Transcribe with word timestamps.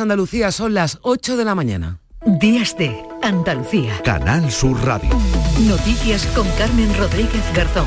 Andalucía 0.00 0.50
son 0.50 0.74
las 0.74 0.98
8 1.02 1.36
de 1.36 1.44
la 1.44 1.54
mañana. 1.54 1.98
Días 2.24 2.76
de 2.76 3.02
Andalucía. 3.22 4.00
Canal 4.02 4.50
Sur 4.50 4.82
Radio. 4.84 5.10
Noticias 5.60 6.26
con 6.34 6.48
Carmen 6.58 6.94
Rodríguez 6.98 7.42
Garzón. 7.54 7.86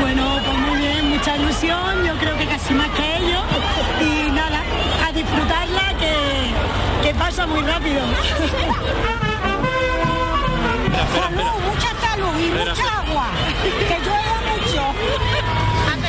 Bueno, 0.00 0.40
pues 0.44 0.58
muy 0.58 0.78
bien, 0.78 1.10
mucha 1.10 1.36
ilusión, 1.36 2.04
yo 2.04 2.16
creo 2.18 2.36
que 2.36 2.46
casi 2.46 2.74
más 2.74 2.88
que 2.90 3.16
ellos. 3.18 3.44
Y 4.00 4.30
nada, 4.32 4.62
a 5.06 5.12
disfrutarla 5.12 5.94
que, 5.98 7.06
que 7.08 7.14
pasa 7.14 7.46
muy 7.46 7.62
rápido. 7.62 8.02
Mucha 12.58 13.00
agua. 13.00 13.26
Que 13.62 13.98
llueva 13.98 14.36
mucho. 14.50 14.82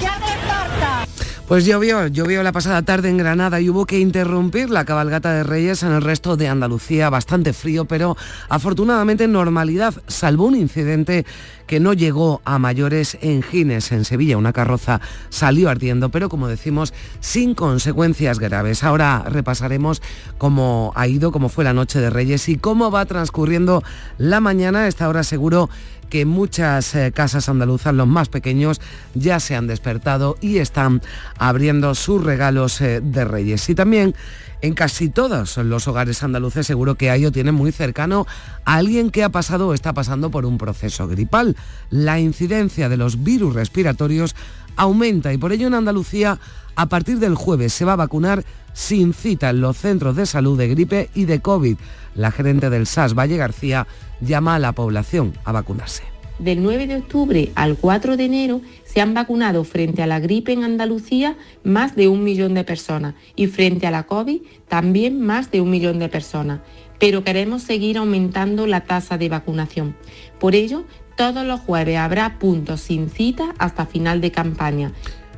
Ya 0.02 0.14
hace 0.14 0.38
falta. 0.48 1.08
Pues 1.48 1.66
llovió, 1.66 2.08
llovió 2.08 2.44
la 2.44 2.52
pasada 2.52 2.82
tarde 2.82 3.10
en 3.10 3.18
Granada 3.18 3.62
y 3.62 3.70
hubo 3.70 3.86
que 3.86 4.00
interrumpir 4.00 4.70
la 4.70 4.84
cabalgata 4.84 5.32
de 5.32 5.44
Reyes 5.44 5.82
en 5.84 5.94
el 5.94 6.02
resto 6.02 6.36
de 6.36 6.50
Andalucía, 6.50 7.10
bastante 7.10 7.54
frío, 7.54 7.86
pero 7.86 8.18
afortunadamente 8.50 9.24
en 9.24 9.32
normalidad, 9.32 9.94
salvo 10.08 10.46
un 10.46 10.56
incidente 10.56 11.26
que 11.68 11.80
no 11.80 11.94
llegó 11.94 12.42
a 12.46 12.58
mayores 12.58 13.18
en 13.22 13.44
Gines, 13.44 13.92
en 13.92 14.06
Sevilla. 14.06 14.38
Una 14.38 14.54
carroza 14.54 15.02
salió 15.30 15.70
ardiendo, 15.70 16.10
pero 16.10 16.30
como 16.30 16.48
decimos, 16.48 16.94
sin 17.20 17.54
consecuencias 17.54 18.40
graves. 18.40 18.84
Ahora 18.84 19.26
repasaremos 19.28 20.02
cómo 20.38 20.94
ha 20.96 21.08
ido, 21.08 21.32
cómo 21.32 21.50
fue 21.50 21.64
la 21.64 21.74
noche 21.74 22.00
de 22.00 22.10
Reyes 22.10 22.50
y 22.50 22.58
cómo 22.58 22.90
va 22.90 23.06
transcurriendo 23.06 23.84
la 24.18 24.40
mañana. 24.40 24.80
A 24.80 24.88
esta 24.88 25.10
hora 25.10 25.24
seguro 25.24 25.70
que 26.10 26.26
muchas 26.26 26.96
eh, 26.96 27.12
casas 27.14 27.50
andaluzas, 27.50 27.94
los 27.94 28.08
más 28.08 28.30
pequeños, 28.30 28.80
ya 29.14 29.42
se 29.42 29.56
han 29.56 29.68
despertado 29.68 30.38
y 30.40 30.60
están 30.60 31.02
abriendo 31.38 31.96
sus 31.96 32.24
regalos 32.24 32.80
eh, 32.80 33.02
de 33.02 33.26
Reyes. 33.26 33.68
Y 33.70 33.76
también 33.76 34.16
en 34.62 34.74
casi 34.74 35.10
todos 35.10 35.58
los 35.58 35.88
hogares 35.88 36.24
andaluces 36.24 36.66
seguro 36.66 36.96
que 36.96 37.10
hay 37.10 37.26
o 37.26 37.32
tienen 37.32 37.54
muy 37.54 37.72
cercano 37.72 38.26
a 38.66 38.76
alguien 38.76 39.12
que 39.12 39.24
ha 39.24 39.30
pasado 39.30 39.68
o 39.68 39.74
está 39.74 39.94
pasando 39.94 40.32
por 40.32 40.46
un 40.46 40.58
proceso 40.58 41.08
gripal. 41.08 41.56
La 41.90 42.20
incidencia 42.20 42.90
de 42.90 42.98
los 42.98 43.24
virus 43.24 43.54
respiratorios 43.54 44.36
aumenta 44.76 45.34
y 45.34 45.38
por 45.38 45.52
ello 45.52 45.68
en 45.68 45.74
Andalucía 45.74 46.40
a 46.76 46.86
partir 46.88 47.20
del 47.20 47.36
jueves 47.36 47.74
se 47.74 47.86
va 47.86 47.94
a 47.94 47.98
vacunar 47.98 48.44
sin 48.74 49.14
cita 49.14 49.50
en 49.50 49.62
los 49.62 49.78
centros 49.78 50.16
de 50.16 50.28
salud 50.28 50.58
de 50.58 50.68
gripe 50.68 51.10
y 51.16 51.26
de 51.26 51.40
COVID. 51.40 51.78
La 52.16 52.32
gerente 52.32 52.70
del 52.70 52.86
SAS, 52.86 53.16
Valle 53.16 53.38
García, 53.38 53.88
llama 54.22 54.56
a 54.56 54.60
la 54.60 54.74
población 54.74 55.34
a 55.44 55.52
vacunarse. 55.52 56.04
Del 56.38 56.62
9 56.62 56.86
de 56.86 56.98
octubre 56.98 57.52
al 57.56 57.78
4 57.78 58.16
de 58.16 58.26
enero 58.26 58.62
se 58.86 59.02
han 59.02 59.16
vacunado 59.16 59.64
frente 59.64 60.04
a 60.04 60.08
la 60.08 60.20
gripe 60.20 60.54
en 60.54 60.64
Andalucía 60.64 61.36
más 61.64 61.96
de 61.96 62.08
un 62.08 62.24
millón 62.24 62.54
de 62.54 62.64
personas 62.64 63.16
y 63.36 63.48
frente 63.48 63.88
a 63.88 63.92
la 63.92 64.04
COVID 64.04 64.42
también 64.68 65.20
más 65.20 65.50
de 65.50 65.62
un 65.62 65.72
millón 65.72 65.98
de 65.98 66.10
personas. 66.10 66.60
Pero 67.00 67.24
queremos 67.24 67.64
seguir 67.64 67.98
aumentando 67.98 68.68
la 68.68 68.82
tasa 68.82 69.18
de 69.18 69.30
vacunación. 69.30 69.96
Por 70.40 70.54
ello, 70.54 70.86
todos 71.18 71.46
los 71.46 71.60
jueves 71.60 71.98
habrá 71.98 72.40
puntos 72.40 72.80
sin 72.80 73.10
cita 73.10 73.54
hasta 73.58 73.86
final 73.86 74.22
de 74.22 74.32
campaña. 74.32 74.94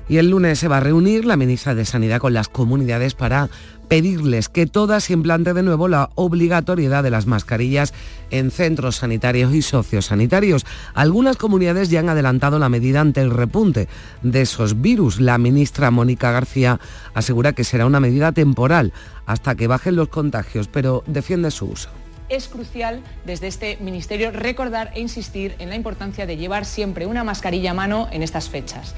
Y 0.08 0.17
el 0.17 0.30
lunes 0.30 0.59
se 0.59 0.67
va 0.67 0.77
a 0.77 0.81
reunir 0.81 1.25
la 1.25 1.38
ministra 1.38 1.73
de 1.73 1.85
Sanidad 1.85 2.19
con 2.19 2.33
las 2.33 2.49
comunidades 2.49 3.13
para 3.13 3.49
pedirles 3.88 4.50
que 4.50 4.66
todas 4.66 5.09
implante 5.09 5.53
de 5.53 5.63
nuevo 5.63 5.88
la 5.88 6.09
obligatoriedad 6.16 7.03
de 7.03 7.11
las 7.11 7.27
mascarillas 7.27 7.94
en 8.30 8.52
centros 8.52 8.97
sanitarios 8.97 9.53
y 9.53 9.61
sociosanitarios. 9.61 10.66
Algunas 10.94 11.38
comunidades 11.38 11.89
ya 11.89 12.02
han 12.02 12.09
adelantado 12.09 12.59
la 12.59 12.69
medida 12.69 13.02
ante 13.02 13.22
el 13.22 13.31
repunte 13.31 13.88
de 14.22 14.41
esos 14.41 14.81
virus. 14.81 15.19
La 15.19 15.38
ministra 15.38 15.91
Mónica 15.91 16.31
García 16.31 16.80
asegura 17.13 17.53
que 17.53 17.63
será 17.63 17.85
una 17.85 18.00
medida 18.00 18.31
temporal 18.31 18.94
hasta 19.25 19.56
que 19.56 19.67
bajen 19.67 19.96
los 19.96 20.09
contagios, 20.09 20.67
pero 20.67 21.03
defiende 21.07 21.51
su 21.51 21.67
uso 21.67 21.90
es 22.29 22.47
crucial 22.47 23.01
desde 23.25 23.47
este 23.47 23.78
Ministerio 23.78 24.31
recordar 24.31 24.91
e 24.95 25.01
insistir 25.01 25.56
en 25.59 25.69
la 25.69 25.75
importancia 25.75 26.25
de 26.25 26.38
llevar 26.38 26.66
siempre 26.66 27.06
una 27.06 27.23
mascarilla 27.23 27.72
a 27.72 27.73
mano 27.73 28.07
en 28.12 28.23
estas 28.23 28.50
fechas. 28.50 28.95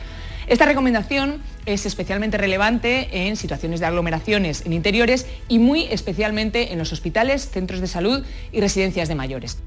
Esta 0.48 0.66
recomendación 0.66 1.42
es 1.66 1.86
especialmente 1.86 2.38
relevante 2.38 3.28
en 3.28 3.36
situaciones 3.36 3.80
de 3.80 3.86
aglomeraciones 3.86 4.66
en 4.66 4.74
interiores 4.74 5.28
y 5.48 5.60
muy 5.60 5.86
especialmente 5.86 6.72
en 6.74 6.80
los 6.80 6.94
hospitales, 6.94 7.50
centros 7.50 7.82
de 7.82 7.88
salud 7.88 8.24
y 8.52 8.62
residencias 8.62 9.08
de 9.08 9.16
mayores. 9.16 9.58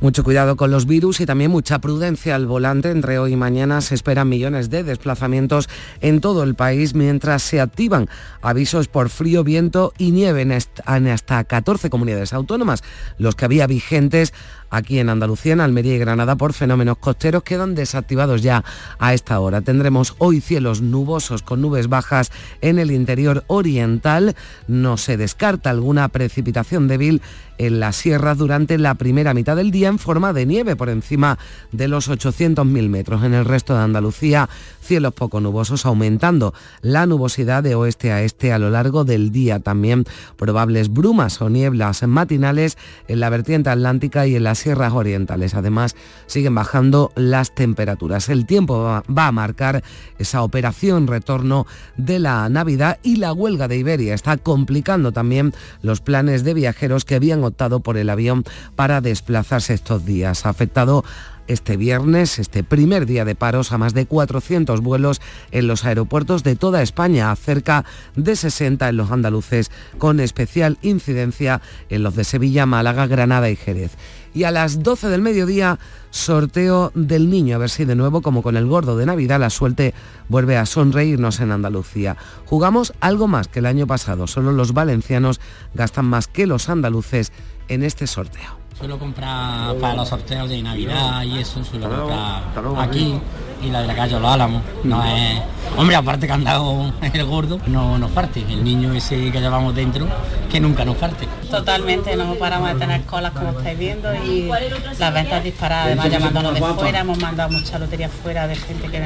Mucho 0.00 0.24
cuidado 0.24 0.56
con 0.56 0.70
los 0.70 0.86
virus 0.86 1.20
y 1.20 1.26
también 1.26 1.50
mucha 1.50 1.78
prudencia 1.78 2.34
al 2.34 2.46
volante. 2.46 2.90
Entre 2.90 3.18
hoy 3.18 3.32
y 3.32 3.36
mañana 3.36 3.80
se 3.80 3.94
esperan 3.94 4.28
millones 4.28 4.68
de 4.68 4.82
desplazamientos 4.82 5.68
en 6.00 6.20
todo 6.20 6.42
el 6.42 6.54
país 6.54 6.94
mientras 6.94 7.42
se 7.42 7.60
activan 7.60 8.08
avisos 8.42 8.88
por 8.88 9.08
frío, 9.08 9.44
viento 9.44 9.92
y 9.96 10.10
nieve 10.10 10.42
en 10.42 11.08
hasta 11.08 11.44
14 11.44 11.90
comunidades 11.90 12.32
autónomas. 12.32 12.82
Los 13.18 13.34
que 13.34 13.44
había 13.44 13.66
vigentes 13.66 14.34
aquí 14.70 14.98
en 14.98 15.08
Andalucía, 15.08 15.52
en 15.52 15.60
Almería 15.60 15.94
y 15.94 15.98
Granada 15.98 16.36
por 16.36 16.52
fenómenos 16.52 16.98
costeros 16.98 17.42
quedan 17.42 17.74
desactivados 17.74 18.42
ya 18.42 18.64
a 18.98 19.14
esta 19.14 19.38
hora. 19.40 19.60
Tendremos 19.60 20.14
hoy 20.18 20.40
cielos 20.40 20.82
nubosos 20.82 21.33
con 21.42 21.60
nubes 21.60 21.88
bajas 21.88 22.30
en 22.60 22.78
el 22.78 22.90
interior 22.90 23.44
oriental. 23.46 24.34
No 24.68 24.96
se 24.96 25.16
descarta 25.16 25.70
alguna 25.70 26.08
precipitación 26.08 26.88
débil 26.88 27.22
en 27.58 27.80
la 27.80 27.92
sierra 27.92 28.34
durante 28.34 28.78
la 28.78 28.94
primera 28.94 29.34
mitad 29.34 29.56
del 29.56 29.70
día 29.70 29.88
en 29.88 29.98
forma 29.98 30.32
de 30.32 30.46
nieve 30.46 30.76
por 30.76 30.88
encima 30.88 31.38
de 31.72 31.88
los 31.88 32.08
800.000 32.08 32.88
metros. 32.88 33.24
En 33.24 33.34
el 33.34 33.44
resto 33.44 33.74
de 33.74 33.82
Andalucía, 33.82 34.48
cielos 34.80 35.14
poco 35.14 35.40
nubosos 35.40 35.86
aumentando 35.86 36.54
la 36.82 37.06
nubosidad 37.06 37.62
de 37.62 37.74
oeste 37.74 38.12
a 38.12 38.22
este 38.22 38.52
a 38.52 38.58
lo 38.58 38.70
largo 38.70 39.04
del 39.04 39.30
día. 39.30 39.60
También 39.60 40.04
probables 40.36 40.92
brumas 40.92 41.40
o 41.40 41.48
nieblas 41.48 42.02
matinales 42.06 42.76
en 43.08 43.20
la 43.20 43.30
vertiente 43.30 43.70
atlántica 43.70 44.26
y 44.26 44.36
en 44.36 44.44
las 44.44 44.58
sierras 44.58 44.92
orientales. 44.92 45.54
Además, 45.54 45.96
siguen 46.26 46.54
bajando 46.54 47.12
las 47.14 47.54
temperaturas. 47.54 48.28
El 48.28 48.46
tiempo 48.46 48.82
va 48.82 49.26
a 49.26 49.32
marcar 49.32 49.82
esa 50.18 50.42
operación 50.42 51.06
retorno 51.06 51.66
de 51.96 52.18
la 52.18 52.48
Navidad 52.48 52.98
y 53.02 53.16
la 53.16 53.32
huelga 53.32 53.68
de 53.68 53.78
Iberia 53.78 54.14
está 54.14 54.36
complicando 54.36 55.12
también 55.12 55.52
los 55.82 56.00
planes 56.00 56.44
de 56.44 56.54
viajeros 56.54 57.04
que 57.04 57.14
habían 57.14 57.43
optado 57.44 57.80
por 57.80 57.96
el 57.96 58.10
avión 58.10 58.44
para 58.76 59.00
desplazarse 59.00 59.74
estos 59.74 60.04
días. 60.04 60.46
Ha 60.46 60.50
afectado 60.50 61.04
este 61.46 61.76
viernes, 61.76 62.38
este 62.38 62.64
primer 62.64 63.06
día 63.06 63.24
de 63.24 63.34
paros, 63.34 63.72
a 63.72 63.78
más 63.78 63.94
de 63.94 64.06
400 64.06 64.80
vuelos 64.80 65.20
en 65.50 65.66
los 65.66 65.84
aeropuertos 65.84 66.42
de 66.42 66.56
toda 66.56 66.82
España, 66.82 67.30
a 67.30 67.36
cerca 67.36 67.84
de 68.16 68.36
60 68.36 68.88
en 68.88 68.96
los 68.96 69.10
andaluces, 69.10 69.70
con 69.98 70.20
especial 70.20 70.78
incidencia 70.82 71.60
en 71.88 72.02
los 72.02 72.16
de 72.16 72.24
Sevilla, 72.24 72.66
Málaga, 72.66 73.06
Granada 73.06 73.50
y 73.50 73.56
Jerez. 73.56 73.92
Y 74.34 74.44
a 74.44 74.50
las 74.50 74.82
12 74.82 75.08
del 75.08 75.22
mediodía, 75.22 75.78
sorteo 76.10 76.90
del 76.94 77.30
niño, 77.30 77.54
a 77.54 77.58
ver 77.58 77.70
si 77.70 77.84
de 77.84 77.94
nuevo, 77.94 78.20
como 78.20 78.42
con 78.42 78.56
el 78.56 78.66
gordo 78.66 78.96
de 78.96 79.06
Navidad, 79.06 79.38
la 79.40 79.48
suerte 79.48 79.94
vuelve 80.28 80.56
a 80.56 80.66
sonreírnos 80.66 81.38
en 81.40 81.52
Andalucía. 81.52 82.16
Jugamos 82.46 82.92
algo 83.00 83.28
más 83.28 83.46
que 83.48 83.60
el 83.60 83.66
año 83.66 83.86
pasado, 83.86 84.26
solo 84.26 84.52
los 84.52 84.74
valencianos 84.74 85.40
gastan 85.72 86.06
más 86.06 86.26
que 86.26 86.46
los 86.46 86.68
andaluces 86.68 87.32
en 87.68 87.84
este 87.84 88.08
sorteo. 88.08 88.63
Suelo 88.78 88.98
comprar 88.98 89.76
para 89.76 89.94
los 89.94 90.08
sorteos 90.08 90.48
de 90.48 90.60
Navidad 90.60 91.22
y 91.22 91.38
eso, 91.38 91.62
suelo 91.62 91.88
comprar 91.88 92.42
aquí 92.78 93.14
y 93.62 93.70
la 93.70 93.82
de 93.82 93.86
la 93.86 93.94
calle 93.94 94.18
Los 94.18 94.30
Álamos. 94.30 94.62
No 94.82 95.04
es. 95.04 95.40
Hombre, 95.76 95.96
aparte 95.96 96.26
que 96.26 96.32
han 96.32 96.44
dado 96.44 96.92
el 97.00 97.24
gordo, 97.24 97.60
no 97.66 97.98
nos 97.98 98.10
parte. 98.10 98.40
El 98.40 98.64
niño 98.64 98.92
ese 98.92 99.30
que 99.30 99.40
llevamos 99.40 99.74
dentro, 99.74 100.06
que 100.50 100.60
nunca 100.60 100.84
nos 100.84 100.96
parte. 100.96 101.26
Totalmente, 101.50 102.16
no 102.16 102.34
paramos 102.34 102.72
de 102.72 102.78
tener 102.80 103.02
colas 103.04 103.32
como 103.32 103.50
estáis 103.50 103.78
viendo 103.78 104.12
y 104.14 104.50
las 104.98 105.14
ventas 105.14 105.44
disparadas, 105.44 105.86
además 105.86 106.10
llamándonos 106.10 106.54
de 106.54 106.60
fuera, 106.60 107.00
hemos 107.00 107.18
mandado 107.18 107.50
mucha 107.50 107.78
lotería 107.78 108.08
fuera 108.08 108.46
de 108.48 108.56
gente 108.56 108.88
que 108.88 109.00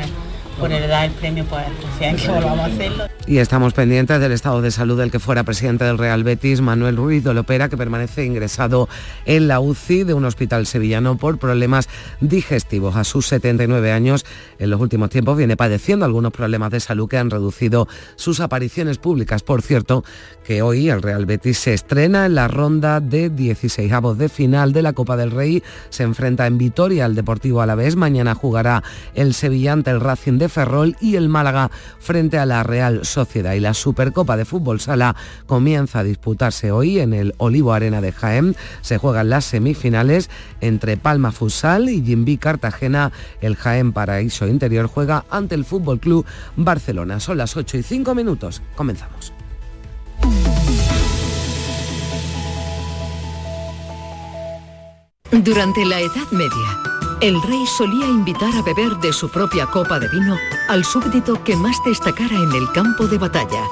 por 0.59 0.73
heredar 0.73 1.07
el 1.07 1.13
premio, 1.13 1.45
pues 1.45 1.65
confían 1.81 2.17
que 2.17 2.29
volvamos 2.29 2.61
a 2.61 2.67
hacerlo. 2.67 3.05
Y 3.27 3.39
estamos 3.39 3.75
pendientes 3.75 4.21
del 4.21 4.33
estado 4.33 4.63
de 4.63 4.71
salud 4.71 4.99
del 4.99 5.11
que 5.11 5.19
fuera 5.19 5.45
presidente 5.45 5.85
del 5.85 5.99
Real 5.99 6.25
Betis, 6.25 6.61
Manuel 6.61 6.97
Ruiz 6.97 7.23
de 7.23 7.35
Lopera, 7.35 7.69
que 7.69 7.77
permanece 7.77 8.25
ingresado 8.25 8.89
en 9.27 9.49
la 9.49 9.61
UCI 9.61 10.05
de 10.05 10.15
un 10.15 10.25
hospital 10.25 10.67
sevillano 10.67 11.17
por 11.17 11.39
problemas 11.39 11.89
digestivos. 12.21 12.97
A 12.97 13.05
sus 13.05 13.27
79 13.27 13.93
años, 13.93 14.25
en 14.59 14.71
los 14.71 14.81
últimos 14.81 15.11
tiempos 15.11 15.37
viene 15.37 15.57
padeciendo 15.57 16.05
algunos 16.05 16.33
problemas 16.33 16.71
de 16.71 16.81
salud 16.81 17.09
que 17.09 17.19
han 17.19 17.31
reducido 17.31 17.87
sus 18.17 18.41
apariciones 18.41 18.99
públicas. 18.99 19.43
Por 19.43 19.63
cierto, 19.63 20.05
que 20.49 20.63
hoy 20.63 20.89
el 20.89 21.03
Real 21.03 21.27
Betis 21.27 21.59
se 21.59 21.75
estrena 21.75 22.25
en 22.25 22.35
la 22.35 22.49
ronda 22.49 23.01
de 23.01 23.29
16 23.29 23.93
avos 23.93 24.17
de 24.17 24.31
final 24.31 24.73
de 24.73 24.81
la 24.81 24.95
Copa 24.95 25.15
del 25.19 25.31
Rey. 25.31 25.63
Se 25.91 26.05
enfrenta 26.05 26.47
en 26.47 26.57
Vitoria 26.57 27.05
al 27.05 27.15
Deportivo 27.15 27.61
Alavés. 27.61 27.97
Mañana 27.97 28.35
jugará 28.35 28.83
el 29.13 29.35
Sevilla 29.35 29.75
ante 29.75 29.91
el 29.91 30.01
Racing 30.01 30.39
de 30.39 30.49
Ferrol 30.49 30.97
y 31.03 31.17
el 31.17 31.29
Málaga 31.29 31.71
frente 31.99 32.39
a 32.39 32.47
la 32.47 32.63
Real 32.63 33.05
Sociedad. 33.05 33.53
Y 33.53 33.61
la 33.61 33.75
Supercopa 33.75 34.39
de 34.39 34.47
Fútbol 34.47 34.81
Sala 34.81 35.17
comienza 35.45 35.99
a 35.99 36.05
disputarse 36.05 36.73
hoy 36.73 36.99
en 36.99 37.13
el 37.13 37.35
Olivo 37.37 37.75
Arena 37.75 38.01
de 38.01 38.13
Jaén. 38.13 38.57
Se 38.81 38.97
juegan 38.97 39.29
las 39.29 39.45
semifinales 39.45 40.31
entre 40.63 40.97
Palma 40.97 41.31
Futsal 41.31 41.91
y 41.91 42.03
Jimbi 42.03 42.39
Cartagena. 42.39 43.13
El 43.43 43.55
Jaén 43.55 43.93
Paraíso 43.93 44.49
Interior 44.49 44.87
juega 44.87 45.27
ante 45.29 45.57
el 45.57 45.67
Fútbol 45.67 46.01
Club 46.01 46.25
Barcelona. 46.57 47.21
Son 47.21 47.37
las 47.37 47.55
8 47.55 47.77
y 47.77 47.83
5 47.83 48.15
minutos. 48.15 48.63
Comenzamos. 48.77 49.38
Durante 55.31 55.85
la 55.85 56.01
Edad 56.01 56.31
Media, 56.31 56.79
el 57.21 57.41
rey 57.43 57.67
solía 57.67 58.07
invitar 58.07 58.55
a 58.55 58.63
beber 58.63 58.97
de 58.99 59.13
su 59.13 59.31
propia 59.31 59.67
copa 59.67 59.99
de 59.99 60.09
vino 60.09 60.37
al 60.69 60.85
súbdito 60.85 61.43
que 61.45 61.57
más 61.57 61.77
destacara 61.85 62.35
en 62.35 62.53
el 62.53 62.71
campo 62.73 63.07
de 63.07 63.19
batalla, 63.19 63.63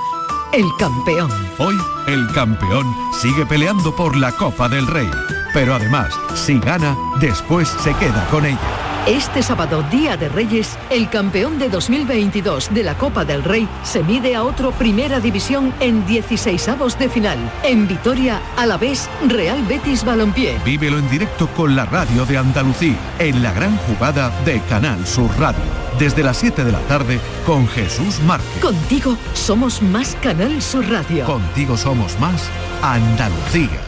el 0.53 0.65
campeón. 0.79 1.31
Hoy, 1.59 1.77
el 2.07 2.27
campeón 2.33 2.87
sigue 3.13 3.45
peleando 3.47 3.95
por 3.95 4.17
la 4.17 4.33
Copa 4.33 4.69
del 4.69 4.87
Rey, 4.87 5.11
pero 5.53 5.75
además, 5.75 6.13
si 6.35 6.59
gana, 6.59 6.97
después 7.21 7.69
se 7.69 7.93
queda 7.95 8.27
con 8.31 8.47
ella. 8.47 8.96
Este 9.07 9.41
sábado, 9.41 9.85
Día 9.89 10.17
de 10.17 10.29
Reyes, 10.29 10.77
el 10.91 11.09
campeón 11.09 11.61
de 11.61 11.69
2022 11.69 12.75
de 12.75 12.83
la 12.83 12.99
Copa 12.99 13.25
del 13.25 13.45
Rey 13.45 13.69
se 13.85 14.03
mide 14.03 14.35
a 14.35 14.43
otro 14.43 14.73
Primera 14.73 15.21
División 15.21 15.73
en 15.79 16.05
16 16.07 16.69
avos 16.71 16.99
de 16.99 17.09
final. 17.09 17.39
En 17.63 17.87
Vitoria, 17.87 18.43
a 18.57 18.67
la 18.67 18.77
vez, 18.77 19.09
Real 19.29 19.63
Betis 19.63 20.05
Balompié. 20.05 20.59
Vívelo 20.65 20.99
en 20.99 21.09
directo 21.09 21.47
con 21.55 21.77
la 21.77 21.85
radio 21.85 22.27
de 22.27 22.37
Andalucía, 22.37 22.97
en 23.21 23.45
la 23.45 23.53
gran 23.53 23.77
jugada 23.77 24.31
de 24.45 24.61
Canal 24.63 25.07
Sur 25.07 25.31
Radio. 25.39 25.63
Desde 26.01 26.25
las 26.25 26.39
7 26.39 26.65
de 26.65 26.73
la 26.73 26.81
tarde 26.81 27.21
con 27.47 27.69
Jesús 27.69 28.19
Márquez. 28.27 28.61
Contigo 28.61 29.17
somos 29.35 29.83
más 29.83 30.17
Canal 30.17 30.61
Sur 30.61 30.85
Radio. 30.91 31.27
Contigo 31.27 31.77
somos 31.77 32.19
más 32.19 32.51
Andalucía. 32.83 33.81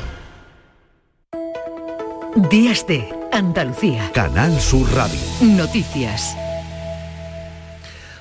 Días 2.50 2.86
de 2.86 3.17
Andalucía. 3.32 4.10
Canal 4.12 4.58
Sur 4.60 4.90
Radio. 4.94 5.18
Noticias. 5.40 6.36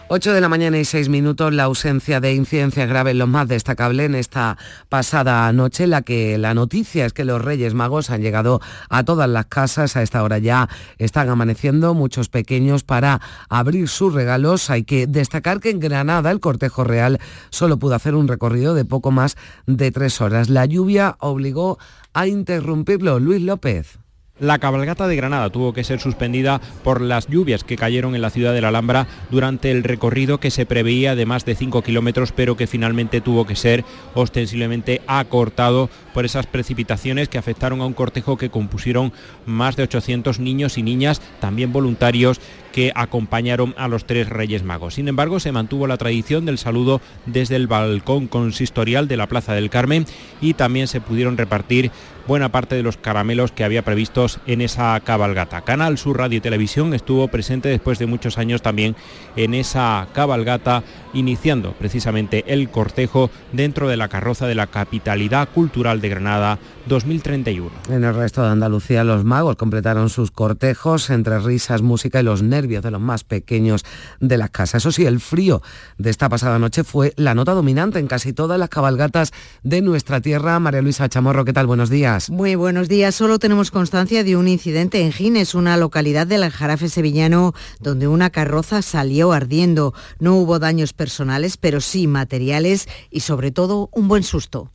8 0.10 0.32
de 0.32 0.40
la 0.40 0.48
mañana 0.48 0.78
y 0.78 0.86
6 0.86 1.10
minutos, 1.10 1.54
la 1.54 1.64
ausencia 1.64 2.22
de 2.22 2.34
incidencias 2.34 2.88
graves, 2.88 3.14
lo 3.16 3.28
más 3.28 3.48
destacable 3.50 4.06
en 4.06 4.16
esta 4.16 4.58
pasada 4.88 5.52
noche, 5.52 5.86
la 5.86 6.02
que 6.02 6.38
la 6.38 6.54
noticia 6.54 7.06
es 7.06 7.12
que 7.12 7.26
los 7.26 7.42
Reyes 7.42 7.74
Magos 7.74 8.10
han 8.10 8.22
llegado 8.22 8.62
a 8.90 9.04
todas 9.04 9.30
las 9.30 9.48
casas, 9.48 9.98
a 9.98 10.04
esta 10.04 10.24
hora 10.24 10.38
ya 10.38 10.70
están 10.98 11.28
amaneciendo 11.28 11.94
muchos 11.94 12.30
pequeños 12.30 12.84
para 12.84 13.20
abrir 13.50 13.90
sus 13.90 14.14
regalos. 14.14 14.70
Hay 14.70 14.84
que 14.84 15.08
destacar 15.08 15.60
que 15.60 15.72
en 15.72 15.82
Granada 15.82 16.32
el 16.32 16.40
cortejo 16.40 16.86
real 16.86 17.20
solo 17.50 17.78
pudo 17.78 17.96
hacer 17.96 18.16
un 18.16 18.30
recorrido 18.30 18.76
de 18.76 18.86
poco 18.86 19.12
más 19.12 19.36
de 19.66 19.92
tres 19.92 20.22
horas. 20.22 20.50
La 20.50 20.66
lluvia 20.66 21.18
obligó 21.20 21.80
a 22.14 22.28
interrumpirlo. 22.28 23.20
Luis 23.20 23.42
López. 23.42 24.00
La 24.40 24.60
cabalgata 24.60 25.08
de 25.08 25.16
Granada 25.16 25.50
tuvo 25.50 25.74
que 25.74 25.84
ser 25.84 26.00
suspendida 26.00 26.62
por 26.84 27.02
las 27.02 27.28
lluvias 27.28 27.64
que 27.64 27.76
cayeron 27.76 28.14
en 28.14 28.22
la 28.22 28.30
ciudad 28.30 28.54
de 28.54 28.62
la 28.62 28.68
Alhambra 28.68 29.08
durante 29.32 29.72
el 29.72 29.84
recorrido 29.84 30.40
que 30.40 30.52
se 30.52 30.68
preveía 30.68 31.16
de 31.16 31.26
más 31.26 31.44
de 31.44 31.56
5 31.56 31.82
kilómetros, 31.82 32.34
pero 32.34 32.56
que 32.56 32.68
finalmente 32.68 33.20
tuvo 33.20 33.48
que 33.48 33.56
ser 33.56 33.84
ostensiblemente 34.14 35.02
acortado 35.08 35.90
por 36.14 36.24
esas 36.24 36.46
precipitaciones 36.46 37.30
que 37.30 37.40
afectaron 37.40 37.82
a 37.82 37.88
un 37.88 37.94
cortejo 37.94 38.38
que 38.38 38.52
compusieron 38.52 39.12
más 39.48 39.76
de 39.76 39.84
800 39.84 40.40
niños 40.40 40.78
y 40.78 40.84
niñas, 40.84 41.20
también 41.40 41.74
voluntarios, 41.74 42.40
que 42.72 42.92
acompañaron 42.94 43.74
a 43.76 43.88
los 43.88 44.06
tres 44.06 44.30
Reyes 44.30 44.62
Magos. 44.62 44.94
Sin 44.94 45.08
embargo, 45.08 45.40
se 45.40 45.52
mantuvo 45.52 45.88
la 45.88 45.98
tradición 45.98 46.46
del 46.46 46.60
saludo 46.60 47.02
desde 47.26 47.56
el 47.56 47.66
balcón 47.66 48.28
consistorial 48.28 49.08
de 49.08 49.18
la 49.18 49.26
Plaza 49.26 49.56
del 49.56 49.72
Carmen 49.72 50.06
y 50.42 50.54
también 50.54 50.88
se 50.88 51.02
pudieron 51.02 51.38
repartir 51.38 51.90
buena 52.28 52.50
parte 52.50 52.76
de 52.76 52.84
los 52.84 52.98
caramelos 52.98 53.52
que 53.52 53.64
había 53.64 53.84
previstos 53.84 54.40
en 54.46 54.62
esa 54.62 55.00
cabalgata. 55.00 55.62
Canal 55.62 55.98
Sur 55.98 56.18
Radio 56.18 56.38
y 56.38 56.42
Televisión 56.42 56.94
estuvo 56.94 57.28
presente 57.30 57.70
después 57.70 58.00
de 58.00 58.06
muchos 58.06 58.38
años 58.38 58.62
también 58.62 58.96
en 59.36 59.54
esa 59.54 60.08
cabalgata, 60.14 60.84
iniciando 61.14 61.72
precisamente 61.74 62.44
el 62.48 62.70
cortejo 62.70 63.32
dentro 63.54 63.88
de 63.88 63.98
la 63.98 64.10
carroza 64.10 64.46
de 64.48 64.56
la 64.56 64.68
Capitalidad 64.68 65.48
Cultural 65.50 66.02
de 66.02 66.10
Granada 66.10 66.60
2031. 66.88 67.70
En 67.90 68.04
el 68.04 68.16
resto 68.16 68.42
de 68.42 68.50
Andalucía 68.50 69.04
los 69.04 69.24
magos 69.24 69.56
completaron 69.56 70.10
sus 70.10 70.32
cortejos 70.32 71.10
entre 71.10 71.40
risas, 71.40 71.82
música 71.82 72.20
y 72.20 72.24
los 72.24 72.42
nervios 72.42 72.84
de 72.84 72.92
los 72.92 73.02
más 73.02 73.24
pequeños 73.24 73.84
de 74.20 74.38
las 74.38 74.50
casas. 74.50 74.84
Eso 74.84 74.92
sí, 74.92 75.06
el 75.06 75.20
frío 75.20 75.62
de 75.98 76.10
esta 76.10 76.30
pasada 76.30 76.60
noche 76.60 76.84
fue 76.84 77.14
la 77.18 77.36
nota 77.36 77.54
dominante 77.54 78.00
en 78.00 78.08
casi 78.08 78.34
todas 78.34 78.60
las 78.60 78.70
cabalgatas 78.70 79.32
de 79.64 79.82
nuestra 79.82 80.22
tierra. 80.22 80.60
María 80.60 80.82
Luisa 80.82 81.10
Chamorro, 81.10 81.46
¿qué 81.46 81.54
tal? 81.54 81.68
Buenos 81.68 81.90
días. 81.90 82.30
Muy 82.30 82.56
buenos 82.56 82.88
días. 82.90 83.16
Solo 83.16 83.40
tenemos 83.40 83.72
constancia 83.72 84.24
de 84.24 84.36
un 84.36 84.48
incidente 84.48 85.02
en 85.02 85.12
Gines, 85.12 85.56
una 85.56 85.78
localidad 85.78 86.28
del 86.28 86.50
Jarafe 86.50 86.90
sevillano, 86.90 87.54
donde 87.80 88.08
una 88.08 88.30
carroza 88.30 88.82
salió 88.82 89.32
ardiendo. 89.32 89.94
No 90.20 90.36
hubo 90.36 90.60
daños 90.60 90.94
personales, 90.94 91.58
pero 91.58 91.82
sí 91.82 92.08
materiales 92.08 92.88
y 93.10 93.22
sobre 93.22 93.52
todo 93.52 93.90
un 93.92 94.08
buen 94.08 94.24
susto. 94.24 94.72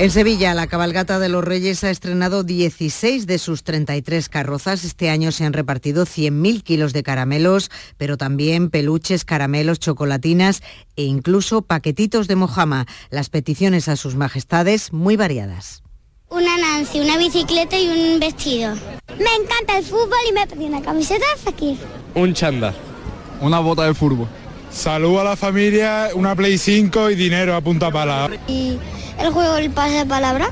En 0.00 0.10
Sevilla, 0.10 0.54
la 0.54 0.66
cabalgata 0.66 1.18
de 1.18 1.28
los 1.28 1.44
Reyes 1.44 1.84
ha 1.84 1.90
estrenado 1.90 2.42
16 2.42 3.26
de 3.26 3.38
sus 3.38 3.64
33 3.64 4.30
carrozas. 4.30 4.82
Este 4.82 5.10
año 5.10 5.30
se 5.30 5.44
han 5.44 5.52
repartido 5.52 6.06
100.000 6.06 6.62
kilos 6.62 6.94
de 6.94 7.02
caramelos, 7.02 7.70
pero 7.98 8.16
también 8.16 8.70
peluches, 8.70 9.26
caramelos, 9.26 9.78
chocolatinas 9.78 10.62
e 10.96 11.02
incluso 11.02 11.60
paquetitos 11.60 12.28
de 12.28 12.36
mojama. 12.36 12.86
Las 13.10 13.28
peticiones 13.28 13.88
a 13.88 13.96
sus 13.96 14.14
majestades 14.14 14.94
muy 14.94 15.16
variadas. 15.16 15.82
Una 16.30 16.56
Nancy, 16.56 17.00
una 17.00 17.18
bicicleta 17.18 17.78
y 17.78 17.90
un 17.90 18.20
vestido. 18.20 18.76
Me 19.18 19.34
encanta 19.34 19.76
el 19.76 19.84
fútbol 19.84 20.16
y 20.30 20.32
me 20.32 20.46
pedí 20.46 20.64
una 20.64 20.80
camiseta 20.80 21.26
de 21.36 21.42
Fakir. 21.42 21.78
Un 22.14 22.32
chándal. 22.32 22.74
Una 23.42 23.60
bota 23.60 23.84
de 23.84 23.92
fútbol. 23.92 24.28
Salud 24.70 25.18
a 25.18 25.24
la 25.24 25.36
familia, 25.36 26.08
una 26.14 26.34
Play 26.34 26.56
5 26.56 27.10
y 27.10 27.14
dinero 27.14 27.54
a 27.54 27.60
punta 27.60 27.90
pala. 27.90 28.30
Y 28.46 28.78
el 29.18 29.32
juego 29.32 29.56
El 29.56 29.70
pase 29.70 29.98
de 29.98 30.06
palabra. 30.06 30.50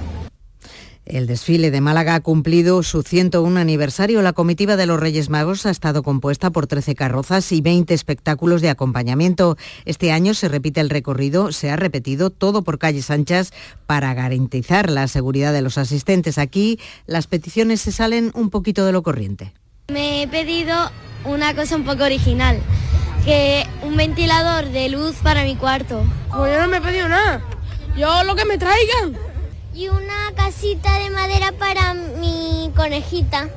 El 1.08 1.26
desfile 1.26 1.70
de 1.70 1.80
Málaga 1.80 2.16
ha 2.16 2.20
cumplido 2.20 2.82
su 2.82 3.02
101 3.02 3.58
aniversario. 3.58 4.20
La 4.20 4.34
comitiva 4.34 4.76
de 4.76 4.84
los 4.84 5.00
Reyes 5.00 5.30
Magos 5.30 5.64
ha 5.64 5.70
estado 5.70 6.02
compuesta 6.02 6.50
por 6.50 6.66
13 6.66 6.94
carrozas 6.94 7.50
y 7.50 7.62
20 7.62 7.94
espectáculos 7.94 8.60
de 8.60 8.68
acompañamiento. 8.68 9.56
Este 9.86 10.12
año 10.12 10.34
se 10.34 10.48
repite 10.48 10.82
el 10.82 10.90
recorrido, 10.90 11.50
se 11.50 11.70
ha 11.70 11.76
repetido 11.76 12.28
todo 12.28 12.62
por 12.62 12.78
calles 12.78 13.10
anchas 13.10 13.54
para 13.86 14.12
garantizar 14.12 14.90
la 14.90 15.08
seguridad 15.08 15.54
de 15.54 15.62
los 15.62 15.78
asistentes. 15.78 16.36
Aquí 16.36 16.78
las 17.06 17.26
peticiones 17.26 17.80
se 17.80 17.92
salen 17.92 18.30
un 18.34 18.50
poquito 18.50 18.84
de 18.84 18.92
lo 18.92 19.02
corriente. 19.02 19.54
Me 19.90 20.22
he 20.22 20.28
pedido 20.28 20.90
una 21.24 21.54
cosa 21.54 21.76
un 21.76 21.84
poco 21.84 22.04
original, 22.04 22.60
que 23.28 23.66
un 23.82 23.94
ventilador 23.94 24.70
de 24.70 24.88
luz 24.88 25.16
para 25.22 25.44
mi 25.44 25.54
cuarto. 25.54 26.02
Pues 26.34 26.50
yo 26.50 26.62
no 26.62 26.66
me 26.66 26.78
he 26.78 26.80
pedido 26.80 27.10
nada. 27.10 27.44
Yo 27.94 28.24
lo 28.24 28.34
que 28.34 28.46
me 28.46 28.56
traigan. 28.56 29.18
Y 29.74 29.88
una 29.90 30.32
casita 30.34 30.98
de 30.98 31.10
madera 31.10 31.52
para 31.52 31.92
mi 31.92 32.72
conejita. 32.74 33.50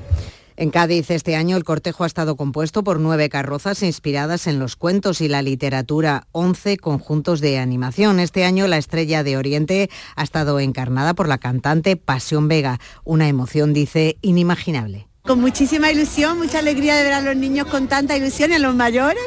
En 0.57 0.71
Cádiz 0.71 1.09
este 1.09 1.37
año 1.37 1.55
el 1.55 1.63
cortejo 1.63 2.03
ha 2.03 2.07
estado 2.07 2.35
compuesto 2.35 2.83
por 2.83 2.99
nueve 2.99 3.29
carrozas 3.29 3.81
inspiradas 3.81 4.45
en 4.45 4.59
los 4.59 4.75
cuentos 4.75 5.21
y 5.21 5.29
la 5.29 5.41
literatura, 5.41 6.27
once 6.33 6.75
conjuntos 6.75 7.39
de 7.39 7.57
animación. 7.57 8.19
Este 8.19 8.43
año 8.43 8.67
la 8.67 8.77
estrella 8.77 9.23
de 9.23 9.37
Oriente 9.37 9.89
ha 10.17 10.23
estado 10.23 10.59
encarnada 10.59 11.13
por 11.13 11.29
la 11.29 11.37
cantante 11.37 11.95
Pasión 11.95 12.49
Vega, 12.49 12.81
una 13.05 13.29
emoción, 13.29 13.71
dice, 13.71 14.17
inimaginable. 14.21 15.07
Con 15.21 15.39
muchísima 15.39 15.89
ilusión, 15.89 16.39
mucha 16.39 16.59
alegría 16.59 16.97
de 16.97 17.03
ver 17.03 17.13
a 17.13 17.21
los 17.21 17.37
niños 17.37 17.67
con 17.67 17.87
tanta 17.87 18.17
ilusión 18.17 18.51
y 18.51 18.55
a 18.55 18.59
los 18.59 18.75
mayores. 18.75 19.23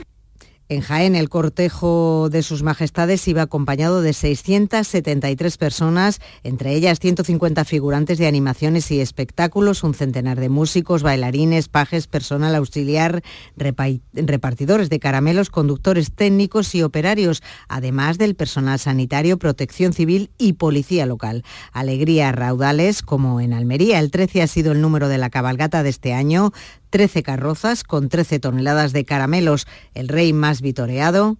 En 0.70 0.80
Jaén, 0.80 1.14
el 1.14 1.28
cortejo 1.28 2.28
de 2.30 2.42
sus 2.42 2.62
majestades 2.62 3.28
iba 3.28 3.42
acompañado 3.42 4.00
de 4.00 4.14
673 4.14 5.58
personas, 5.58 6.20
entre 6.42 6.72
ellas 6.72 7.00
150 7.00 7.66
figurantes 7.66 8.16
de 8.16 8.26
animaciones 8.26 8.90
y 8.90 9.00
espectáculos, 9.00 9.84
un 9.84 9.92
centenar 9.92 10.40
de 10.40 10.48
músicos, 10.48 11.02
bailarines, 11.02 11.68
pajes, 11.68 12.06
personal 12.06 12.54
auxiliar, 12.54 13.22
repartidores 13.56 14.88
de 14.88 15.00
caramelos, 15.00 15.50
conductores 15.50 16.10
técnicos 16.12 16.74
y 16.74 16.82
operarios, 16.82 17.42
además 17.68 18.16
del 18.16 18.34
personal 18.34 18.78
sanitario, 18.78 19.38
protección 19.38 19.92
civil 19.92 20.30
y 20.38 20.54
policía 20.54 21.04
local. 21.04 21.44
Alegría 21.72 22.32
raudales, 22.32 23.02
como 23.02 23.42
en 23.42 23.52
Almería. 23.52 23.98
El 23.98 24.10
13 24.10 24.40
ha 24.40 24.46
sido 24.46 24.72
el 24.72 24.80
número 24.80 25.08
de 25.08 25.18
la 25.18 25.28
cabalgata 25.28 25.82
de 25.82 25.90
este 25.90 26.14
año, 26.14 26.52
13 26.94 27.24
carrozas 27.24 27.82
con 27.82 28.08
13 28.08 28.38
toneladas 28.38 28.92
de 28.92 29.04
caramelos. 29.04 29.66
El 29.94 30.06
rey 30.06 30.32
más 30.32 30.60
vitoreado. 30.60 31.38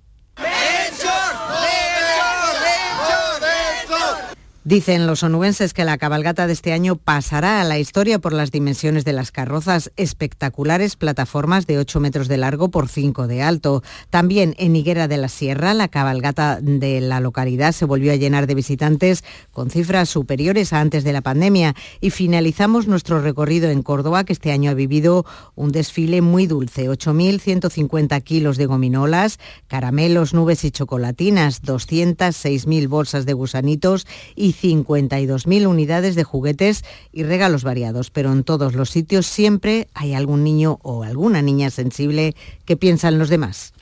Dicen 4.67 5.07
los 5.07 5.23
onubenses 5.23 5.75
que 5.75 5.85
la 5.85 5.99
cabalgata 5.99 6.47
de 6.47 6.55
este 6.55 6.73
año 6.73 6.97
pasará 6.97 7.61
a 7.61 7.65
la 7.65 7.79
historia 7.79 8.19
por 8.19 8.33
las 8.33 8.51
dimensiones 8.51 9.05
de 9.05 9.13
las 9.13 9.31
carrozas, 9.31 9.93
espectaculares 9.97 10.97
plataformas 10.97 11.67
de 11.67 11.77
8 11.77 12.01
metros 12.01 12.29
de 12.29 12.39
largo 12.39 12.71
por 12.71 12.89
5 12.89 13.27
de 13.27 13.43
alto. 13.43 13.83
También 14.09 14.55
en 14.57 14.75
Higuera 14.75 15.07
de 15.07 15.19
la 15.19 15.29
Sierra, 15.29 15.75
la 15.75 15.89
cabalgata 15.89 16.61
de 16.63 17.03
la 17.03 17.21
localidad 17.21 17.73
se 17.73 17.85
volvió 17.85 18.11
a 18.11 18.17
llenar 18.17 18.47
de 18.47 18.55
visitantes 18.55 19.23
con 19.53 19.69
cifras 19.69 20.09
superiores 20.09 20.73
a 20.73 20.81
antes 20.81 21.05
de 21.05 21.13
la 21.13 21.21
pandemia. 21.21 21.75
Y 22.01 22.09
finalizamos 22.09 22.89
nuestro 22.89 23.21
recorrido 23.21 23.69
en 23.69 23.83
Córdoba, 23.83 24.25
que 24.25 24.33
este 24.33 24.51
año 24.51 24.71
ha 24.71 24.75
vivido 24.75 25.27
un 25.57 25.73
desfile 25.73 26.23
muy 26.23 26.47
dulce. 26.47 26.89
8.150 26.89 28.23
kilos 28.23 28.57
de 28.57 28.65
gominolas, 28.65 29.39
caramelos, 29.67 30.33
nubes 30.33 30.65
y 30.65 30.71
chocolatinas, 30.71 31.63
206.000 31.63 32.89
bolsas 32.89 33.27
de 33.27 33.35
gusanitos 33.35 34.07
y 34.35 34.54
52.000 34.55 35.67
unidades 35.67 36.15
de 36.15 36.25
juguetes 36.25 36.85
y 37.13 37.25
regalos 37.25 37.65
variados, 37.65 38.11
pero 38.11 38.33
en 38.33 38.45
todos 38.45 38.75
los 38.75 38.91
sitios 38.91 39.27
siempre 39.27 39.89
hay 39.95 40.15
algún 40.15 40.45
niño 40.45 40.79
o 40.83 41.03
alguna 41.03 41.43
niña 41.43 41.71
sensible 41.71 42.35
que 42.65 42.77
piensa 42.77 43.09
en 43.09 43.19
los 43.19 43.29
demás. 43.29 43.73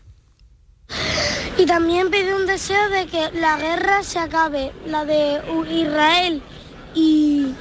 Y 1.58 1.66
también 1.66 2.10
pide 2.10 2.34
un 2.34 2.46
deseo 2.46 2.88
de 2.88 3.06
que 3.06 3.30
la 3.38 3.58
guerra 3.58 4.02
se 4.02 4.18
acabe, 4.18 4.72
la 4.86 5.04
de 5.04 5.40
Israel 5.70 6.42
y, 6.94 7.54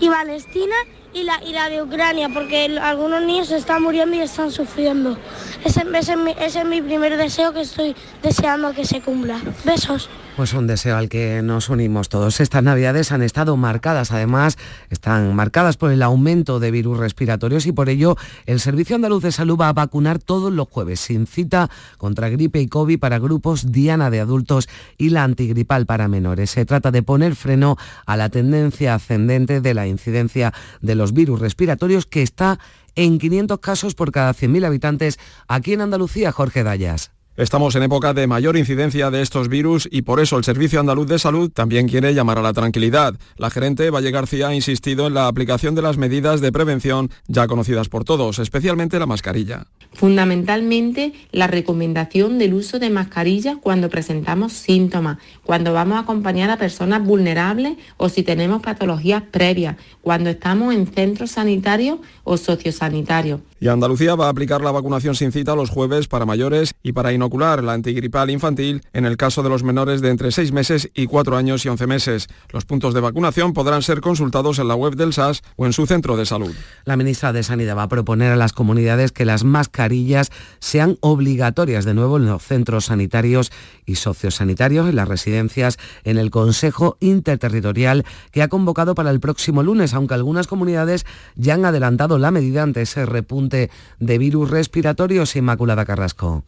y 0.00 0.08
Palestina 0.08 0.74
y 1.12 1.22
la, 1.22 1.42
y 1.42 1.52
la 1.52 1.68
de 1.68 1.82
Ucrania, 1.82 2.28
porque 2.28 2.78
algunos 2.80 3.22
niños 3.22 3.50
están 3.50 3.82
muriendo 3.82 4.16
y 4.16 4.20
están 4.20 4.50
sufriendo. 4.50 5.16
Ese, 5.64 5.84
ese, 5.94 6.14
ese 6.40 6.58
es 6.60 6.64
mi 6.66 6.82
primer 6.82 7.16
deseo 7.16 7.52
que 7.52 7.62
estoy 7.62 7.96
deseando 8.22 8.74
que 8.74 8.84
se 8.84 9.00
cumpla. 9.00 9.40
Besos. 9.64 10.10
Pues 10.36 10.52
un 10.52 10.66
deseo 10.66 10.98
al 10.98 11.08
que 11.08 11.40
nos 11.42 11.70
unimos 11.70 12.10
todos. 12.10 12.40
Estas 12.40 12.62
navidades 12.62 13.10
han 13.10 13.22
estado 13.22 13.56
marcadas, 13.56 14.12
además, 14.12 14.58
están 14.90 15.34
marcadas 15.34 15.78
por 15.78 15.90
el 15.90 16.02
aumento 16.02 16.60
de 16.60 16.70
virus 16.70 16.98
respiratorios 16.98 17.64
y 17.64 17.72
por 17.72 17.88
ello 17.88 18.18
el 18.44 18.60
Servicio 18.60 18.96
Andaluz 18.96 19.22
de 19.22 19.32
Salud 19.32 19.58
va 19.58 19.70
a 19.70 19.72
vacunar 19.72 20.18
todos 20.18 20.52
los 20.52 20.68
jueves 20.68 21.00
sin 21.00 21.26
cita 21.26 21.70
contra 21.96 22.28
gripe 22.28 22.60
y 22.60 22.68
COVID 22.68 22.98
para 22.98 23.18
grupos 23.18 23.72
Diana 23.72 24.10
de 24.10 24.20
adultos 24.20 24.68
y 24.98 25.08
la 25.08 25.24
antigripal 25.24 25.86
para 25.86 26.06
menores. 26.06 26.50
Se 26.50 26.66
trata 26.66 26.90
de 26.90 27.02
poner 27.02 27.34
freno 27.34 27.78
a 28.04 28.18
la 28.18 28.28
tendencia 28.28 28.94
ascendente 28.94 29.62
de 29.62 29.72
la 29.72 29.86
incidencia 29.86 30.52
de 30.82 30.96
los 30.96 31.14
virus 31.14 31.40
respiratorios 31.40 32.04
que 32.04 32.20
está 32.20 32.58
en 32.94 33.18
500 33.18 33.58
casos 33.60 33.94
por 33.94 34.12
cada 34.12 34.34
100.000 34.34 34.66
habitantes 34.66 35.18
aquí 35.48 35.72
en 35.72 35.80
Andalucía, 35.80 36.30
Jorge 36.30 36.62
Dayas. 36.62 37.15
Estamos 37.36 37.74
en 37.76 37.82
época 37.82 38.14
de 38.14 38.26
mayor 38.26 38.56
incidencia 38.56 39.10
de 39.10 39.20
estos 39.20 39.50
virus 39.50 39.86
y 39.92 40.02
por 40.02 40.20
eso 40.20 40.38
el 40.38 40.44
Servicio 40.44 40.80
Andaluz 40.80 41.06
de 41.06 41.18
Salud 41.18 41.50
también 41.52 41.86
quiere 41.86 42.14
llamar 42.14 42.38
a 42.38 42.42
la 42.42 42.54
tranquilidad. 42.54 43.14
La 43.36 43.50
gerente 43.50 43.90
Valle 43.90 44.10
García 44.10 44.48
ha 44.48 44.54
insistido 44.54 45.06
en 45.06 45.12
la 45.12 45.28
aplicación 45.28 45.74
de 45.74 45.82
las 45.82 45.98
medidas 45.98 46.40
de 46.40 46.50
prevención 46.50 47.10
ya 47.26 47.46
conocidas 47.46 47.90
por 47.90 48.04
todos, 48.04 48.38
especialmente 48.38 48.98
la 48.98 49.04
mascarilla. 49.04 49.66
Fundamentalmente 49.92 51.12
la 51.30 51.46
recomendación 51.46 52.38
del 52.38 52.54
uso 52.54 52.78
de 52.78 52.88
mascarilla 52.88 53.58
cuando 53.60 53.90
presentamos 53.90 54.54
síntomas, 54.54 55.18
cuando 55.44 55.74
vamos 55.74 55.98
a 55.98 56.00
acompañar 56.00 56.48
a 56.48 56.56
personas 56.56 57.04
vulnerables 57.04 57.76
o 57.98 58.08
si 58.08 58.22
tenemos 58.22 58.62
patologías 58.62 59.22
previas, 59.30 59.76
cuando 60.00 60.30
estamos 60.30 60.74
en 60.74 60.86
centros 60.86 61.32
sanitarios 61.32 61.98
o 62.24 62.38
sociosanitarios. 62.38 63.40
Y 63.58 63.68
Andalucía 63.68 64.14
va 64.14 64.26
a 64.26 64.30
aplicar 64.30 64.60
la 64.60 64.70
vacunación 64.70 65.14
sin 65.14 65.32
cita 65.32 65.56
los 65.56 65.70
jueves 65.70 66.08
para 66.08 66.26
mayores 66.26 66.74
y 66.82 66.92
para 66.92 67.12
inocular 67.26 67.64
la 67.64 67.72
antigripal 67.72 68.30
infantil 68.30 68.82
en 68.92 69.04
el 69.04 69.16
caso 69.16 69.42
de 69.42 69.48
los 69.48 69.64
menores 69.64 70.00
de 70.00 70.10
entre 70.10 70.30
6 70.30 70.52
meses 70.52 70.90
y 70.94 71.06
4 71.06 71.36
años 71.36 71.66
y 71.66 71.68
11 71.68 71.86
meses. 71.88 72.28
Los 72.52 72.64
puntos 72.64 72.94
de 72.94 73.00
vacunación 73.00 73.52
podrán 73.52 73.82
ser 73.82 74.00
consultados 74.00 74.60
en 74.60 74.68
la 74.68 74.76
web 74.76 74.94
del 74.94 75.12
SAS 75.12 75.42
o 75.56 75.66
en 75.66 75.72
su 75.72 75.86
centro 75.86 76.16
de 76.16 76.24
salud. 76.24 76.54
La 76.84 76.96
ministra 76.96 77.32
de 77.32 77.42
Sanidad 77.42 77.76
va 77.76 77.82
a 77.82 77.88
proponer 77.88 78.30
a 78.30 78.36
las 78.36 78.52
comunidades 78.52 79.10
que 79.10 79.24
las 79.24 79.42
mascarillas 79.42 80.30
sean 80.60 80.98
obligatorias 81.00 81.84
de 81.84 81.94
nuevo 81.94 82.16
en 82.16 82.26
los 82.26 82.44
centros 82.44 82.84
sanitarios 82.84 83.50
y 83.84 83.96
sociosanitarios, 83.96 84.88
en 84.88 84.94
las 84.94 85.08
residencias, 85.08 85.78
en 86.04 86.18
el 86.18 86.30
Consejo 86.30 86.96
Interterritorial 87.00 88.04
que 88.30 88.42
ha 88.42 88.48
convocado 88.48 88.94
para 88.94 89.10
el 89.10 89.18
próximo 89.18 89.64
lunes, 89.64 89.94
aunque 89.94 90.14
algunas 90.14 90.46
comunidades 90.46 91.06
ya 91.34 91.54
han 91.54 91.64
adelantado 91.64 92.18
la 92.18 92.30
medida 92.30 92.62
ante 92.62 92.82
ese 92.82 93.04
repunte 93.04 93.70
de 93.98 94.18
virus 94.18 94.48
respiratorios, 94.48 95.34
Inmaculada 95.34 95.84
Carrasco. 95.84 96.44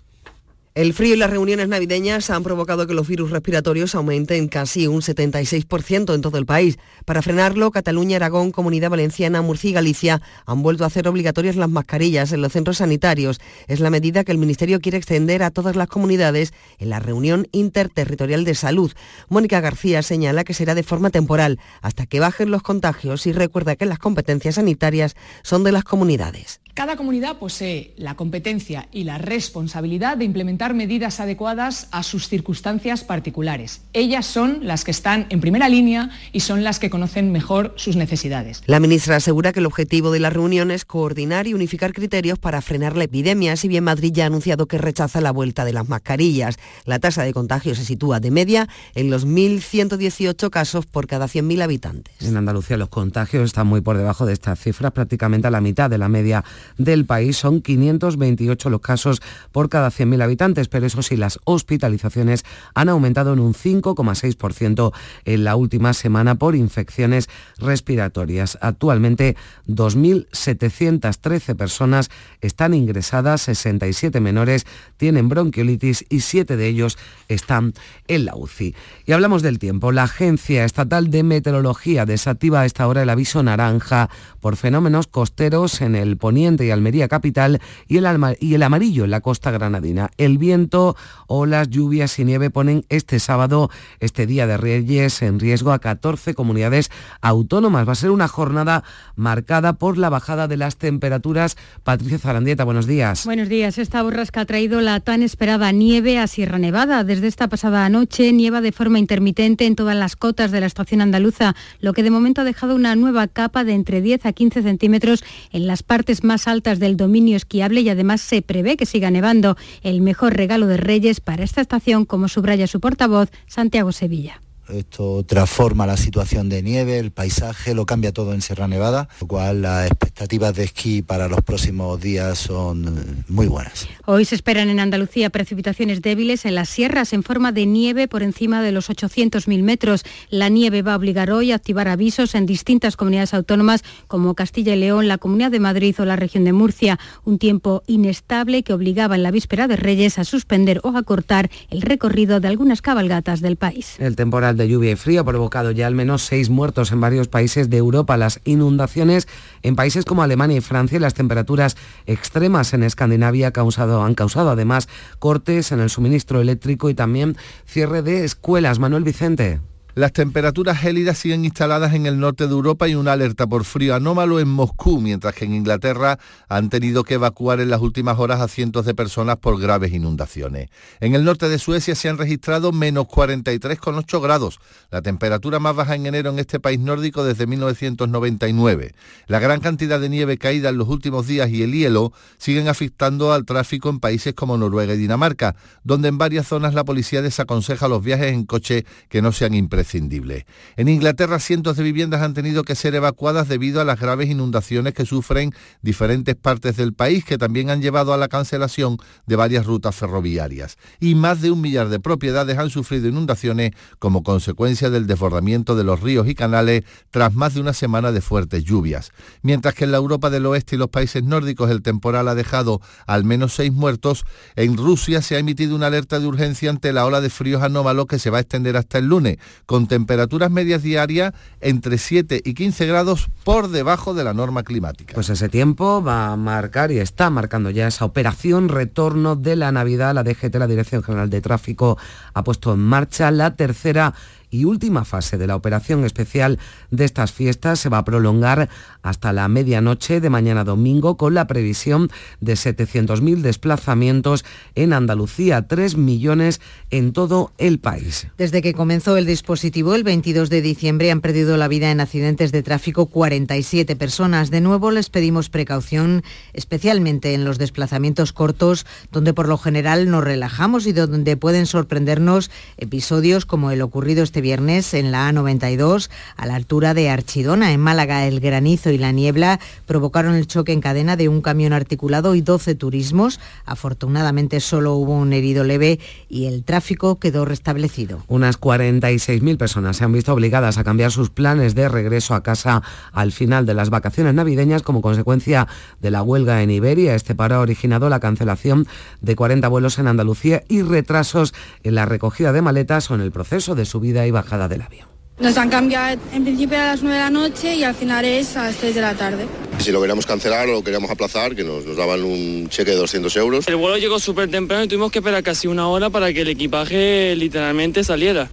El 0.78 0.94
frío 0.94 1.14
y 1.14 1.16
las 1.16 1.28
reuniones 1.28 1.66
navideñas 1.66 2.30
han 2.30 2.44
provocado 2.44 2.86
que 2.86 2.94
los 2.94 3.08
virus 3.08 3.32
respiratorios 3.32 3.96
aumenten 3.96 4.46
casi 4.46 4.86
un 4.86 5.00
76% 5.00 6.14
en 6.14 6.20
todo 6.20 6.38
el 6.38 6.46
país. 6.46 6.78
Para 7.04 7.20
frenarlo, 7.20 7.72
Cataluña, 7.72 8.14
Aragón, 8.14 8.52
Comunidad 8.52 8.88
Valenciana, 8.88 9.42
Murcia 9.42 9.70
y 9.70 9.72
Galicia 9.72 10.22
han 10.46 10.62
vuelto 10.62 10.84
a 10.84 10.86
hacer 10.86 11.08
obligatorias 11.08 11.56
las 11.56 11.68
mascarillas 11.68 12.30
en 12.30 12.42
los 12.42 12.52
centros 12.52 12.76
sanitarios. 12.76 13.40
Es 13.66 13.80
la 13.80 13.90
medida 13.90 14.22
que 14.22 14.30
el 14.30 14.38
Ministerio 14.38 14.80
quiere 14.80 14.98
extender 14.98 15.42
a 15.42 15.50
todas 15.50 15.74
las 15.74 15.88
comunidades 15.88 16.54
en 16.78 16.90
la 16.90 17.00
reunión 17.00 17.48
interterritorial 17.50 18.44
de 18.44 18.54
salud. 18.54 18.92
Mónica 19.28 19.60
García 19.60 20.04
señala 20.04 20.44
que 20.44 20.54
será 20.54 20.76
de 20.76 20.84
forma 20.84 21.10
temporal 21.10 21.58
hasta 21.82 22.06
que 22.06 22.20
bajen 22.20 22.52
los 22.52 22.62
contagios 22.62 23.26
y 23.26 23.32
recuerda 23.32 23.74
que 23.74 23.84
las 23.84 23.98
competencias 23.98 24.54
sanitarias 24.54 25.16
son 25.42 25.64
de 25.64 25.72
las 25.72 25.82
comunidades. 25.82 26.60
Cada 26.74 26.94
comunidad 26.94 27.38
posee 27.40 27.92
la 27.96 28.14
competencia 28.14 28.86
y 28.92 29.02
la 29.02 29.18
responsabilidad 29.18 30.16
de 30.16 30.24
implementar 30.24 30.67
medidas 30.74 31.20
adecuadas 31.20 31.88
a 31.90 32.02
sus 32.02 32.28
circunstancias 32.28 33.04
particulares. 33.04 33.82
Ellas 33.92 34.26
son 34.26 34.60
las 34.62 34.84
que 34.84 34.90
están 34.90 35.26
en 35.30 35.40
primera 35.40 35.68
línea 35.68 36.10
y 36.32 36.40
son 36.40 36.64
las 36.64 36.78
que 36.78 36.90
conocen 36.90 37.32
mejor 37.32 37.74
sus 37.76 37.96
necesidades. 37.96 38.62
La 38.66 38.80
ministra 38.80 39.16
asegura 39.16 39.52
que 39.52 39.60
el 39.60 39.66
objetivo 39.66 40.10
de 40.10 40.20
la 40.20 40.30
reunión 40.30 40.70
es 40.70 40.84
coordinar 40.84 41.46
y 41.46 41.54
unificar 41.54 41.92
criterios 41.92 42.38
para 42.38 42.60
frenar 42.62 42.96
la 42.96 43.04
epidemia, 43.04 43.56
si 43.56 43.68
bien 43.68 43.84
Madrid 43.84 44.12
ya 44.12 44.24
ha 44.24 44.26
anunciado 44.26 44.66
que 44.66 44.78
rechaza 44.78 45.20
la 45.20 45.30
vuelta 45.30 45.64
de 45.64 45.72
las 45.72 45.88
mascarillas. 45.88 46.58
La 46.84 46.98
tasa 46.98 47.22
de 47.22 47.32
contagio 47.32 47.74
se 47.74 47.84
sitúa 47.84 48.20
de 48.20 48.30
media 48.30 48.68
en 48.94 49.10
los 49.10 49.26
1.118 49.26 50.50
casos 50.50 50.86
por 50.86 51.06
cada 51.06 51.26
100.000 51.26 51.62
habitantes. 51.62 52.14
En 52.20 52.36
Andalucía 52.36 52.76
los 52.76 52.88
contagios 52.88 53.44
están 53.44 53.66
muy 53.66 53.80
por 53.80 53.96
debajo 53.96 54.26
de 54.26 54.32
estas 54.32 54.58
cifras, 54.58 54.92
prácticamente 54.92 55.46
a 55.46 55.50
la 55.50 55.60
mitad 55.60 55.90
de 55.90 55.98
la 55.98 56.08
media 56.08 56.44
del 56.76 57.04
país. 57.04 57.36
Son 57.36 57.60
528 57.60 58.70
los 58.70 58.80
casos 58.80 59.20
por 59.52 59.68
cada 59.68 59.88
100.000 59.88 60.22
habitantes, 60.22 60.47
pero 60.68 60.86
eso 60.86 61.02
sí, 61.02 61.16
las 61.16 61.38
hospitalizaciones 61.44 62.44
han 62.74 62.88
aumentado 62.88 63.32
en 63.32 63.40
un 63.40 63.54
5,6% 63.54 64.92
en 65.24 65.44
la 65.44 65.56
última 65.56 65.92
semana 65.92 66.36
por 66.36 66.56
infecciones 66.56 67.28
respiratorias. 67.58 68.58
Actualmente 68.60 69.36
2.713 69.66 71.56
personas 71.56 72.10
están 72.40 72.74
ingresadas, 72.74 73.42
67 73.42 74.20
menores 74.20 74.66
tienen 74.96 75.28
bronquiolitis 75.28 76.06
y 76.08 76.20
7 76.20 76.56
de 76.56 76.66
ellos 76.66 76.98
están 77.28 77.74
en 78.06 78.24
la 78.24 78.34
UCI. 78.36 78.74
Y 79.06 79.12
hablamos 79.12 79.42
del 79.42 79.58
tiempo. 79.58 79.92
La 79.92 80.04
Agencia 80.04 80.64
Estatal 80.64 81.10
de 81.10 81.22
Meteorología 81.22 82.06
desactiva 82.06 82.62
a 82.62 82.66
esta 82.66 82.86
hora 82.86 83.02
el 83.02 83.10
aviso 83.10 83.42
naranja 83.42 84.08
por 84.40 84.56
fenómenos 84.56 85.06
costeros 85.06 85.80
en 85.80 85.94
el 85.94 86.16
poniente 86.16 86.64
y 86.66 86.70
Almería 86.70 87.08
capital 87.08 87.60
y 87.86 87.98
el, 87.98 88.06
y 88.40 88.54
el 88.54 88.62
amarillo 88.62 89.04
en 89.04 89.10
la 89.10 89.20
costa 89.20 89.50
granadina. 89.50 90.10
El 90.16 90.37
viento 90.38 90.96
o 91.26 91.46
las 91.46 91.68
lluvias 91.68 92.18
y 92.18 92.24
nieve 92.24 92.50
ponen 92.50 92.84
este 92.88 93.20
sábado, 93.20 93.70
este 94.00 94.26
Día 94.26 94.46
de 94.46 94.56
Reyes, 94.56 95.22
en 95.22 95.40
riesgo 95.40 95.72
a 95.72 95.78
14 95.78 96.34
comunidades 96.34 96.90
autónomas. 97.20 97.86
Va 97.86 97.92
a 97.92 97.96
ser 97.96 98.10
una 98.10 98.28
jornada 98.28 98.84
marcada 99.16 99.74
por 99.74 99.98
la 99.98 100.08
bajada 100.08 100.48
de 100.48 100.56
las 100.56 100.76
temperaturas. 100.76 101.56
Patricia 101.84 102.18
Zarandieta, 102.18 102.64
buenos 102.64 102.86
días. 102.86 103.24
Buenos 103.24 103.48
días. 103.48 103.78
Esta 103.78 104.02
borrasca 104.02 104.42
ha 104.42 104.44
traído 104.44 104.80
la 104.80 105.00
tan 105.00 105.22
esperada 105.22 105.72
nieve 105.72 106.18
a 106.18 106.26
Sierra 106.26 106.58
Nevada. 106.58 107.04
Desde 107.04 107.26
esta 107.26 107.48
pasada 107.48 107.88
noche 107.88 108.32
nieva 108.32 108.60
de 108.60 108.72
forma 108.72 108.98
intermitente 108.98 109.66
en 109.66 109.76
todas 109.76 109.96
las 109.96 110.16
cotas 110.16 110.50
de 110.50 110.60
la 110.60 110.66
estación 110.66 111.00
andaluza, 111.00 111.54
lo 111.80 111.92
que 111.92 112.02
de 112.02 112.10
momento 112.10 112.40
ha 112.40 112.44
dejado 112.44 112.74
una 112.74 112.96
nueva 112.96 113.26
capa 113.28 113.64
de 113.64 113.74
entre 113.74 114.00
10 114.00 114.26
a 114.26 114.32
15 114.32 114.62
centímetros 114.62 115.24
en 115.52 115.66
las 115.66 115.82
partes 115.82 116.24
más 116.24 116.48
altas 116.48 116.78
del 116.78 116.96
dominio 116.96 117.36
esquiable 117.36 117.80
y 117.80 117.88
además 117.88 118.20
se 118.20 118.42
prevé 118.42 118.76
que 118.76 118.86
siga 118.86 119.10
nevando. 119.10 119.56
El 119.82 120.00
mejor 120.00 120.27
regalo 120.30 120.66
de 120.66 120.76
Reyes 120.76 121.20
para 121.20 121.44
esta 121.44 121.60
estación, 121.60 122.04
como 122.04 122.28
subraya 122.28 122.66
su 122.66 122.80
portavoz, 122.80 123.30
Santiago 123.46 123.92
Sevilla. 123.92 124.40
Esto 124.70 125.24
transforma 125.24 125.86
la 125.86 125.96
situación 125.96 126.48
de 126.48 126.62
nieve, 126.62 126.98
el 126.98 127.10
paisaje, 127.10 127.74
lo 127.74 127.86
cambia 127.86 128.12
todo 128.12 128.34
en 128.34 128.42
Sierra 128.42 128.68
Nevada, 128.68 129.08
lo 129.20 129.26
cual 129.26 129.62
las 129.62 129.86
expectativas 129.86 130.54
de 130.54 130.64
esquí 130.64 131.02
para 131.02 131.28
los 131.28 131.42
próximos 131.42 132.00
días 132.00 132.38
son 132.38 133.24
muy 133.28 133.46
buenas. 133.46 133.88
Hoy 134.06 134.24
se 134.24 134.34
esperan 134.34 134.68
en 134.68 134.80
Andalucía 134.80 135.30
precipitaciones 135.30 136.02
débiles 136.02 136.44
en 136.44 136.54
las 136.54 136.68
sierras 136.68 137.12
en 137.12 137.22
forma 137.22 137.52
de 137.52 137.66
nieve 137.66 138.08
por 138.08 138.22
encima 138.22 138.62
de 138.62 138.72
los 138.72 138.90
800.000 138.90 139.62
metros. 139.62 140.04
La 140.30 140.48
nieve 140.48 140.82
va 140.82 140.94
a 140.94 140.96
obligar 140.96 141.30
hoy 141.30 141.52
a 141.52 141.56
activar 141.56 141.88
avisos 141.88 142.34
en 142.34 142.46
distintas 142.46 142.96
comunidades 142.96 143.34
autónomas 143.34 143.82
como 144.06 144.34
Castilla 144.34 144.74
y 144.74 144.78
León, 144.78 145.08
la 145.08 145.18
Comunidad 145.18 145.50
de 145.50 145.60
Madrid 145.60 145.94
o 145.98 146.04
la 146.04 146.16
región 146.16 146.44
de 146.44 146.52
Murcia. 146.52 146.98
Un 147.24 147.38
tiempo 147.38 147.82
inestable 147.86 148.62
que 148.62 148.72
obligaba 148.72 149.16
en 149.16 149.22
la 149.22 149.30
víspera 149.30 149.68
de 149.68 149.76
Reyes 149.76 150.18
a 150.18 150.24
suspender 150.24 150.80
o 150.82 150.96
a 150.96 151.02
cortar 151.02 151.50
el 151.70 151.82
recorrido 151.82 152.40
de 152.40 152.48
algunas 152.48 152.82
cabalgatas 152.82 153.40
del 153.40 153.56
país. 153.56 153.96
El 153.98 154.16
temporal 154.16 154.57
de 154.58 154.68
lluvia 154.68 154.90
y 154.90 154.96
frío 154.96 155.22
ha 155.22 155.24
provocado 155.24 155.70
ya 155.70 155.86
al 155.86 155.94
menos 155.94 156.22
seis 156.22 156.50
muertos 156.50 156.92
en 156.92 157.00
varios 157.00 157.28
países 157.28 157.70
de 157.70 157.78
Europa. 157.78 158.16
Las 158.18 158.40
inundaciones 158.44 159.26
en 159.62 159.76
países 159.76 160.04
como 160.04 160.22
Alemania 160.22 160.58
y 160.58 160.60
Francia 160.60 160.96
y 160.96 161.00
las 161.00 161.14
temperaturas 161.14 161.76
extremas 162.06 162.74
en 162.74 162.82
Escandinavia 162.82 163.52
causado, 163.52 164.02
han 164.02 164.14
causado 164.14 164.50
además 164.50 164.88
cortes 165.18 165.72
en 165.72 165.80
el 165.80 165.88
suministro 165.88 166.40
eléctrico 166.40 166.90
y 166.90 166.94
también 166.94 167.36
cierre 167.64 168.02
de 168.02 168.24
escuelas. 168.24 168.78
Manuel 168.78 169.04
Vicente. 169.04 169.60
Las 169.98 170.12
temperaturas 170.12 170.78
gélidas 170.78 171.18
siguen 171.18 171.44
instaladas 171.44 171.92
en 171.92 172.06
el 172.06 172.20
norte 172.20 172.46
de 172.46 172.52
Europa 172.52 172.86
y 172.86 172.94
una 172.94 173.14
alerta 173.14 173.48
por 173.48 173.64
frío 173.64 173.96
anómalo 173.96 174.38
en 174.38 174.46
Moscú, 174.46 175.00
mientras 175.00 175.34
que 175.34 175.44
en 175.44 175.54
Inglaterra 175.54 176.20
han 176.48 176.70
tenido 176.70 177.02
que 177.02 177.14
evacuar 177.14 177.58
en 177.58 177.68
las 177.68 177.80
últimas 177.80 178.16
horas 178.20 178.40
a 178.40 178.46
cientos 178.46 178.86
de 178.86 178.94
personas 178.94 179.38
por 179.38 179.60
graves 179.60 179.92
inundaciones. 179.92 180.70
En 181.00 181.16
el 181.16 181.24
norte 181.24 181.48
de 181.48 181.58
Suecia 181.58 181.96
se 181.96 182.08
han 182.08 182.16
registrado 182.16 182.70
menos 182.70 183.06
43,8 183.06 184.22
grados, 184.22 184.60
la 184.92 185.02
temperatura 185.02 185.58
más 185.58 185.74
baja 185.74 185.96
en 185.96 186.06
enero 186.06 186.30
en 186.30 186.38
este 186.38 186.60
país 186.60 186.78
nórdico 186.78 187.24
desde 187.24 187.48
1999. 187.48 188.94
La 189.26 189.40
gran 189.40 189.58
cantidad 189.58 189.98
de 189.98 190.08
nieve 190.08 190.38
caída 190.38 190.68
en 190.68 190.78
los 190.78 190.86
últimos 190.86 191.26
días 191.26 191.50
y 191.50 191.64
el 191.64 191.72
hielo 191.72 192.12
siguen 192.36 192.68
afectando 192.68 193.32
al 193.32 193.44
tráfico 193.44 193.90
en 193.90 193.98
países 193.98 194.32
como 194.34 194.58
Noruega 194.58 194.94
y 194.94 194.98
Dinamarca, 194.98 195.56
donde 195.82 196.06
en 196.06 196.18
varias 196.18 196.46
zonas 196.46 196.72
la 196.72 196.84
policía 196.84 197.20
desaconseja 197.20 197.88
los 197.88 198.04
viajes 198.04 198.32
en 198.32 198.44
coche 198.44 198.86
que 199.08 199.22
no 199.22 199.32
sean 199.32 199.54
imprescindibles 199.54 199.87
en 199.94 200.88
Inglaterra 200.88 201.38
cientos 201.38 201.76
de 201.76 201.82
viviendas 201.82 202.22
han 202.22 202.34
tenido 202.34 202.62
que 202.64 202.74
ser 202.74 202.94
evacuadas 202.94 203.48
debido 203.48 203.80
a 203.80 203.84
las 203.84 203.98
graves 203.98 204.28
inundaciones 204.28 204.92
que 204.92 205.06
sufren 205.06 205.52
diferentes 205.82 206.34
partes 206.36 206.76
del 206.76 206.92
país 206.92 207.24
que 207.24 207.38
también 207.38 207.70
han 207.70 207.80
llevado 207.80 208.12
a 208.12 208.16
la 208.16 208.28
cancelación 208.28 208.98
de 209.26 209.36
varias 209.36 209.66
rutas 209.66 209.94
ferroviarias. 209.94 210.76
Y 211.00 211.14
más 211.14 211.40
de 211.40 211.50
un 211.50 211.60
millar 211.60 211.88
de 211.88 212.00
propiedades 212.00 212.58
han 212.58 212.70
sufrido 212.70 213.08
inundaciones 213.08 213.72
como 213.98 214.22
consecuencia 214.22 214.90
del 214.90 215.06
desbordamiento 215.06 215.74
de 215.74 215.84
los 215.84 216.00
ríos 216.00 216.28
y 216.28 216.34
canales 216.34 216.84
tras 217.10 217.34
más 217.34 217.54
de 217.54 217.60
una 217.60 217.72
semana 217.72 218.12
de 218.12 218.20
fuertes 218.20 218.64
lluvias. 218.64 219.10
Mientras 219.42 219.74
que 219.74 219.84
en 219.84 219.92
la 219.92 219.98
Europa 219.98 220.30
del 220.30 220.46
Oeste 220.46 220.76
y 220.76 220.78
los 220.78 220.88
países 220.88 221.22
nórdicos 221.22 221.70
el 221.70 221.82
temporal 221.82 222.28
ha 222.28 222.34
dejado 222.34 222.80
al 223.06 223.24
menos 223.24 223.54
seis 223.54 223.72
muertos, 223.72 224.24
en 224.56 224.76
Rusia 224.76 225.22
se 225.22 225.36
ha 225.36 225.38
emitido 225.38 225.74
una 225.74 225.86
alerta 225.86 226.20
de 226.20 226.26
urgencia 226.26 226.70
ante 226.70 226.92
la 226.92 227.06
ola 227.06 227.20
de 227.20 227.30
fríos 227.30 227.62
anómalos 227.62 228.06
que 228.06 228.18
se 228.18 228.30
va 228.30 228.38
a 228.38 228.40
extender 228.40 228.76
hasta 228.76 228.98
el 228.98 229.06
lunes, 229.06 229.38
temperaturas 229.86 230.50
medias 230.50 230.82
diarias 230.82 231.32
entre 231.60 231.98
7 231.98 232.40
y 232.44 232.54
15 232.54 232.86
grados 232.86 233.28
por 233.44 233.68
debajo 233.68 234.14
de 234.14 234.24
la 234.24 234.34
norma 234.34 234.62
climática. 234.62 235.14
Pues 235.14 235.30
ese 235.30 235.48
tiempo 235.48 236.02
va 236.02 236.32
a 236.32 236.36
marcar 236.36 236.90
y 236.90 236.98
está 236.98 237.30
marcando 237.30 237.70
ya 237.70 237.86
esa 237.86 238.04
operación 238.04 238.68
retorno 238.68 239.36
de 239.36 239.56
la 239.56 239.72
Navidad. 239.72 240.14
La 240.14 240.24
DGT, 240.24 240.56
la 240.56 240.66
Dirección 240.66 241.02
General 241.02 241.30
de 241.30 241.40
Tráfico, 241.40 241.98
ha 242.34 242.42
puesto 242.42 242.72
en 242.72 242.80
marcha 242.80 243.30
la 243.30 243.54
tercera 243.56 244.14
y 244.50 244.64
última 244.64 245.04
fase 245.04 245.38
de 245.38 245.46
la 245.46 245.56
operación 245.56 246.04
especial 246.04 246.58
de 246.90 247.04
estas 247.04 247.32
fiestas 247.32 247.80
se 247.80 247.88
va 247.88 247.98
a 247.98 248.04
prolongar 248.04 248.68
hasta 249.02 249.32
la 249.32 249.48
medianoche 249.48 250.20
de 250.20 250.30
mañana 250.30 250.64
domingo 250.64 251.16
con 251.16 251.34
la 251.34 251.46
previsión 251.46 252.10
de 252.40 252.54
700.000 252.54 253.40
desplazamientos 253.40 254.44
en 254.74 254.92
Andalucía, 254.92 255.66
3 255.66 255.96
millones 255.96 256.60
en 256.90 257.12
todo 257.12 257.52
el 257.58 257.78
país. 257.78 258.28
Desde 258.36 258.62
que 258.62 258.74
comenzó 258.74 259.16
el 259.16 259.26
dispositivo 259.26 259.94
el 259.94 260.04
22 260.04 260.50
de 260.50 260.62
diciembre 260.62 261.10
han 261.10 261.20
perdido 261.20 261.56
la 261.56 261.68
vida 261.68 261.90
en 261.90 262.00
accidentes 262.00 262.52
de 262.52 262.62
tráfico 262.62 263.06
47 263.06 263.96
personas. 263.96 264.50
De 264.50 264.60
nuevo 264.60 264.90
les 264.90 265.10
pedimos 265.10 265.48
precaución, 265.50 266.22
especialmente 266.52 267.34
en 267.34 267.44
los 267.44 267.58
desplazamientos 267.58 268.32
cortos, 268.32 268.86
donde 269.12 269.34
por 269.34 269.48
lo 269.48 269.58
general 269.58 270.10
nos 270.10 270.24
relajamos 270.24 270.86
y 270.86 270.92
donde 270.92 271.36
pueden 271.36 271.66
sorprendernos 271.66 272.50
episodios 272.76 273.46
como 273.46 273.70
el 273.70 273.82
ocurrido 273.82 274.22
este 274.22 274.37
viernes 274.40 274.94
en 274.94 275.12
la 275.12 275.30
A92 275.30 276.10
a 276.36 276.46
la 276.46 276.54
altura 276.54 276.94
de 276.94 277.10
Archidona. 277.10 277.72
En 277.72 277.80
Málaga 277.80 278.26
el 278.26 278.40
granizo 278.40 278.90
y 278.90 278.98
la 278.98 279.12
niebla 279.12 279.60
provocaron 279.86 280.34
el 280.34 280.46
choque 280.46 280.72
en 280.72 280.80
cadena 280.80 281.16
de 281.16 281.28
un 281.28 281.40
camión 281.40 281.72
articulado 281.72 282.34
y 282.34 282.40
12 282.40 282.74
turismos. 282.74 283.40
Afortunadamente 283.64 284.60
solo 284.60 284.94
hubo 284.94 285.14
un 285.14 285.32
herido 285.32 285.64
leve 285.64 285.98
y 286.28 286.46
el 286.46 286.64
tráfico 286.64 287.18
quedó 287.18 287.44
restablecido. 287.44 288.22
Unas 288.28 288.60
46.000 288.60 289.56
personas 289.56 289.96
se 289.96 290.04
han 290.04 290.12
visto 290.12 290.32
obligadas 290.32 290.78
a 290.78 290.84
cambiar 290.84 291.10
sus 291.10 291.30
planes 291.30 291.74
de 291.74 291.88
regreso 291.88 292.34
a 292.34 292.42
casa 292.42 292.82
al 293.12 293.32
final 293.32 293.66
de 293.66 293.74
las 293.74 293.90
vacaciones 293.90 294.34
navideñas 294.34 294.82
como 294.82 295.02
consecuencia 295.02 295.68
de 296.00 296.10
la 296.10 296.22
huelga 296.22 296.62
en 296.62 296.70
Iberia. 296.70 297.14
Este 297.14 297.34
paro 297.34 297.56
ha 297.56 297.60
originado 297.60 298.08
la 298.08 298.20
cancelación 298.20 298.86
de 299.20 299.36
40 299.36 299.68
vuelos 299.68 299.98
en 299.98 300.06
Andalucía 300.06 300.62
y 300.68 300.82
retrasos 300.82 301.54
en 301.82 301.94
la 301.94 302.06
recogida 302.06 302.52
de 302.52 302.62
maletas 302.62 303.10
o 303.10 303.14
en 303.14 303.20
el 303.20 303.32
proceso 303.32 303.74
de 303.74 303.84
subida 303.84 304.26
bajada 304.30 304.68
del 304.68 304.82
avión. 304.82 305.08
Nos 305.38 305.56
han 305.56 305.70
cambiado 305.70 306.20
en 306.32 306.42
principio 306.42 306.78
a 306.78 306.86
las 306.86 307.02
9 307.02 307.16
de 307.16 307.22
la 307.22 307.30
noche 307.30 307.74
y 307.76 307.84
al 307.84 307.94
final 307.94 308.24
es 308.24 308.56
a 308.56 308.64
las 308.64 308.76
3 308.76 308.94
de 308.94 309.00
la 309.00 309.14
tarde. 309.14 309.46
Si 309.78 309.92
lo 309.92 310.00
queríamos 310.00 310.26
cancelar 310.26 310.68
o 310.68 310.72
lo 310.72 310.82
queríamos 310.82 311.10
aplazar, 311.10 311.54
que 311.54 311.62
nos, 311.62 311.86
nos 311.86 311.96
daban 311.96 312.24
un 312.24 312.68
cheque 312.68 312.90
de 312.90 312.96
200 312.96 313.36
euros. 313.36 313.68
El 313.68 313.76
vuelo 313.76 313.98
llegó 313.98 314.18
súper 314.18 314.50
temprano 314.50 314.82
y 314.82 314.88
tuvimos 314.88 315.12
que 315.12 315.20
esperar 315.20 315.44
casi 315.44 315.68
una 315.68 315.86
hora 315.86 316.10
para 316.10 316.32
que 316.32 316.40
el 316.40 316.48
equipaje 316.48 317.36
literalmente 317.36 318.02
saliera. 318.02 318.50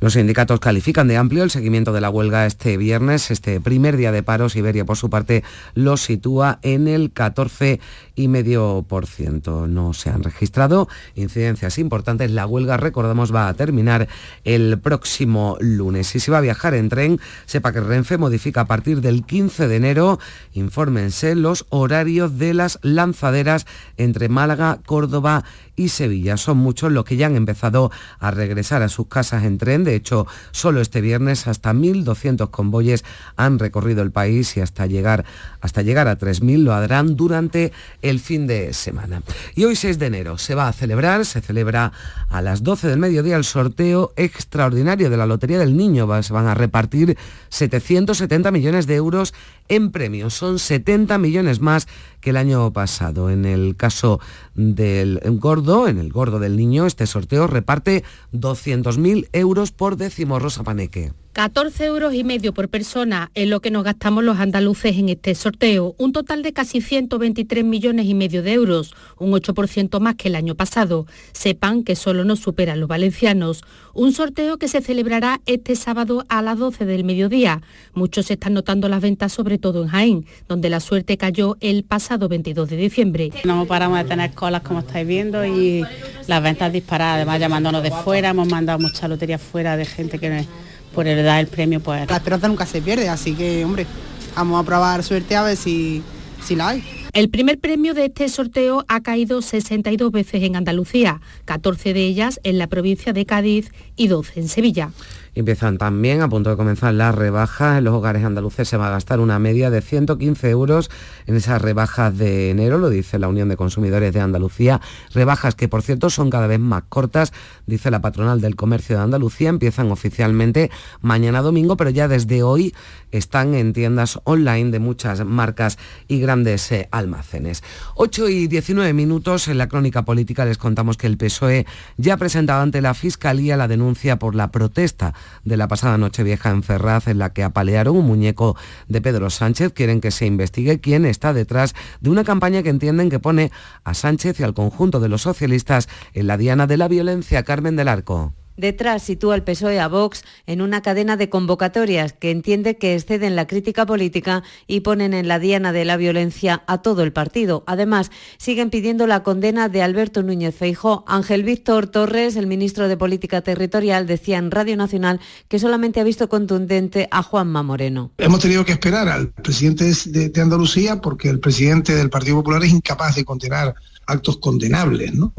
Los 0.00 0.14
sindicatos 0.14 0.60
califican 0.60 1.08
de 1.08 1.16
amplio 1.16 1.42
el 1.42 1.50
seguimiento 1.50 1.92
de 1.92 2.00
la 2.00 2.10
huelga 2.10 2.46
este 2.46 2.76
viernes. 2.76 3.30
Este 3.30 3.60
primer 3.60 3.96
día 3.96 4.12
de 4.12 4.22
paros, 4.22 4.56
Iberia 4.56 4.84
por 4.84 4.96
su 4.96 5.10
parte 5.10 5.44
lo 5.74 5.96
sitúa 5.96 6.58
en 6.62 6.88
el 6.88 7.12
14 7.12 7.80
y 8.14 8.28
medio 8.28 8.84
por 8.88 9.06
ciento. 9.06 9.66
No 9.66 9.92
se 9.92 10.10
han 10.10 10.22
registrado 10.22 10.88
incidencias 11.14 11.78
importantes. 11.78 12.30
La 12.30 12.46
huelga, 12.46 12.76
recordamos, 12.76 13.34
va 13.34 13.48
a 13.48 13.54
terminar 13.54 14.08
el 14.44 14.78
próximo 14.78 15.56
lunes. 15.60 16.08
Si 16.08 16.20
se 16.20 16.30
va 16.30 16.38
a 16.38 16.42
viajar 16.42 16.74
en 16.74 16.88
tren, 16.88 17.20
sepa 17.46 17.72
que 17.72 17.80
Renfe 17.80 18.18
modifica 18.18 18.62
a 18.62 18.66
partir 18.66 19.00
del 19.00 19.24
15 19.24 19.68
de 19.68 19.76
enero, 19.76 20.18
infórmense, 20.52 21.34
los 21.34 21.66
horarios 21.70 22.38
de 22.38 22.54
las 22.54 22.78
lanzaderas 22.82 23.66
entre 23.96 24.28
Málaga, 24.28 24.80
Córdoba 24.84 25.44
y 25.76 25.88
Sevilla. 25.88 26.36
Son 26.36 26.58
muchos 26.58 26.92
los 26.92 27.04
que 27.04 27.16
ya 27.16 27.26
han 27.26 27.36
empezado 27.36 27.90
a 28.18 28.30
regresar 28.30 28.82
a 28.82 28.88
sus 28.88 29.06
casas 29.08 29.44
en 29.44 29.58
tren. 29.58 29.69
De 29.78 29.94
hecho, 29.94 30.26
solo 30.50 30.80
este 30.80 31.00
viernes 31.00 31.46
hasta 31.46 31.72
1.200 31.72 32.50
convoyes 32.50 33.04
han 33.36 33.58
recorrido 33.58 34.02
el 34.02 34.10
país 34.10 34.56
y 34.56 34.60
hasta 34.60 34.86
llegar, 34.86 35.24
hasta 35.60 35.82
llegar 35.82 36.08
a 36.08 36.18
3.000 36.18 36.64
lo 36.64 36.74
harán 36.74 37.16
durante 37.16 37.72
el 38.02 38.18
fin 38.18 38.46
de 38.46 38.72
semana. 38.74 39.22
Y 39.54 39.64
hoy 39.64 39.76
6 39.76 39.98
de 39.98 40.06
enero 40.06 40.38
se 40.38 40.54
va 40.54 40.68
a 40.68 40.72
celebrar, 40.72 41.24
se 41.24 41.40
celebra 41.40 41.92
a 42.28 42.42
las 42.42 42.62
12 42.62 42.88
del 42.88 42.98
mediodía 42.98 43.36
el 43.36 43.44
sorteo 43.44 44.12
extraordinario 44.16 45.10
de 45.10 45.16
la 45.16 45.26
Lotería 45.26 45.58
del 45.58 45.76
Niño. 45.76 46.22
Se 46.22 46.32
van 46.32 46.46
a 46.46 46.54
repartir 46.54 47.16
770 47.48 48.50
millones 48.50 48.86
de 48.86 48.96
euros 48.96 49.34
en 49.70 49.90
premios. 49.90 50.34
Son 50.34 50.58
70 50.58 51.16
millones 51.16 51.60
más 51.60 51.88
que 52.20 52.30
el 52.30 52.36
año 52.36 52.70
pasado. 52.72 53.30
En 53.30 53.46
el 53.46 53.76
caso 53.76 54.20
del 54.54 55.20
gordo, 55.38 55.88
en 55.88 55.96
el 55.96 56.12
gordo 56.12 56.38
del 56.38 56.56
niño, 56.56 56.84
este 56.84 57.06
sorteo 57.06 57.46
reparte 57.46 58.04
200.000 58.34 59.28
euros 59.32 59.72
por 59.72 59.96
décimo 59.96 60.38
Rosa 60.38 60.62
Paneque. 60.62 61.12
14 61.32 61.84
euros 61.84 62.12
y 62.12 62.24
medio 62.24 62.52
por 62.52 62.68
persona 62.68 63.30
es 63.34 63.48
lo 63.48 63.60
que 63.60 63.70
nos 63.70 63.84
gastamos 63.84 64.24
los 64.24 64.40
andaluces 64.40 64.98
en 64.98 65.08
este 65.08 65.36
sorteo, 65.36 65.94
un 65.96 66.12
total 66.12 66.42
de 66.42 66.52
casi 66.52 66.80
123 66.80 67.64
millones 67.64 68.06
y 68.06 68.14
medio 68.14 68.42
de 68.42 68.52
euros, 68.54 68.94
un 69.16 69.30
8% 69.30 70.00
más 70.00 70.16
que 70.16 70.26
el 70.26 70.34
año 70.34 70.56
pasado. 70.56 71.06
Sepan 71.32 71.84
que 71.84 71.94
solo 71.94 72.24
nos 72.24 72.40
superan 72.40 72.80
los 72.80 72.88
valencianos. 72.88 73.62
Un 73.94 74.12
sorteo 74.12 74.58
que 74.58 74.66
se 74.66 74.80
celebrará 74.80 75.40
este 75.46 75.76
sábado 75.76 76.26
a 76.28 76.42
las 76.42 76.58
12 76.58 76.84
del 76.84 77.04
mediodía. 77.04 77.62
Muchos 77.94 78.28
están 78.32 78.54
notando 78.54 78.88
las 78.88 79.00
ventas, 79.00 79.32
sobre 79.32 79.58
todo 79.58 79.84
en 79.84 79.88
Jaén, 79.88 80.26
donde 80.48 80.68
la 80.68 80.80
suerte 80.80 81.16
cayó 81.16 81.56
el 81.60 81.84
pasado 81.84 82.28
22 82.28 82.68
de 82.70 82.76
diciembre. 82.76 83.30
No 83.44 83.66
paramos 83.66 83.98
de 83.98 84.04
tener 84.04 84.32
colas 84.32 84.62
como 84.62 84.80
estáis 84.80 85.06
viendo 85.06 85.46
y 85.46 85.84
las 86.26 86.42
ventas 86.42 86.72
disparadas, 86.72 87.16
además 87.16 87.38
llamándonos 87.38 87.84
de 87.84 87.92
fuera, 87.92 88.30
hemos 88.30 88.48
mandado 88.48 88.80
mucha 88.80 89.06
lotería 89.06 89.38
fuera 89.38 89.76
de 89.76 89.84
gente 89.84 90.18
que 90.18 90.44
por 90.94 91.06
el 91.06 91.24
dar 91.24 91.40
el 91.40 91.46
premio 91.46 91.80
pues... 91.80 92.08
La 92.08 92.16
esperanza 92.16 92.48
nunca 92.48 92.66
se 92.66 92.80
pierde, 92.82 93.08
así 93.08 93.34
que 93.34 93.64
hombre, 93.64 93.86
vamos 94.34 94.60
a 94.60 94.66
probar 94.66 95.02
suerte 95.02 95.36
a 95.36 95.42
ver 95.42 95.56
si, 95.56 96.02
si 96.42 96.56
la 96.56 96.68
hay. 96.68 96.84
El 97.12 97.28
primer 97.28 97.58
premio 97.58 97.92
de 97.92 98.04
este 98.04 98.28
sorteo 98.28 98.84
ha 98.86 99.00
caído 99.00 99.42
62 99.42 100.12
veces 100.12 100.44
en 100.44 100.54
Andalucía, 100.54 101.20
14 101.44 101.92
de 101.92 102.06
ellas 102.06 102.38
en 102.44 102.58
la 102.58 102.68
provincia 102.68 103.12
de 103.12 103.26
Cádiz 103.26 103.72
y 103.96 104.06
12 104.06 104.40
en 104.40 104.48
Sevilla. 104.48 104.90
Empiezan 105.34 105.78
también 105.78 106.22
a 106.22 106.28
punto 106.28 106.50
de 106.50 106.56
comenzar 106.56 106.92
las 106.94 107.14
rebajas. 107.14 107.78
En 107.78 107.84
los 107.84 107.94
hogares 107.94 108.24
andaluces 108.24 108.68
se 108.68 108.76
va 108.76 108.88
a 108.88 108.90
gastar 108.90 109.20
una 109.20 109.38
media 109.38 109.70
de 109.70 109.80
115 109.80 110.50
euros 110.50 110.90
en 111.26 111.36
esas 111.36 111.62
rebajas 111.62 112.16
de 112.18 112.50
enero, 112.50 112.78
lo 112.78 112.90
dice 112.90 113.18
la 113.18 113.28
Unión 113.28 113.48
de 113.48 113.56
Consumidores 113.56 114.12
de 114.12 114.20
Andalucía. 114.20 114.80
Rebajas 115.14 115.54
que, 115.54 115.68
por 115.68 115.82
cierto, 115.82 116.10
son 116.10 116.30
cada 116.30 116.46
vez 116.46 116.58
más 116.58 116.82
cortas, 116.88 117.32
dice 117.66 117.90
la 117.90 118.00
patronal 118.00 118.40
del 118.40 118.56
comercio 118.56 118.96
de 118.96 119.02
Andalucía. 119.02 119.50
Empiezan 119.50 119.90
oficialmente 119.92 120.70
mañana 121.00 121.42
domingo, 121.42 121.76
pero 121.76 121.90
ya 121.90 122.08
desde 122.08 122.42
hoy 122.42 122.74
están 123.12 123.54
en 123.54 123.72
tiendas 123.72 124.18
online 124.24 124.70
de 124.70 124.78
muchas 124.78 125.24
marcas 125.24 125.78
y 126.08 126.20
grandes 126.20 126.70
eh, 126.72 126.88
almacenes. 126.90 127.62
8 127.94 128.28
y 128.28 128.48
19 128.48 128.92
minutos 128.92 129.48
en 129.48 129.58
la 129.58 129.68
crónica 129.68 130.04
política 130.04 130.44
les 130.44 130.58
contamos 130.58 130.96
que 130.96 131.06
el 131.06 131.16
PSOE 131.16 131.66
ya 131.96 132.14
ha 132.14 132.16
presentado 132.16 132.62
ante 132.62 132.80
la 132.80 132.94
Fiscalía 132.94 133.56
la 133.56 133.68
denuncia 133.68 134.18
por 134.18 134.34
la 134.34 134.50
protesta 134.50 135.14
de 135.44 135.56
la 135.56 135.68
pasada 135.68 135.98
noche 135.98 136.22
vieja 136.22 136.50
en 136.50 136.62
Ferraz 136.62 137.08
en 137.08 137.18
la 137.18 137.32
que 137.32 137.42
apalearon 137.42 137.96
un 137.96 138.06
muñeco 138.06 138.56
de 138.88 139.00
Pedro 139.00 139.30
Sánchez. 139.30 139.72
Quieren 139.72 140.00
que 140.00 140.10
se 140.10 140.26
investigue 140.26 140.80
quién 140.80 141.04
está 141.04 141.32
detrás 141.32 141.74
de 142.00 142.10
una 142.10 142.24
campaña 142.24 142.62
que 142.62 142.70
entienden 142.70 143.10
que 143.10 143.18
pone 143.18 143.50
a 143.84 143.94
Sánchez 143.94 144.40
y 144.40 144.42
al 144.42 144.54
conjunto 144.54 145.00
de 145.00 145.08
los 145.08 145.22
socialistas 145.22 145.88
en 146.14 146.26
la 146.26 146.36
diana 146.36 146.66
de 146.66 146.76
la 146.76 146.88
violencia. 146.88 147.42
Carmen 147.42 147.76
del 147.76 147.88
Arco. 147.88 148.34
Detrás 148.60 149.02
sitúa 149.02 149.36
el 149.36 149.42
PSOE 149.42 149.80
a 149.80 149.88
Vox 149.88 150.22
en 150.46 150.60
una 150.60 150.82
cadena 150.82 151.16
de 151.16 151.30
convocatorias 151.30 152.12
que 152.12 152.30
entiende 152.30 152.76
que 152.76 152.94
exceden 152.94 153.34
la 153.34 153.46
crítica 153.46 153.86
política 153.86 154.42
y 154.66 154.80
ponen 154.80 155.14
en 155.14 155.28
la 155.28 155.38
diana 155.38 155.72
de 155.72 155.86
la 155.86 155.96
violencia 155.96 156.62
a 156.66 156.82
todo 156.82 157.02
el 157.02 157.10
partido. 157.10 157.64
Además, 157.66 158.10
siguen 158.36 158.68
pidiendo 158.68 159.06
la 159.06 159.22
condena 159.22 159.70
de 159.70 159.82
Alberto 159.82 160.22
Núñez 160.22 160.54
Feijó. 160.54 161.04
Ángel 161.06 161.42
Víctor 161.42 161.86
Torres, 161.86 162.36
el 162.36 162.46
ministro 162.46 162.86
de 162.86 162.98
Política 162.98 163.40
Territorial, 163.40 164.06
decía 164.06 164.36
en 164.36 164.50
Radio 164.50 164.76
Nacional 164.76 165.20
que 165.48 165.58
solamente 165.58 165.98
ha 166.00 166.04
visto 166.04 166.28
contundente 166.28 167.08
a 167.10 167.22
Juanma 167.22 167.62
Moreno. 167.62 168.12
Hemos 168.18 168.40
tenido 168.40 168.66
que 168.66 168.72
esperar 168.72 169.08
al 169.08 169.32
presidente 169.32 169.90
de, 170.04 170.28
de 170.28 170.40
Andalucía 170.42 171.00
porque 171.00 171.30
el 171.30 171.40
presidente 171.40 171.94
del 171.94 172.10
Partido 172.10 172.36
Popular 172.36 172.62
es 172.62 172.72
incapaz 172.72 173.14
de 173.14 173.24
condenar 173.24 173.74
actos 174.10 174.38
condenables. 174.38 175.14
¿no? 175.14 175.32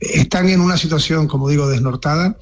Están 0.00 0.48
en 0.48 0.60
una 0.60 0.76
situación, 0.76 1.28
como 1.28 1.48
digo, 1.48 1.68
desnortada, 1.68 2.38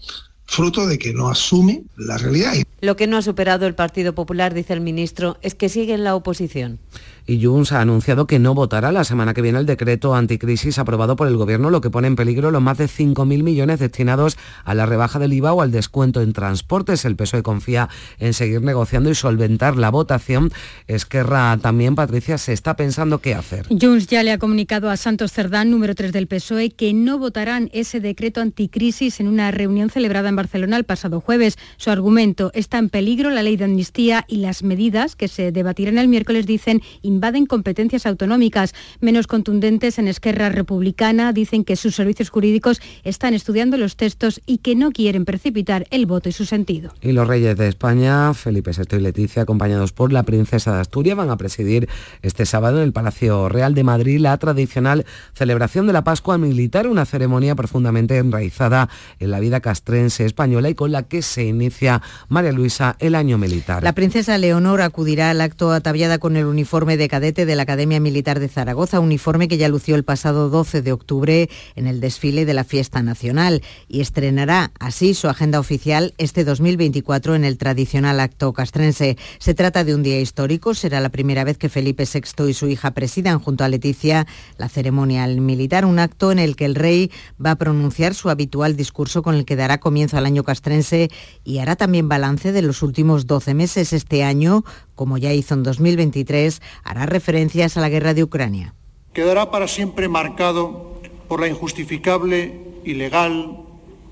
fruto 0.47 0.87
de 0.87 0.99
que 0.99 1.13
no 1.13 1.29
asume 1.29 1.85
la 1.97 2.19
realidad. 2.19 2.55
Lo 2.81 2.97
que 2.97 3.07
no 3.07 3.17
ha 3.17 3.23
superado 3.23 3.67
el 3.67 3.75
Partido 3.75 4.15
Popular, 4.15 4.55
dice 4.55 4.73
el 4.73 4.81
ministro, 4.81 5.39
es 5.43 5.55
que 5.55 5.69
sigue 5.69 5.95
en 5.95 6.05
la 6.05 6.15
oposición 6.15 6.79
y 7.27 7.45
Junts 7.45 7.73
ha 7.73 7.81
anunciado 7.81 8.27
que 8.27 8.39
no 8.39 8.55
votará 8.55 8.93
la 8.93 9.05
semana 9.05 9.35
que 9.35 9.43
viene 9.43 9.59
el 9.59 9.67
decreto 9.67 10.15
anticrisis 10.15 10.79
aprobado 10.79 11.17
por 11.17 11.29
el 11.29 11.37
Gobierno, 11.37 11.71
lo 11.71 11.81
que 11.81 11.91
pone 11.91 12.09
en 12.09 12.17
peligro 12.17 12.51
los 12.51 12.63
más 12.63 12.79
de 12.79 12.87
5.000 12.87 13.43
millones 13.43 13.81
destinados 13.81 14.37
a 14.65 14.75
la 14.75 14.87
rebaja 14.87 15.19
del 15.19 15.33
IVA 15.33 15.53
o 15.53 15.63
al 15.63 15.71
descuento 15.71 16.21
en 16.21 16.33
transportes. 16.33 17.05
El 17.05 17.17
PSOE 17.17 17.43
confía 17.43 17.89
en 18.19 18.35
seguir 18.35 18.63
negociando 18.63 19.11
y 19.11 19.15
solventar 19.15 19.77
la 19.77 19.91
votación. 19.91 20.53
Esquerra 20.87 21.59
también, 21.59 21.95
Patricia, 21.95 22.39
se 22.39 22.53
está 22.53 22.77
pensando 22.77 23.19
qué 23.19 23.35
hacer. 23.35 23.67
Junts 23.69 24.07
ya 24.07 24.23
le 24.23 24.33
ha 24.33 24.39
comunicado 24.39 24.91
a 24.91 24.97
Santos 24.97 25.33
Cerdán, 25.33 25.71
número 25.71 25.95
3 25.95 26.13
del 26.13 26.27
PSOE, 26.27 26.71
que 26.71 26.93
no 26.93 27.19
votarán 27.19 27.71
ese 27.73 28.01
decreto 28.01 28.41
anticrisis 28.41 29.21
en 29.21 29.29
una 29.29 29.51
reunión 29.51 29.91
celebrada 29.91 30.29
en 30.29 30.37
Barcelona 30.37 30.77
el 30.77 30.85
pasado 30.85 31.21
jueves. 31.21 31.57
Su 31.77 31.91
argumento 31.91 32.51
está 32.55 32.79
en 32.79 32.89
peligro 32.89 33.31
la 33.31 33.43
ley 33.43 33.57
de 33.57 33.65
amnistía 33.65 34.25
y 34.29 34.37
las 34.37 34.63
medidas 34.63 35.17
que 35.17 35.29
se 35.29 35.53
debatirán 35.53 35.99
el 35.99 36.09
miércoles 36.09 36.47
dicen 36.47 36.83
invaden 37.15 37.47
competencias 37.47 38.07
autonómicas. 38.07 38.75
Menos 39.01 39.27
contundentes 39.27 39.99
en 39.99 40.09
Esquerra 40.09 40.49
Republicana 40.49 41.33
dicen 41.33 41.65
que 41.65 41.77
sus 41.77 41.95
servicios 41.95 42.31
jurídicos 42.31 42.81
están 43.05 43.35
estudiando 43.35 43.77
los 43.77 43.97
textos 43.97 44.41
y 44.47 44.59
que 44.59 44.75
no 44.75 44.91
quieren 44.91 45.25
precipitar 45.25 45.87
el 45.91 46.07
voto 46.07 46.29
y 46.29 46.33
su 46.33 46.45
sentido. 46.45 46.93
Y 47.01 47.13
los 47.13 47.27
reyes 47.29 47.57
de 47.57 47.69
España, 47.69 48.35
Felipe 48.35 48.73
VI 48.77 48.97
y 48.97 49.01
Leticia, 49.01 49.43
acompañados 49.43 49.93
por 49.93 50.13
la 50.13 50.25
princesa 50.25 50.75
de 50.75 50.81
Asturias, 50.81 51.17
van 51.17 51.31
a 51.31 51.37
presidir 51.37 51.89
este 52.23 52.47
sábado 52.47 52.79
en 52.79 52.85
el 52.85 52.93
Palacio 52.93 53.49
Real 53.49 53.75
de 53.75 53.85
Madrid 53.85 54.19
la 54.19 54.37
tradicional 54.39 55.07
celebración 55.35 55.87
de 55.87 55.93
la 55.93 56.05
Pascua 56.05 56.39
Militar, 56.39 56.89
una 56.89 57.05
ceremonia 57.05 57.55
profundamente 57.55 58.19
enraizada 58.19 58.89
en 59.21 59.31
la 59.31 59.41
vida 59.41 59.61
castrense 59.61 60.25
española 60.25 60.69
y 60.69 60.75
con 60.75 60.93
la 60.93 61.05
que 61.05 61.23
se 61.23 61.45
inicia 61.45 62.03
María 62.29 62.53
Luisa 62.53 62.97
el 62.99 63.15
año 63.15 63.39
militar. 63.39 63.83
La 63.83 63.93
princesa 63.93 64.39
Leonor 64.39 64.83
acudirá 64.83 65.31
al 65.31 65.41
acto 65.41 65.73
ataviada 65.73 66.19
con 66.19 66.37
el 66.37 66.47
uniforme 66.47 66.97
de 67.05 67.09
cadete 67.11 67.45
de 67.45 67.55
la 67.55 67.65
Academia 67.65 68.01
Militar 68.01 68.41
de 68.41 68.49
Zaragoza, 68.49 68.99
uniforme 68.99 69.47
que 69.47 69.59
ya 69.59 69.69
lució 69.69 69.95
el 69.95 70.05
pasado 70.05 70.49
12 70.49 70.81
de 70.81 70.91
octubre 70.91 71.51
en 71.77 71.87
el 71.87 72.01
desfile 72.01 72.47
de 72.47 72.55
la 72.55 72.65
Fiesta 72.65 73.03
Nacional 73.03 73.61
y 73.89 74.01
estrenará 74.01 74.73
así 74.81 75.13
su 75.13 75.29
agenda 75.29 75.61
oficial 75.61 76.15
este 76.17 76.45
2024 76.45 77.35
en 77.35 77.45
el 77.45 77.59
tradicional 77.59 78.21
acto 78.21 78.55
castrense. 78.55 79.19
Se 79.39 79.53
trata 79.53 79.85
de 79.85 79.95
un 79.95 80.03
día 80.03 80.19
histórico, 80.19 80.73
será 80.73 81.01
la 81.01 81.11
primera 81.11 81.45
vez 81.45 81.59
que 81.59 81.69
Felipe 81.69 82.05
VI 82.11 82.49
y 82.49 82.55
su 82.55 82.69
hija 82.69 82.93
presidan 82.93 83.39
junto 83.39 83.65
a 83.65 83.69
Leticia 83.69 84.27
la 84.57 84.71
ceremonia 84.71 85.27
militar, 85.27 85.85
un 85.85 85.99
acto 85.99 86.33
en 86.33 86.39
el 86.39 86.57
que 86.57 86.65
el 86.65 86.75
rey 86.75 87.11
va 87.45 87.51
a 87.51 87.57
pronunciar 87.57 88.15
su 88.15 88.31
habitual 88.31 88.77
discurso 88.77 89.23
con 89.23 89.35
el 89.35 89.45
que 89.45 89.57
dará 89.57 89.79
comienzo 89.79 90.17
al 90.17 90.25
año 90.25 90.43
castrense 90.43 91.11
y 91.45 91.59
hará 91.59 91.77
también 91.77 92.09
balance 92.09 92.51
de 92.53 92.63
los 92.63 92.83
últimos 92.83 93.27
12 93.27 93.53
meses 93.53 93.93
este 93.93 94.25
año, 94.25 94.65
como 94.95 95.19
ya 95.19 95.33
hizo 95.33 95.55
en 95.55 95.63
2023, 95.63 96.63
hará 96.83 97.07
referencias 97.07 97.77
a 97.77 97.81
la 97.81 97.89
guerra 97.89 98.15
de 98.15 98.25
Ucrania. 98.25 98.75
Quedará 99.13 99.51
para 99.51 99.69
siempre 99.69 100.09
marcado 100.09 101.01
por 101.29 101.41
la 101.41 101.49
injustificable, 101.49 102.61
ilegal 102.85 103.59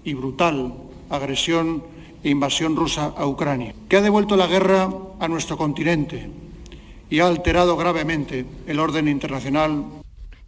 y 0.04 0.14
brutal 0.14 0.74
agresión 1.10 1.84
e 2.24 2.30
invasión 2.30 2.76
rusa 2.76 3.12
a 3.16 3.26
Ucrania, 3.26 3.74
que 3.88 3.96
ha 3.96 4.00
devuelto 4.00 4.36
la 4.36 4.46
guerra 4.46 4.88
a 5.20 5.28
nuestro 5.28 5.56
continente 5.56 6.30
y 7.10 7.20
ha 7.20 7.26
alterado 7.26 7.76
gravemente 7.76 8.46
el 8.66 8.78
orden 8.80 9.08
internacional 9.08 10.01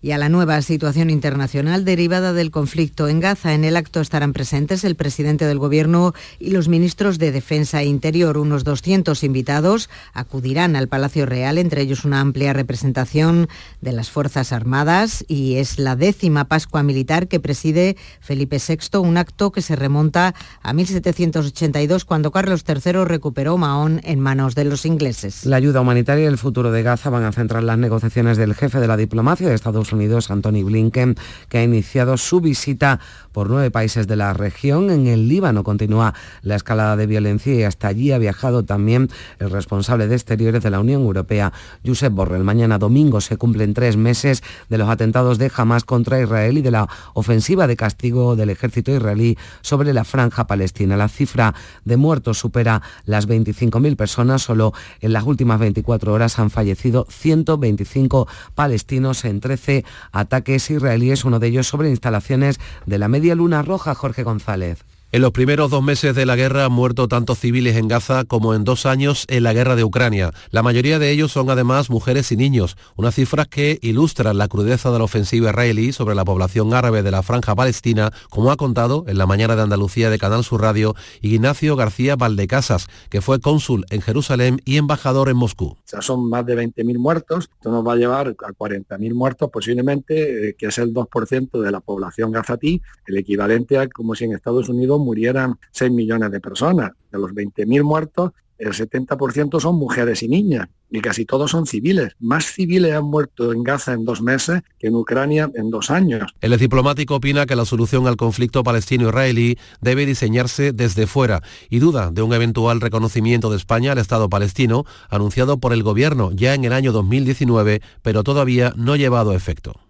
y 0.05 0.13
a 0.13 0.19
la 0.19 0.29
nueva 0.29 0.61
situación 0.61 1.09
internacional 1.09 1.87
derivada 1.87 2.35
del 2.35 2.51
conflicto 2.51 3.09
en 3.09 3.21
Gaza. 3.21 3.55
En 3.55 3.65
el 3.65 3.75
acto 3.75 4.03
estarán 4.03 4.35
presentes 4.35 4.85
el 4.85 4.97
presidente 4.97 5.47
del 5.47 5.59
Gobierno 5.59 6.13
y 6.39 6.51
los 6.51 6.69
ministros 6.69 7.17
de 7.19 7.33
Defensa 7.33 7.81
e 7.81 7.87
Interior. 7.87 8.37
Unos 8.37 8.65
200 8.65 9.25
invitados 9.25 9.89
acudirán 10.13 10.77
al 10.77 10.89
Palacio 10.89 11.25
Real, 11.25 11.57
entre 11.57 11.81
ellos 11.81 12.05
una 12.05 12.21
amplia 12.21 12.53
representación 12.53 13.49
de 13.81 13.93
las 13.93 14.11
Fuerzas 14.11 14.53
Armadas 14.53 15.25
y 15.27 15.55
es 15.55 15.79
la 15.79 15.97
décima 15.97 16.49
Pascua 16.49 16.83
Militar 16.83 17.27
que 17.27 17.41
preside 17.41 17.97
Felipe 18.21 18.59
VI, 18.59 18.99
un 18.99 19.17
acto 19.17 19.53
que 19.53 19.63
se 19.63 19.75
remonta 19.75 20.35
a 20.63 20.75
1782 20.75 22.05
cuando 22.05 22.31
Carlos 22.31 22.63
III 22.69 23.07
recuperó 23.07 23.57
Mahón 23.57 24.03
en 24.05 24.21
manos 24.21 24.55
de 24.55 24.67
los 24.67 24.85
ingleses. 24.85 25.47
La 25.47 25.57
ayuda 25.57 25.81
humanitaria 25.81 26.25
y 26.25 26.27
el 26.27 26.37
futuro 26.37 26.73
de 26.73 26.83
Gaza 26.83 27.09
van 27.09 27.25
a 27.25 27.33
centrar 27.33 27.63
las 27.63 27.79
negociaciones 27.79 28.37
del 28.37 28.53
jefe 28.53 28.81
de 28.81 28.87
la 28.87 28.99
diplomacia 28.99 29.49
de 29.49 29.55
Estados 29.55 29.94
Unidos, 29.95 30.31
Anthony 30.31 30.63
Blinken, 30.65 31.17
que 31.49 31.59
ha 31.59 31.63
iniciado 31.63 32.17
su 32.17 32.41
visita 32.41 33.01
por 33.33 33.51
nueve 33.51 33.71
países 33.71 34.07
de 34.07 34.17
la 34.17 34.33
región. 34.33 34.91
En 34.91 35.07
el 35.07 35.29
Líbano 35.29 35.65
continúa 35.65 36.15
la 36.43 36.55
escalada 36.55 36.97
de 36.97 37.07
violencia 37.07 37.55
y 37.55 37.63
hasta 37.63 37.89
allí 37.89 38.13
ha 38.13 38.19
viajado 38.19 38.65
también 38.65 39.09
el 39.39 39.51
responsable 39.51 40.07
de 40.07 40.15
Exteriores 40.15 40.63
de 40.63 40.71
la 40.71 40.81
Unión 40.81 41.03
Europea, 41.03 41.53
Josep 41.85 42.13
Borrell. 42.13 42.45
Mañana 42.45 42.79
domingo 42.79 43.21
se 43.21 43.37
cumplen 43.37 43.75
tres 43.75 43.97
meses 43.97 44.43
de 44.69 44.79
los 44.79 44.89
atentados 44.89 45.39
de 45.39 45.51
Hamas 45.55 45.85
contra 45.85 46.21
Israel 46.21 46.59
y 46.59 46.63
de 46.63 46.71
la 46.71 46.89
ofensiva 47.15 47.67
de 47.67 47.77
castigo 47.77 48.37
del 48.37 48.51
ejército 48.51 48.93
israelí 48.93 49.37
sobre 49.63 49.93
la 49.93 50.05
franja 50.05 50.47
palestina. 50.47 50.97
La 50.97 51.09
cifra 51.09 51.55
de 51.85 51.97
muertos 51.97 52.39
supera 52.39 52.83
las 53.05 53.29
25.000 53.29 53.97
personas. 53.97 54.43
Solo 54.43 54.73
en 55.01 55.13
las 55.13 55.25
últimas 55.25 55.59
24 55.59 56.13
horas 56.13 56.39
han 56.39 56.51
fallecido 56.51 57.07
125 57.09 58.29
palestinos 58.55 59.25
en 59.25 59.41
13 59.41 59.84
ataques 60.13 60.71
israelíes, 60.71 61.25
uno 61.25 61.39
de 61.39 61.49
ellos 61.49 61.67
sobre 61.67 61.91
instalaciones 61.91 62.59
de 62.87 62.99
la 62.99 63.09
media 63.09 63.35
luna 63.35 63.63
roja, 63.63 63.95
Jorge 63.95 64.23
González. 64.23 64.85
En 65.15 65.23
los 65.23 65.31
primeros 65.31 65.71
dos 65.71 65.81
meses 65.81 66.17
de 66.17 66.27
la 66.27 66.35
guerra 66.35 66.65
han 66.65 66.73
muerto 66.73 67.07
tantos 67.07 67.39
civiles 67.39 67.77
en 67.77 67.87
Gaza 67.87 68.25
como 68.25 68.53
en 68.53 68.65
dos 68.65 68.85
años 68.85 69.27
en 69.29 69.45
la 69.45 69.53
guerra 69.53 69.77
de 69.77 69.85
Ucrania. 69.85 70.33
La 70.51 70.65
mayoría 70.65 70.99
de 70.99 71.13
ellos 71.13 71.31
son 71.31 71.51
además 71.51 71.89
mujeres 71.89 72.33
y 72.33 72.37
niños, 72.37 72.77
unas 72.97 73.15
cifras 73.15 73.47
que 73.47 73.79
ilustran 73.81 74.39
la 74.39 74.49
crudeza 74.49 74.91
de 74.91 74.99
la 74.99 75.05
ofensiva 75.05 75.51
israelí 75.51 75.93
sobre 75.93 76.17
la 76.17 76.25
población 76.25 76.75
árabe 76.75 77.05
de 77.05 77.13
la 77.13 77.23
franja 77.23 77.55
palestina, 77.55 78.11
como 78.29 78.51
ha 78.51 78.57
contado 78.57 79.05
en 79.07 79.17
la 79.17 79.27
mañana 79.27 79.55
de 79.55 79.63
Andalucía 79.63 80.11
de 80.11 80.19
Canal 80.19 80.43
Sur 80.43 80.63
Radio 80.63 80.97
Ignacio 81.21 81.77
García 81.77 82.17
Valdecasas, 82.17 82.89
que 83.09 83.21
fue 83.21 83.39
cónsul 83.39 83.87
en 83.91 84.01
Jerusalén 84.01 84.63
y 84.65 84.79
embajador 84.79 85.29
en 85.29 85.37
Moscú. 85.37 85.67
O 85.67 85.79
sea, 85.85 86.03
son 86.03 86.29
más 86.29 86.45
de 86.45 86.57
20.000 86.57 86.99
muertos, 86.99 87.51
esto 87.55 87.71
nos 87.71 87.87
va 87.87 87.93
a 87.93 87.97
llevar 87.97 88.31
a 88.31 88.53
40.000 88.53 89.15
muertos 89.15 89.49
posiblemente, 89.53 90.49
eh, 90.49 90.57
que 90.59 90.67
es 90.67 90.79
el 90.79 90.93
2% 90.93 91.61
de 91.61 91.71
la 91.71 91.79
población 91.79 92.33
gazatí, 92.33 92.83
el 93.07 93.17
equivalente 93.17 93.79
a 93.79 93.87
como 93.87 94.17
si 94.17 94.25
en 94.25 94.33
Estados 94.33 94.69
Unidos 94.69 95.04
murieran 95.05 95.57
6 95.71 95.93
millones 95.93 96.31
de 96.31 96.41
personas. 96.41 96.93
De 97.13 97.19
los 97.19 97.31
20.000 97.31 97.83
muertos, 97.83 98.33
el 98.59 98.73
70% 98.73 99.61
son 99.61 99.77
mujeres 99.77 100.23
y 100.23 100.29
niñas 100.29 100.69
y 100.91 101.01
casi 101.01 101.25
todos 101.25 101.51
son 101.51 101.67
civiles. 101.67 102.13
Más 102.21 102.47
civiles 102.47 102.95
han 102.95 103.05
muerto 103.05 103.53
en 103.53 103.65
Gaza 103.65 103.93
en 103.93 104.05
dos 104.05 104.23
meses 104.23 104.63
que 104.79 104.87
en 104.87 104.95
Ucrania 104.95 105.51
en 105.55 105.71
dos 105.71 105.91
años. 105.91 106.35
El 106.41 106.57
diplomático 106.57 107.17
opina 107.17 107.47
que 107.47 107.57
la 107.57 107.65
solución 107.65 108.07
al 108.07 108.17
conflicto 108.17 108.63
palestino-israelí 108.63 109.59
debe 109.81 110.07
diseñarse 110.07 110.73
desde 110.73 111.09
fuera 111.09 111.43
y 111.69 111.81
duda 111.81 112.11
de 112.13 112.23
un 112.23 112.33
eventual 112.33 112.81
reconocimiento 112.81 113.51
de 113.51 113.57
España 113.57 113.93
al 113.93 113.99
Estado 113.99 114.29
palestino 114.29 114.85
anunciado 115.11 115.59
por 115.59 115.73
el 115.73 115.83
gobierno 115.83 116.31
ya 116.33 116.55
en 116.55 116.65
el 116.65 116.73
año 116.73 116.93
2019, 116.93 117.83
pero 118.03 118.23
todavía 118.23 118.73
no 118.77 118.95
llevado 118.95 119.33
a 119.33 119.37
efecto. 119.37 119.84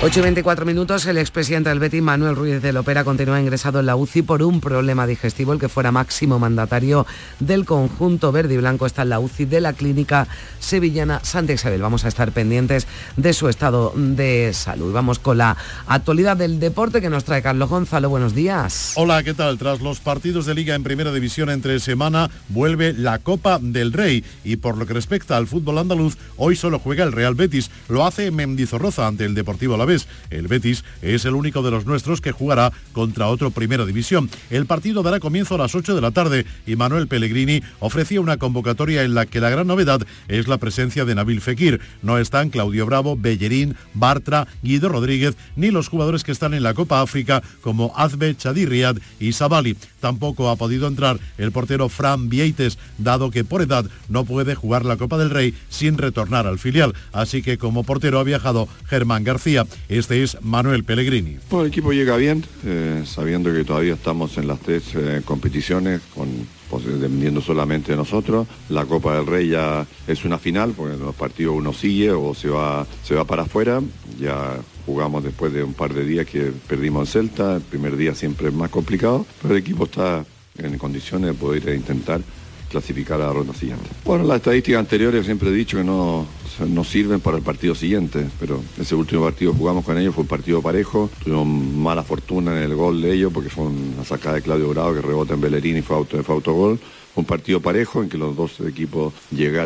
8 0.00 0.20
y 0.20 0.22
24 0.22 0.64
minutos, 0.64 1.06
el 1.06 1.18
expresidente 1.18 1.70
del 1.70 1.80
Betis, 1.80 2.00
Manuel 2.00 2.36
Ruiz 2.36 2.62
de 2.62 2.72
Lopera, 2.72 3.02
continúa 3.02 3.40
ingresado 3.40 3.80
en 3.80 3.86
la 3.86 3.96
UCI 3.96 4.22
por 4.22 4.44
un 4.44 4.60
problema 4.60 5.08
digestivo. 5.08 5.52
El 5.52 5.58
que 5.58 5.68
fuera 5.68 5.90
máximo 5.90 6.38
mandatario 6.38 7.04
del 7.40 7.64
conjunto 7.64 8.30
verde 8.30 8.54
y 8.54 8.58
blanco 8.58 8.86
está 8.86 9.02
en 9.02 9.08
la 9.08 9.18
UCI 9.18 9.46
de 9.46 9.60
la 9.60 9.72
clínica 9.72 10.28
sevillana 10.60 11.18
Santa 11.24 11.52
Isabel. 11.52 11.82
Vamos 11.82 12.04
a 12.04 12.08
estar 12.08 12.30
pendientes 12.30 12.86
de 13.16 13.32
su 13.32 13.48
estado 13.48 13.92
de 13.96 14.52
salud. 14.54 14.92
Vamos 14.92 15.18
con 15.18 15.38
la 15.38 15.56
actualidad 15.88 16.36
del 16.36 16.60
deporte 16.60 17.00
que 17.00 17.10
nos 17.10 17.24
trae 17.24 17.42
Carlos 17.42 17.68
Gonzalo. 17.68 18.08
Buenos 18.08 18.36
días. 18.36 18.92
Hola, 18.94 19.24
¿qué 19.24 19.34
tal? 19.34 19.58
Tras 19.58 19.80
los 19.80 19.98
partidos 19.98 20.46
de 20.46 20.54
liga 20.54 20.76
en 20.76 20.84
primera 20.84 21.12
división 21.12 21.50
entre 21.50 21.80
semana, 21.80 22.30
vuelve 22.48 22.92
la 22.92 23.18
Copa 23.18 23.58
del 23.60 23.92
Rey. 23.92 24.22
Y 24.44 24.56
por 24.56 24.76
lo 24.76 24.86
que 24.86 24.94
respecta 24.94 25.36
al 25.36 25.48
fútbol 25.48 25.78
andaluz, 25.78 26.16
hoy 26.36 26.54
solo 26.54 26.78
juega 26.78 27.02
el 27.02 27.10
Real 27.10 27.34
Betis. 27.34 27.72
Lo 27.88 28.06
hace 28.06 28.30
Mendizorroza 28.30 29.08
ante 29.08 29.24
el 29.24 29.34
Deportivo 29.34 29.76
La 29.76 29.87
vez. 29.88 30.06
El 30.30 30.46
Betis 30.46 30.84
es 31.02 31.24
el 31.24 31.34
único 31.34 31.62
de 31.62 31.72
los 31.72 31.84
nuestros 31.84 32.20
que 32.20 32.30
jugará 32.30 32.72
contra 32.92 33.26
otro 33.26 33.50
Primera 33.50 33.84
División. 33.84 34.30
El 34.50 34.66
partido 34.66 35.02
dará 35.02 35.18
comienzo 35.18 35.56
a 35.56 35.58
las 35.58 35.74
8 35.74 35.96
de 35.96 36.00
la 36.00 36.12
tarde 36.12 36.46
y 36.64 36.76
Manuel 36.76 37.08
Pellegrini 37.08 37.62
ofrecía 37.80 38.20
una 38.20 38.36
convocatoria 38.36 39.02
en 39.02 39.14
la 39.14 39.26
que 39.26 39.40
la 39.40 39.50
gran 39.50 39.66
novedad 39.66 40.06
es 40.28 40.46
la 40.46 40.58
presencia 40.58 41.04
de 41.04 41.16
Nabil 41.16 41.40
Fekir. 41.40 41.80
No 42.02 42.18
están 42.18 42.50
Claudio 42.50 42.86
Bravo, 42.86 43.16
Bellerín, 43.16 43.74
Bartra, 43.94 44.46
Guido 44.62 44.88
Rodríguez 44.88 45.36
ni 45.56 45.70
los 45.72 45.88
jugadores 45.88 46.22
que 46.22 46.32
están 46.32 46.54
en 46.54 46.62
la 46.62 46.74
Copa 46.74 47.00
África 47.00 47.42
como 47.62 47.92
Azbe, 47.96 48.36
Chadi 48.36 48.66
Riad 48.66 48.98
y 49.18 49.32
Sabali. 49.32 49.76
Tampoco 50.00 50.48
ha 50.48 50.56
podido 50.56 50.86
entrar 50.86 51.18
el 51.38 51.52
portero 51.52 51.88
Fran 51.88 52.28
Vieites, 52.28 52.78
dado 52.98 53.30
que 53.30 53.44
por 53.44 53.62
edad 53.62 53.84
no 54.08 54.24
puede 54.24 54.54
jugar 54.54 54.84
la 54.84 54.96
Copa 54.96 55.18
del 55.18 55.30
Rey 55.30 55.54
sin 55.68 55.98
retornar 55.98 56.46
al 56.46 56.58
filial. 56.58 56.94
Así 57.12 57.42
que 57.42 57.58
como 57.58 57.84
portero 57.84 58.18
ha 58.18 58.24
viajado 58.24 58.68
Germán 58.86 59.24
García. 59.24 59.66
Este 59.88 60.22
es 60.22 60.38
Manuel 60.42 60.84
Pellegrini. 60.84 61.38
el 61.50 61.66
equipo 61.66 61.92
llega 61.92 62.16
bien, 62.16 62.44
eh, 62.64 63.02
sabiendo 63.06 63.52
que 63.52 63.64
todavía 63.64 63.94
estamos 63.94 64.38
en 64.38 64.48
las 64.48 64.60
tres 64.60 64.84
eh, 64.94 65.22
competiciones 65.24 66.00
con 66.14 66.28
pues, 66.70 66.84
dependiendo 66.84 67.40
solamente 67.40 67.92
de 67.92 67.98
nosotros. 67.98 68.46
La 68.68 68.84
Copa 68.84 69.16
del 69.16 69.26
Rey 69.26 69.48
ya 69.48 69.86
es 70.06 70.24
una 70.24 70.38
final, 70.38 70.72
porque 70.76 70.94
en 70.94 71.00
los 71.00 71.14
partidos 71.14 71.54
uno 71.56 71.72
sigue 71.72 72.10
o 72.10 72.34
se 72.34 72.48
va, 72.48 72.86
se 73.02 73.14
va 73.14 73.24
para 73.24 73.42
afuera. 73.42 73.80
Ya 74.20 74.58
jugamos 74.86 75.24
después 75.24 75.52
de 75.52 75.62
un 75.62 75.74
par 75.74 75.94
de 75.94 76.04
días 76.04 76.26
que 76.26 76.52
perdimos 76.66 77.14
en 77.14 77.28
Celta. 77.28 77.56
El 77.56 77.62
primer 77.62 77.96
día 77.96 78.14
siempre 78.14 78.48
es 78.48 78.54
más 78.54 78.70
complicado, 78.70 79.26
pero 79.42 79.54
el 79.54 79.60
equipo 79.60 79.84
está 79.84 80.24
en 80.58 80.76
condiciones 80.78 81.28
de 81.28 81.34
poder 81.34 81.74
intentar 81.74 82.20
clasificar 82.68 83.20
a 83.20 83.26
la 83.26 83.32
ronda 83.32 83.54
siguiente. 83.54 83.88
Bueno, 84.04 84.24
las 84.24 84.38
estadísticas 84.38 84.80
anteriores 84.80 85.24
siempre 85.24 85.48
he 85.48 85.52
dicho 85.52 85.78
que 85.78 85.84
no, 85.84 86.26
no 86.66 86.84
sirven 86.84 87.20
para 87.20 87.36
el 87.36 87.42
partido 87.42 87.74
siguiente, 87.74 88.26
pero 88.38 88.60
ese 88.78 88.94
último 88.94 89.24
partido 89.24 89.52
jugamos 89.54 89.84
con 89.84 89.98
ellos, 89.98 90.14
fue 90.14 90.22
un 90.22 90.28
partido 90.28 90.62
parejo, 90.62 91.10
tuvimos 91.22 91.46
mala 91.46 92.02
fortuna 92.02 92.56
en 92.56 92.62
el 92.70 92.74
gol 92.74 93.00
de 93.02 93.12
ellos 93.12 93.32
porque 93.32 93.50
fue 93.50 93.66
una 93.66 94.04
sacada 94.04 94.36
de 94.36 94.42
Claudio 94.42 94.68
Bravo 94.68 94.94
que 94.94 95.00
rebota 95.00 95.34
en 95.34 95.40
Bellerín 95.40 95.78
y 95.78 95.82
fue, 95.82 95.96
auto, 95.96 96.22
fue 96.22 96.34
autogol. 96.34 96.78
un 97.14 97.24
partido 97.24 97.60
parejo 97.60 98.02
en 98.02 98.08
que 98.08 98.18
los 98.18 98.36
dos 98.36 98.60
equipos 98.60 99.12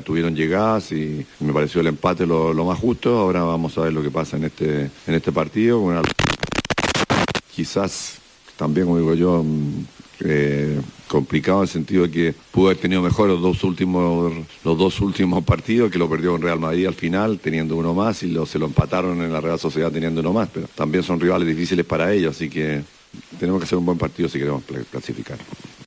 tuvieron 0.05 0.35
llegadas 0.35 0.93
y 0.93 1.27
me 1.41 1.53
pareció 1.53 1.81
el 1.81 1.89
empate 1.89 2.27
lo, 2.27 2.55
más 2.65 2.79
justo. 2.79 3.19
Ahora 3.19 3.43
vamos 3.43 3.77
a 3.79 3.83
ver 3.83 3.93
lo 3.93 4.03
que 4.03 4.11
pasa 4.11 4.37
en 4.37 4.45
este, 4.45 4.91
en 5.07 5.15
este 5.15 5.33
partido. 5.33 6.03
quizás 7.55 8.19
también, 8.57 8.87
como 8.87 8.99
digo 8.99 9.15
yo, 9.15 9.45
eh, 10.25 10.81
complicado 11.09 11.59
en 11.59 11.63
el 11.63 11.69
sentido 11.69 12.03
de 12.05 12.11
que 12.11 12.35
pudo 12.51 12.67
haber 12.67 12.79
tenido 12.79 13.03
mejor 13.03 13.29
los 13.29 13.43
dos 13.43 13.65
últimos 13.65 14.33
los 14.65 14.79
dos 14.79 15.01
últimos 15.01 15.45
partidos 15.45 15.91
que 15.91 15.99
lo 15.99 16.09
perdió 16.09 16.35
en 16.37 16.43
Real 16.43 16.59
Madrid 16.59 16.87
al 16.87 16.95
final 16.95 17.39
teniendo 17.39 17.77
uno 17.77 17.95
más 17.95 18.23
y 18.23 18.29
lo, 18.29 18.47
se 18.47 18.59
lo 18.59 18.67
empataron 18.67 19.21
en 19.23 19.33
la 19.33 19.41
Real 19.41 19.59
Sociedad 19.59 19.91
teniendo 19.91 20.21
uno 20.21 20.33
más 20.33 20.49
pero 20.53 20.69
también 20.75 21.03
son 21.03 21.21
rivales 21.21 21.47
difíciles 21.47 21.85
para 21.85 22.13
ellos 22.13 22.37
así 22.37 22.49
que 22.49 22.83
tenemos 23.39 23.61
que 23.61 23.65
hacer 23.65 23.79
un 23.79 23.87
buen 23.87 23.99
partido 23.99 24.29
si 24.29 24.39
queremos 24.39 24.63
clasificar. 24.91 25.39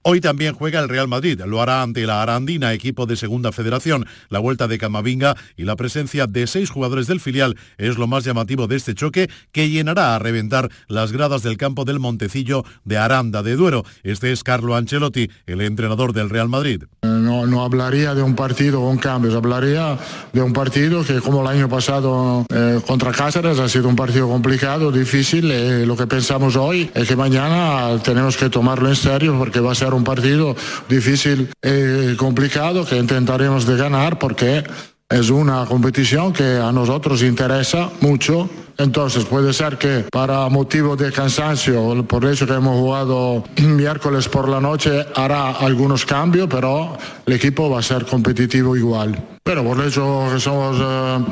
Hoy 0.08 0.22
también 0.22 0.54
juega 0.54 0.80
el 0.82 0.88
Real 0.88 1.08
Madrid, 1.08 1.42
lo 1.48 1.64
hará 1.64 1.82
ante 1.82 2.06
la 2.06 2.22
Arandina, 2.22 2.74
equipo 2.74 3.08
de 3.08 3.16
Segunda 3.16 3.52
Federación. 3.52 4.06
La 4.30 4.38
vuelta 4.38 4.68
de 4.68 4.78
Camavinga 4.78 5.36
y 5.58 5.64
la 5.64 5.76
presencia 5.76 6.28
de 6.28 6.46
seis 6.46 6.70
jugadores 6.70 7.08
del 7.08 7.20
filial 7.20 7.58
es 7.80 7.98
lo 7.98 8.06
más 8.06 8.24
llamativo 8.24 8.68
de 8.68 8.76
este 8.76 8.94
choque 8.94 9.32
que 9.52 9.68
llenará 9.68 10.14
a 10.16 10.20
reventar 10.20 10.70
las 10.88 11.12
gradas 11.12 11.42
del 11.42 11.58
campo 11.58 11.86
del 11.86 11.98
Montecillo 11.98 12.66
de 12.84 13.00
Aranda 13.00 13.42
de 13.42 13.56
Duero. 13.56 13.84
Este 14.04 14.32
es 14.32 14.44
Carlo 14.44 14.76
Ancelotti, 14.76 15.32
el 15.48 15.62
entrenador 15.62 16.14
del 16.14 16.30
Real 16.30 16.50
Madrid. 16.50 16.84
No, 17.02 17.48
no 17.48 17.64
hablaría 17.64 18.14
de 18.14 18.22
un 18.22 18.36
partido 18.36 18.82
con 18.82 19.00
cambios, 19.00 19.34
hablaría 19.34 19.98
de 20.32 20.42
un 20.44 20.54
partido 20.54 21.04
que 21.04 21.20
como 21.20 21.42
el 21.42 21.48
año 21.48 21.68
pasado 21.68 22.46
eh, 22.54 22.80
contra 22.86 23.12
Cáceres 23.12 23.58
ha 23.58 23.68
sido 23.68 23.90
un 23.90 23.96
partido 23.96 24.28
complicado, 24.28 24.92
difícil. 24.92 25.50
Eh, 25.50 25.84
lo 25.88 25.98
que 25.98 26.06
pensamos 26.06 26.56
hoy 26.58 26.92
es 26.94 27.08
que 27.08 27.16
mañana 27.16 28.00
tenemos 28.04 28.38
que 28.38 28.52
tomarlo 28.52 28.88
en 28.88 28.96
serio 28.96 29.36
porque 29.40 29.60
va 29.60 29.72
a 29.72 29.76
ser 29.76 29.95
un 29.96 30.04
partido 30.04 30.56
difícil 30.88 31.50
y 31.64 32.16
complicado 32.16 32.86
que 32.86 32.98
intentaremos 32.98 33.66
de 33.66 33.78
ganar 33.78 34.20
porque 34.20 34.64
es 35.10 35.30
una 35.30 35.66
competición 35.66 36.34
que 36.34 36.58
a 36.58 36.72
nosotros 36.72 37.22
interesa 37.22 37.90
mucho. 38.02 38.50
Entonces 38.78 39.26
puede 39.26 39.54
ser 39.54 39.78
que 39.78 40.06
para 40.12 40.50
motivo 40.50 40.96
de 40.96 41.12
cansancio, 41.12 42.06
por 42.08 42.26
eso 42.26 42.46
que 42.46 42.54
hemos 42.54 42.78
jugado 42.78 43.44
miércoles 43.62 44.28
por 44.28 44.50
la 44.50 44.60
noche, 44.60 45.06
hará 45.16 45.52
algunos 45.52 46.06
cambios, 46.06 46.48
pero 46.50 46.98
el 47.26 47.34
equipo 47.34 47.70
va 47.70 47.80
a 47.80 47.84
ser 47.84 48.06
competitivo 48.06 48.76
igual. 48.76 49.18
Pero 49.44 49.64
por 49.64 49.80
el 49.80 49.88
hecho 49.88 50.28
que 50.34 50.40
somos 50.40 50.78
eh, 50.82 51.26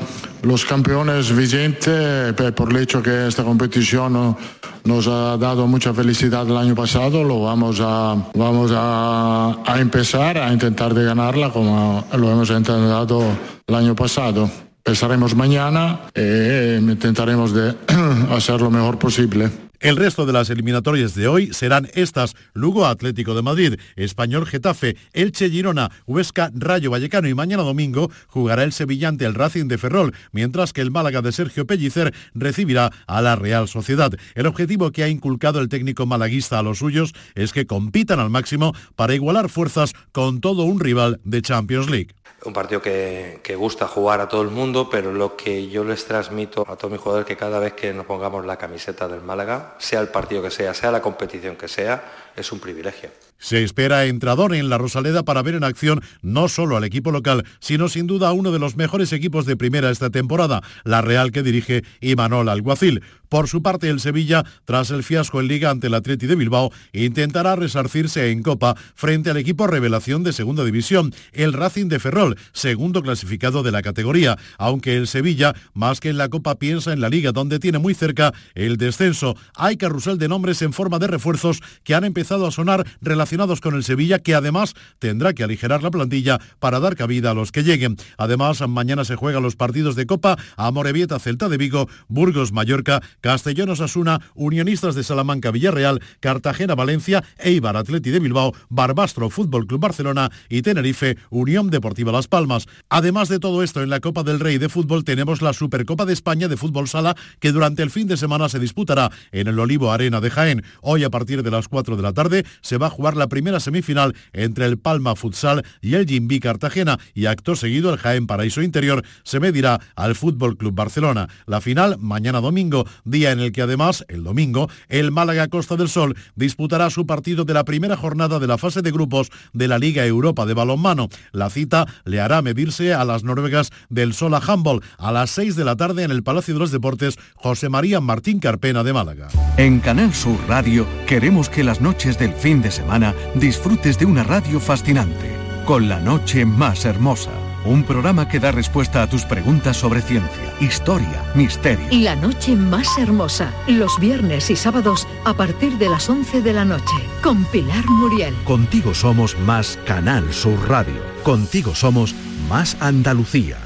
los 0.44 0.64
campeones 0.66 1.36
vigentes, 1.36 2.34
por 2.56 2.70
el 2.70 2.78
hecho 2.78 3.02
que 3.02 3.28
esta 3.28 3.44
competición 3.44 4.38
nos 4.86 5.08
ha 5.08 5.38
dado 5.38 5.66
mucha 5.68 5.94
felicidad 5.94 6.48
el 6.48 6.58
año 6.58 6.76
pasado, 6.76 7.24
lo 7.24 7.42
vamos 7.42 7.80
a, 7.82 8.16
vamos 8.34 8.72
a, 8.74 9.56
empezar 9.78 10.38
a 10.38 10.52
intentar 10.52 10.94
de 10.94 11.06
ganarla 11.06 11.50
como 11.50 12.06
lo 12.16 12.32
hemos 12.32 12.50
intentado 12.50 13.24
el 13.66 13.76
año 13.76 13.96
pasado. 13.96 14.50
Empezaremos 14.86 15.34
mañana 15.34 16.12
e 16.14 16.78
intentaremos 16.82 17.54
de 17.54 17.74
hacer 18.36 18.60
lo 18.60 18.70
mejor 18.70 19.00
posible. 19.00 19.50
El 19.80 19.96
resto 19.96 20.26
de 20.26 20.34
las 20.34 20.50
eliminatorias 20.50 21.16
de 21.16 21.30
hoy 21.30 21.54
serán 21.54 21.88
estas: 21.94 22.36
Lugo 22.54 22.86
Atlético 22.86 23.34
de 23.34 23.42
Madrid, 23.42 23.80
Español 23.96 24.46
Getafe, 24.46 24.98
Elche 25.14 25.50
Girona, 25.50 25.90
Huesca 26.06 26.52
Rayo 26.54 26.92
Vallecano 26.92 27.30
y 27.30 27.34
mañana 27.34 27.64
domingo 27.64 28.12
jugará 28.28 28.66
el 28.66 28.74
Sevillante 28.74 29.24
el 29.24 29.36
Racing 29.36 29.70
de 29.70 29.78
Ferrol, 29.78 30.14
mientras 30.34 30.74
que 30.74 30.82
el 30.82 30.92
Málaga 30.92 31.22
de 31.22 31.32
Sergio 31.32 31.66
Pellicer 31.66 32.14
recibirá 32.34 32.92
a 33.08 33.22
la 33.22 33.38
Real 33.38 33.70
Sociedad. 33.70 34.12
El 34.36 34.48
objetivo 34.48 34.92
que 34.92 35.06
ha 35.06 35.08
inculcado 35.08 35.62
el 35.62 35.70
técnico 35.70 36.06
malaguista 36.06 36.60
a 36.60 36.64
los 36.64 36.80
suyos 36.80 37.14
es 37.36 37.54
que 37.54 37.66
compitan 37.66 38.20
al 38.20 38.30
máximo 38.30 38.74
para 38.98 39.16
igualar 39.16 39.48
fuerzas 39.48 39.94
con 40.12 40.42
todo 40.42 40.64
un 40.64 40.82
rival 40.82 41.22
de 41.24 41.42
Champions 41.42 41.90
League 41.90 42.14
un 42.46 42.54
partido 42.54 42.82
que, 42.82 43.56
gusta 43.58 43.88
jugar 43.88 44.20
a 44.22 44.28
todo 44.28 44.42
el 44.42 44.50
mundo, 44.50 44.90
pero 44.90 45.14
lo 45.14 45.36
que 45.36 45.70
yo 45.70 45.84
les 45.84 46.06
transmito 46.06 46.66
a 46.68 46.76
todos 46.76 46.92
mis 46.92 47.00
jugadores 47.00 47.28
que 47.28 47.38
cada 47.38 47.60
vez 47.60 47.74
que 47.74 47.94
nos 47.94 48.06
pongamos 48.06 48.46
la 48.46 48.58
camiseta 48.58 49.08
del 49.08 49.22
Málaga, 49.22 49.76
sea 49.78 50.02
el 50.02 50.10
partido 50.10 50.42
que 50.42 50.52
sea, 50.52 50.74
sea 50.74 50.92
la 50.92 51.02
competición 51.02 51.56
que 51.56 51.68
sea, 51.68 52.32
es 52.36 52.52
un 52.52 52.60
privilegio. 52.60 53.10
Se 53.44 53.62
espera 53.62 54.06
entrador 54.06 54.56
en 54.56 54.70
la 54.70 54.78
Rosaleda 54.78 55.24
para 55.24 55.42
ver 55.42 55.56
en 55.56 55.66
acción 55.66 56.02
no 56.22 56.48
solo 56.48 56.78
al 56.78 56.86
equipo 56.86 57.12
local, 57.12 57.44
sino 57.60 57.90
sin 57.90 58.08
duda 58.08 58.30
a 58.30 58.32
uno 58.32 58.54
de 58.54 58.60
los 58.60 58.78
mejores 58.78 59.12
equipos 59.12 59.46
de 59.46 59.58
primera 59.58 59.90
esta 59.90 60.10
temporada, 60.10 60.62
la 60.86 61.02
Real 61.02 61.34
que 61.34 61.44
dirige 61.44 61.84
Imanol 62.00 62.48
Alguacil. 62.48 63.04
Por 63.28 63.50
su 63.50 63.64
parte, 63.64 63.90
el 63.90 64.00
Sevilla, 64.00 64.46
tras 64.64 64.92
el 64.92 65.04
fiasco 65.04 65.42
en 65.42 65.48
Liga 65.48 65.72
ante 65.72 65.88
el 65.88 65.96
Atleti 65.96 66.28
de 66.28 66.36
Bilbao, 66.36 66.72
intentará 66.94 67.56
resarcirse 67.56 68.30
en 68.30 68.44
Copa 68.44 68.76
frente 68.94 69.32
al 69.32 69.38
equipo 69.38 69.66
revelación 69.66 70.24
de 70.24 70.34
Segunda 70.34 70.64
División, 70.64 71.14
el 71.34 71.52
Racing 71.52 71.88
de 71.88 72.00
Ferrol, 72.00 72.38
segundo 72.54 73.02
clasificado 73.02 73.64
de 73.64 73.72
la 73.72 73.82
categoría, 73.82 74.38
aunque 74.60 74.96
el 74.96 75.08
Sevilla, 75.08 75.56
más 75.74 76.00
que 76.00 76.10
en 76.10 76.18
la 76.20 76.30
Copa, 76.30 76.60
piensa 76.60 76.94
en 76.94 77.02
la 77.02 77.10
Liga, 77.10 77.32
donde 77.32 77.60
tiene 77.60 77.80
muy 77.80 77.96
cerca 77.96 78.34
el 78.54 78.78
descenso. 78.78 79.36
Hay 79.56 79.78
carrusel 79.78 80.20
de 80.20 80.30
nombres 80.30 80.62
en 80.62 80.72
forma 80.72 81.00
de 81.00 81.08
refuerzos 81.08 81.60
que 81.84 81.96
han 81.96 82.04
empezado 82.04 82.46
a 82.46 82.52
sonar 82.52 82.86
relacionados 83.02 83.33
con 83.62 83.76
el 83.76 83.84
Sevilla, 83.84 84.20
que 84.20 84.36
además 84.36 84.76
tendrá 85.00 85.34
que 85.34 85.44
aligerar 85.44 85.82
la 85.82 85.90
plantilla 85.92 86.40
para 86.60 86.80
dar 86.80 86.96
cabida 86.96 87.32
a 87.32 87.34
los 87.34 87.52
que 87.52 87.64
lleguen. 87.64 87.98
Además, 88.18 88.62
mañana 88.68 89.06
se 89.06 89.16
juegan 89.16 89.44
los 89.44 89.56
partidos 89.56 89.96
de 89.96 90.06
Copa 90.06 90.38
a 90.56 90.72
Morevieta, 90.72 91.20
Celta 91.20 91.50
de 91.50 91.58
Vigo, 91.58 91.90
Burgos, 92.08 92.52
Mallorca, 92.52 93.02
Castellón, 93.22 93.70
Osasuna, 93.70 94.22
Unionistas 94.36 94.96
de 94.96 95.04
Salamanca, 95.04 95.52
Villarreal, 95.52 96.02
Cartagena, 96.20 96.76
Valencia, 96.76 97.24
Eibar, 97.40 97.76
Atleti 97.76 98.12
de 98.12 98.20
Bilbao, 98.20 98.54
Barbastro, 98.70 99.30
Fútbol 99.30 99.66
Club 99.66 99.82
Barcelona 99.82 100.32
y 100.48 100.62
Tenerife, 100.62 101.18
Unión 101.30 101.70
Deportiva 101.70 102.12
Las 102.12 102.28
Palmas. 102.28 102.68
Además 102.90 103.30
de 103.30 103.40
todo 103.40 103.64
esto, 103.64 103.82
en 103.82 103.90
la 103.90 104.00
Copa 104.00 104.24
del 104.24 104.40
Rey 104.40 104.60
de 104.60 104.70
Fútbol 104.70 105.04
tenemos 105.04 105.42
la 105.42 105.54
Supercopa 105.54 106.06
de 106.06 106.14
España 106.14 106.48
de 106.48 106.58
Fútbol 106.58 106.88
Sala 106.88 107.16
que 107.40 107.52
durante 107.52 107.82
el 107.84 107.90
fin 107.90 108.08
de 108.08 108.16
semana 108.16 108.48
se 108.48 108.60
disputará 108.60 109.12
en 109.32 109.48
el 109.48 109.60
Olivo 109.60 109.92
Arena 109.92 110.22
de 110.22 110.30
Jaén. 110.30 110.64
Hoy 110.82 111.04
a 111.04 111.10
partir 111.10 111.42
de 111.44 111.52
las 111.52 111.68
4 111.68 111.98
de 111.98 112.04
la 112.04 112.14
tarde 112.14 112.46
se 112.62 112.78
va 112.78 112.88
a 112.88 112.90
jugar 112.90 113.13
la 113.18 113.28
primera 113.28 113.60
semifinal 113.60 114.16
entre 114.34 114.66
el 114.66 114.78
Palma 114.78 115.16
Futsal 115.16 115.64
y 115.82 115.96
el 115.96 116.08
Jimbi 116.08 116.40
Cartagena 116.40 117.00
y 117.14 117.26
acto 117.26 117.56
seguido 117.56 117.94
el 117.94 118.00
Jaén 118.00 118.28
Paraíso 118.28 118.62
Interior 118.62 119.04
se 119.24 119.40
medirá 119.40 119.80
al 119.96 120.16
Fútbol 120.16 120.58
Club 120.58 120.74
Barcelona. 120.74 121.30
La 121.46 121.62
final 121.62 121.98
mañana 122.00 122.42
domingo, 122.42 122.86
día 123.04 123.32
en 123.32 123.40
el 123.40 123.52
que 123.52 123.62
además 123.62 124.06
el 124.08 124.24
domingo 124.24 124.70
el 124.90 125.12
Málaga 125.12 125.48
Costa 125.48 125.76
del 125.76 125.90
Sol 125.90 126.16
disputará 126.36 126.90
su 126.90 127.06
partido 127.06 127.46
de 127.46 127.54
la 127.54 127.64
primera 127.64 127.98
jornada 127.98 128.40
de 128.40 128.48
la 128.48 128.58
fase 128.58 128.82
de 128.82 128.92
grupos 128.92 129.32
de 129.54 129.68
la 129.68 129.80
Liga 129.80 130.06
Europa 130.06 130.46
de 130.46 130.54
balonmano. 130.54 131.10
La 131.32 131.50
cita 131.50 131.86
le 132.06 132.22
hará 132.22 132.42
medirse 132.42 132.94
a 132.94 133.06
las 133.06 133.24
noruegas 133.24 133.72
del 133.90 134.14
Sola 134.14 134.42
Handball 134.46 134.82
a 134.98 135.12
las 135.12 135.32
6 135.32 135.56
de 135.56 135.66
la 135.66 135.76
tarde 135.76 136.04
en 136.04 136.12
el 136.12 136.24
Palacio 136.24 136.54
de 136.54 136.60
los 136.60 136.72
Deportes 136.72 137.18
José 137.36 137.70
María 137.70 138.00
Martín 138.00 138.40
Carpena 138.40 138.84
de 138.84 138.94
Málaga. 138.94 139.28
En 139.58 139.80
Canal 139.80 140.14
Sur 140.14 140.38
Radio 140.48 140.86
queremos 141.08 141.50
que 141.50 141.64
las 141.64 141.82
noches 141.82 142.18
del 142.18 142.34
fin 142.34 142.62
de 142.62 142.72
semana 142.72 143.03
disfrutes 143.36 143.98
de 144.00 144.06
una 144.06 144.24
radio 144.24 144.60
fascinante, 144.60 145.36
con 145.66 145.90
la 145.90 146.00
noche 146.00 146.46
más 146.46 146.86
hermosa. 146.86 147.32
Un 147.66 147.84
programa 147.84 148.28
que 148.28 148.40
da 148.40 148.52
respuesta 148.52 149.02
a 149.02 149.08
tus 149.08 149.24
preguntas 149.26 149.78
sobre 149.78 150.02
ciencia, 150.02 150.54
historia, 150.60 151.24
misterio. 151.34 151.88
La 151.92 152.16
noche 152.16 152.56
más 152.56 152.88
hermosa, 152.98 153.52
los 153.68 154.00
viernes 154.00 154.50
y 154.50 154.56
sábados 154.56 155.08
a 155.26 155.34
partir 155.34 155.78
de 155.78 155.90
las 155.90 156.10
11 156.10 156.42
de 156.42 156.54
la 156.54 156.66
noche, 156.66 156.96
con 157.22 157.46
Pilar 157.46 157.86
Muriel. 157.90 158.36
Contigo 158.44 158.94
somos 158.94 159.38
más 159.40 159.80
Canal 159.86 160.32
Sur 160.34 160.70
Radio. 160.70 161.02
Contigo 161.24 161.74
somos 161.74 162.14
más 162.50 162.78
Andalucía. 162.80 163.58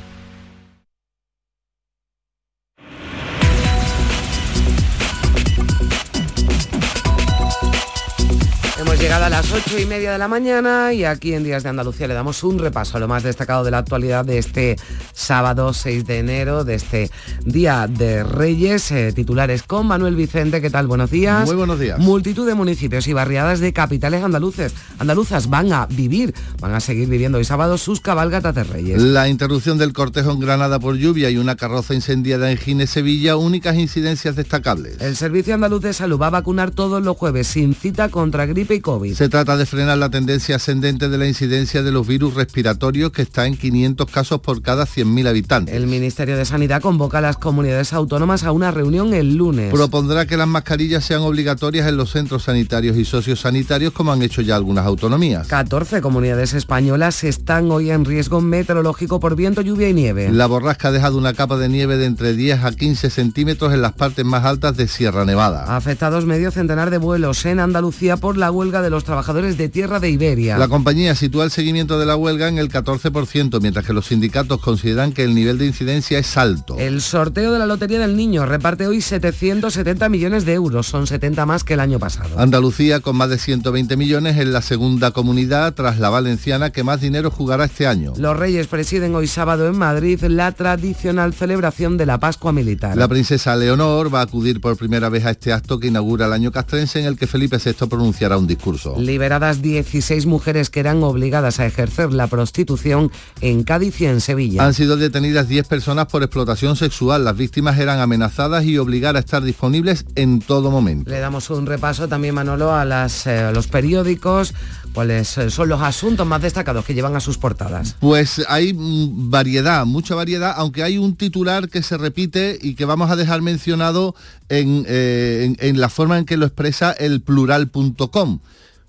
A 9.28 9.30
las 9.30 9.52
ocho 9.52 9.78
y 9.78 9.86
media 9.86 10.14
de 10.14 10.18
la 10.18 10.30
mañana 10.30 10.94
y 10.94 11.04
aquí 11.04 11.34
en 11.34 11.44
Días 11.44 11.64
de 11.64 11.68
Andalucía 11.68 12.08
le 12.08 12.14
damos 12.14 12.46
un 12.46 12.60
repaso 12.60 12.96
a 12.96 13.02
lo 13.02 13.10
más 13.10 13.24
destacado 13.24 13.66
de 13.66 13.72
la 13.72 13.80
actualidad 13.80 14.24
de 14.24 14.38
este 14.38 14.78
sábado 15.12 15.74
6 15.74 16.06
de 16.06 16.20
enero, 16.20 16.64
de 16.64 16.76
este 16.76 17.12
Día 17.44 17.88
de 17.88 18.24
Reyes. 18.24 18.90
Eh, 18.92 19.12
titulares 19.14 19.64
con 19.64 19.86
Manuel 19.86 20.16
Vicente. 20.16 20.62
¿Qué 20.62 20.70
tal? 20.70 20.88
Buenos 20.88 21.12
días. 21.12 21.46
Muy 21.46 21.58
buenos 21.58 21.78
días. 21.78 22.00
Multitud 22.00 22.48
de 22.48 22.54
municipios 22.54 23.06
y 23.10 23.14
barriadas 23.14 23.60
de 23.60 23.74
capitales 23.74 24.24
andaluces, 24.24 24.74
andaluzas 24.98 25.50
van 25.50 25.74
a 25.74 25.88
vivir, 25.88 26.34
van 26.62 26.74
a 26.74 26.80
seguir 26.80 27.10
viviendo 27.10 27.38
hoy 27.38 27.44
sábado 27.44 27.78
sus 27.78 28.00
cabalgatas 28.00 28.56
de 28.56 28.64
Reyes. 28.64 29.02
La 29.02 29.28
interrupción 29.28 29.78
del 29.78 29.92
cortejo 29.92 30.32
en 30.32 30.40
Granada 30.40 30.80
por 30.80 30.96
lluvia 30.96 31.30
y 31.30 31.38
una 31.38 31.58
carroza 31.58 31.94
incendiada 31.94 32.50
en 32.50 32.58
Gines, 32.58 32.92
Sevilla, 32.92 33.36
únicas 33.36 33.76
incidencias 33.76 34.38
destacables. 34.38 35.02
El 35.02 35.18
Servicio 35.18 35.54
Andaluz 35.54 35.82
de 35.82 35.92
Salud 35.92 36.18
va 36.18 36.28
a 36.28 36.30
vacunar 36.32 36.72
todos 36.72 37.04
los 37.04 37.18
jueves 37.18 37.48
sin 37.48 37.76
cita 37.76 38.08
contra 38.08 38.46
gripe 38.46 38.76
y 38.76 38.80
COVID. 38.80 39.17
Se 39.18 39.30
trata 39.30 39.58
de 39.58 39.66
frenar 39.66 39.98
la 39.98 40.12
tendencia 40.12 40.58
ascendente 40.58 41.10
de 41.10 41.18
la 41.18 41.26
incidencia 41.26 41.82
de 41.82 41.92
los 41.92 42.06
virus 42.06 42.36
respiratorios 42.36 43.12
que 43.12 43.24
está 43.24 43.48
en 43.48 43.58
500 43.58 44.12
casos 44.12 44.42
por 44.42 44.62
cada 44.62 44.86
100.000 44.86 45.28
habitantes. 45.28 45.74
El 45.74 45.88
Ministerio 45.88 46.38
de 46.38 46.46
Sanidad 46.46 46.84
convoca 46.84 47.18
a 47.18 47.22
las 47.22 47.38
comunidades 47.38 47.94
autónomas 47.94 48.44
a 48.44 48.52
una 48.52 48.70
reunión 48.70 49.16
el 49.16 49.36
lunes. 49.36 49.74
Propondrá 49.74 50.28
que 50.28 50.38
las 50.38 50.48
mascarillas 50.48 51.04
sean 51.04 51.22
obligatorias 51.22 51.88
en 51.88 51.98
los 51.98 52.12
centros 52.12 52.44
sanitarios 52.44 52.96
y 52.96 53.06
sociosanitarios 53.06 53.92
como 53.92 54.12
han 54.12 54.22
hecho 54.22 54.44
ya 54.44 54.56
algunas 54.56 54.86
autonomías. 54.86 55.48
14 55.48 56.00
comunidades 56.00 56.54
españolas 56.54 57.24
están 57.24 57.72
hoy 57.72 57.90
en 57.90 58.06
riesgo 58.06 58.40
meteorológico 58.40 59.20
por 59.20 59.36
viento, 59.36 59.62
lluvia 59.62 59.90
y 59.90 59.96
nieve. 59.96 60.30
La 60.32 60.46
borrasca 60.46 60.90
ha 60.90 60.92
dejado 60.92 61.18
una 61.18 61.34
capa 61.34 61.58
de 61.58 61.70
nieve 61.70 61.98
de 61.98 62.06
entre 62.06 62.36
10 62.36 62.64
a 62.64 62.72
15 62.72 63.10
centímetros 63.10 63.74
en 63.74 63.82
las 63.82 63.94
partes 63.94 64.24
más 64.26 64.46
altas 64.46 64.78
de 64.78 64.88
Sierra 64.88 65.26
Nevada. 65.26 65.76
Afectados 65.76 66.28
medio 66.28 66.52
centenar 66.52 66.92
de 66.92 67.00
vuelos 67.00 67.44
en 67.48 67.60
Andalucía 67.60 68.18
por 68.18 68.38
la 68.38 68.52
huelga 68.52 68.84
de 68.84 68.92
los 68.92 69.07
trabajadores 69.08 69.58
de 69.58 69.70
tierra 69.70 70.00
de 70.00 70.12
Iberia. 70.12 70.58
La 70.60 70.68
compañía 70.68 71.16
sitúa 71.16 71.46
el 71.46 71.52
seguimiento 71.52 71.98
de 71.98 72.06
la 72.06 72.16
huelga 72.16 72.48
en 72.48 72.60
el 72.60 72.70
14%, 72.70 73.60
mientras 73.62 73.86
que 73.86 73.94
los 73.94 74.06
sindicatos 74.06 74.60
consideran 74.62 75.14
que 75.14 75.24
el 75.24 75.34
nivel 75.34 75.58
de 75.58 75.66
incidencia 75.66 76.20
es 76.20 76.38
alto. 76.38 76.78
El 76.78 77.02
sorteo 77.02 77.52
de 77.52 77.60
la 77.60 77.66
Lotería 77.66 78.00
del 78.00 78.16
Niño 78.16 78.46
reparte 78.46 78.86
hoy 78.86 79.02
770 79.02 80.10
millones 80.10 80.46
de 80.46 80.54
euros, 80.54 80.86
son 80.86 81.08
70 81.08 81.46
más 81.46 81.64
que 81.64 81.74
el 81.74 81.80
año 81.80 81.98
pasado. 81.98 82.38
Andalucía, 82.38 83.00
con 83.00 83.16
más 83.16 83.30
de 83.30 83.40
120 83.40 83.98
millones, 83.98 84.38
es 84.38 84.48
la 84.48 84.62
segunda 84.62 85.12
comunidad 85.12 85.74
tras 85.74 86.00
la 86.00 86.10
valenciana 86.10 86.70
que 86.70 86.84
más 86.84 87.02
dinero 87.02 87.32
jugará 87.32 87.66
este 87.66 87.88
año. 87.88 88.14
Los 88.18 88.38
Reyes 88.38 88.68
presiden 88.68 89.16
hoy 89.16 89.28
sábado 89.28 89.68
en 89.68 89.78
Madrid 89.78 90.22
la 90.24 90.52
tradicional 90.52 91.34
celebración 91.34 91.98
de 91.98 92.06
la 92.06 92.20
Pascua 92.20 92.52
Militar. 92.52 92.98
La 92.98 93.08
princesa 93.08 93.56
Leonor 93.56 94.14
va 94.14 94.20
a 94.20 94.24
acudir 94.24 94.60
por 94.60 94.76
primera 94.76 95.10
vez 95.10 95.26
a 95.26 95.32
este 95.32 95.54
acto 95.54 95.80
que 95.80 95.88
inaugura 95.88 96.26
el 96.26 96.34
año 96.34 96.52
castrense 96.52 97.00
en 97.00 97.06
el 97.06 97.18
que 97.18 97.28
Felipe 97.28 97.58
VI 97.64 97.88
pronunciará 97.88 98.38
un 98.38 98.48
discurso. 98.48 98.96
Liberadas 98.98 99.62
16 99.62 100.26
mujeres 100.26 100.70
que 100.70 100.80
eran 100.80 101.04
obligadas 101.04 101.60
a 101.60 101.66
ejercer 101.66 102.12
la 102.14 102.28
prostitución 102.28 103.12
en 103.42 103.64
Cádiz 103.64 104.02
y 104.02 104.06
en 104.06 104.22
Sevilla. 104.22 104.66
Han 104.66 104.74
sido 104.74 104.98
detenidas 104.98 105.48
10 105.48 105.68
personas 105.68 106.08
por 106.08 106.24
explotación 106.24 106.76
sexual. 106.76 107.24
Las 107.24 107.38
víctimas 107.38 107.78
eran 107.80 108.00
amenazadas 108.00 108.66
y 108.66 108.78
obligadas 108.78 109.22
a 109.22 109.26
estar 109.26 109.44
disponibles 109.44 110.06
en 110.16 110.40
todo 110.40 110.72
momento. 110.72 111.10
Le 111.10 111.20
damos 111.20 111.50
un 111.50 111.66
repaso 111.66 112.08
también, 112.08 112.36
Manolo, 112.36 112.74
a, 112.74 112.86
las, 112.86 113.28
eh, 113.28 113.52
los 113.54 113.68
periódicos, 113.68 114.54
cuáles 114.94 115.38
eh, 115.38 115.50
son 115.50 115.70
los 115.70 115.82
asuntos 115.82 116.26
más 116.26 116.42
destacados 116.42 116.86
que 116.86 116.94
llevan 116.94 117.16
a 117.16 117.20
sus 117.20 117.38
portadas. 117.38 117.96
Pues 118.00 118.44
hay 118.48 118.74
mm, 118.74 119.30
variedad, 119.30 119.86
mucha 119.86 120.16
variedad, 120.16 120.54
aunque 120.58 120.84
hay 120.84 120.98
un 120.98 121.16
titular 121.16 121.70
que 121.70 121.84
se 121.84 121.98
repite 121.98 122.58
y 122.62 122.76
que 122.76 122.86
vamos 122.86 123.12
a 123.12 123.16
dejar 123.16 123.42
mencionado 123.42 124.16
en, 124.50 124.86
eh, 124.88 125.44
en, 125.46 125.68
en 125.68 125.80
la 125.80 125.90
forma 125.90 126.18
en 126.18 126.26
que 126.26 126.38
lo 126.38 126.46
expresa 126.46 126.92
el 126.92 127.22
plural.com. 127.22 128.40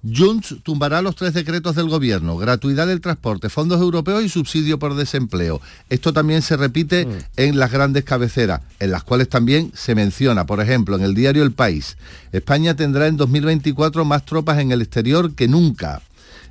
Junts 0.04 0.56
tumbará 0.62 1.02
los 1.02 1.16
tres 1.16 1.34
decretos 1.34 1.74
del 1.74 1.88
gobierno, 1.88 2.36
gratuidad 2.36 2.86
del 2.86 3.00
transporte, 3.00 3.48
fondos 3.48 3.80
europeos 3.80 4.22
y 4.22 4.28
subsidio 4.28 4.78
por 4.78 4.94
desempleo. 4.94 5.60
Esto 5.90 6.12
también 6.12 6.42
se 6.42 6.56
repite 6.56 7.04
mm. 7.04 7.10
en 7.36 7.58
las 7.58 7.72
grandes 7.72 8.04
cabeceras, 8.04 8.60
en 8.78 8.92
las 8.92 9.02
cuales 9.02 9.28
también 9.28 9.72
se 9.74 9.96
menciona, 9.96 10.46
por 10.46 10.60
ejemplo, 10.60 10.96
en 10.96 11.02
el 11.02 11.14
diario 11.14 11.42
El 11.42 11.52
País, 11.52 11.96
España 12.32 12.74
tendrá 12.74 13.06
en 13.06 13.16
2024 13.16 14.04
más 14.04 14.24
tropas 14.24 14.58
en 14.58 14.70
el 14.70 14.82
exterior 14.82 15.34
que 15.34 15.48
nunca. 15.48 16.02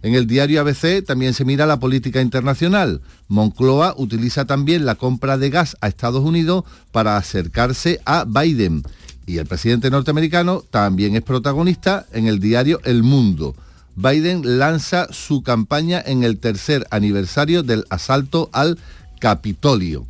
En 0.04 0.14
el 0.14 0.28
diario 0.28 0.62
ABC 0.62 1.04
también 1.06 1.34
se 1.34 1.46
mira 1.46 1.66
la 1.66 1.80
política 1.80 2.22
internacional. 2.22 3.02
Moncloa 3.28 3.96
utiliza 3.98 4.46
también 4.46 4.86
la 4.86 4.96
compra 4.96 5.38
de 5.38 5.50
gas 5.50 5.76
a 5.82 5.88
Estados 5.88 6.24
Unidos 6.24 6.66
para 6.92 7.18
acercarse 7.18 8.00
a 8.06 8.26
Biden 8.26 8.84
y 9.28 9.38
el 9.38 9.46
presidente 9.46 9.92
norteamericano 9.92 10.64
también 10.72 11.16
es 11.16 11.22
protagonista 11.22 12.08
en 12.14 12.28
el 12.28 12.40
diario 12.40 12.80
El 12.86 13.04
Mundo. 13.04 13.56
Biden 13.96 14.58
lanza 14.58 15.08
su 15.12 15.44
campaña 15.44 16.02
en 16.04 16.24
el 16.24 16.40
tercer 16.40 16.88
aniversario 16.92 17.62
del 17.62 17.84
asalto 17.90 18.50
al 18.54 18.80
Capitolio. 19.20 20.06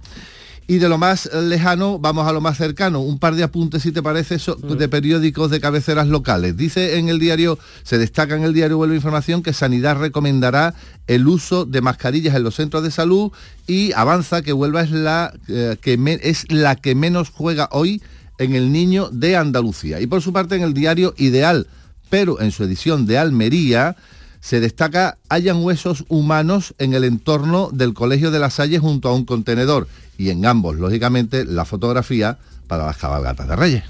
Y 0.69 0.80
de 0.80 0.89
lo 0.89 0.97
más 0.97 1.34
lejano 1.34 1.97
vamos 1.97 2.27
a 2.27 2.34
lo 2.34 2.41
más 2.41 2.58
cercano. 2.58 2.99
Un 2.99 3.17
par 3.17 3.36
de 3.36 3.43
apuntes, 3.43 3.82
si 3.82 3.93
te 3.93 4.03
parece, 4.03 4.38
de 4.38 4.89
periódicos 4.89 5.49
de 5.49 5.62
cabeceras 5.62 6.08
locales. 6.08 6.58
Dice 6.58 6.97
en 6.97 7.08
el 7.08 7.19
diario, 7.19 7.58
se 7.84 7.97
destaca 7.97 8.36
en 8.36 8.43
el 8.43 8.53
diario 8.53 8.77
Vuelvo 8.77 8.93
Información 8.93 9.41
que 9.41 9.53
Sanidad 9.53 9.97
recomendará 9.97 10.75
el 11.08 11.25
uso 11.25 11.65
de 11.65 11.82
mascarillas 11.82 12.36
en 12.36 12.43
los 12.43 12.56
centros 12.56 12.84
de 12.84 12.91
salud 12.91 13.32
y 13.65 13.93
avanza 13.93 14.41
que 14.41 14.51
Huelva 14.51 14.82
es 14.82 14.91
la, 14.91 15.34
eh, 15.47 15.77
que 15.82 15.97
es 16.21 16.51
la 16.51 16.75
que 16.75 16.93
menos 16.93 17.30
juega 17.30 17.69
hoy 17.71 18.01
en 18.38 18.56
el 18.56 18.71
Niño 18.71 19.10
de 19.12 19.36
Andalucía. 19.36 20.00
Y 20.00 20.08
por 20.08 20.21
su 20.21 20.34
parte 20.34 20.56
en 20.56 20.63
el 20.63 20.73
diario 20.73 21.13
Ideal, 21.17 21.67
pero 22.10 22.41
en 22.41 22.52
su 22.52 22.63
edición 22.63 23.06
de 23.06 23.17
Almería, 23.17 23.95
se 24.39 24.60
destaca 24.60 25.17
hayan 25.30 25.63
huesos 25.63 26.06
humanos 26.08 26.73
en 26.78 26.93
el 26.93 27.04
entorno 27.04 27.69
del 27.73 27.93
Colegio 27.93 28.32
de 28.32 28.39
la 28.39 28.50
Salle 28.50 28.80
junto 28.80 29.10
a 29.10 29.13
un 29.13 29.26
contenedor. 29.26 29.88
Y 30.17 30.30
en 30.30 30.45
ambos, 30.45 30.78
lógicamente, 30.78 31.45
la 31.45 31.65
fotografía 31.65 32.38
para 32.67 32.86
las 32.86 32.97
cabalgatas 32.97 33.47
de 33.47 33.56
Reyes. 33.56 33.84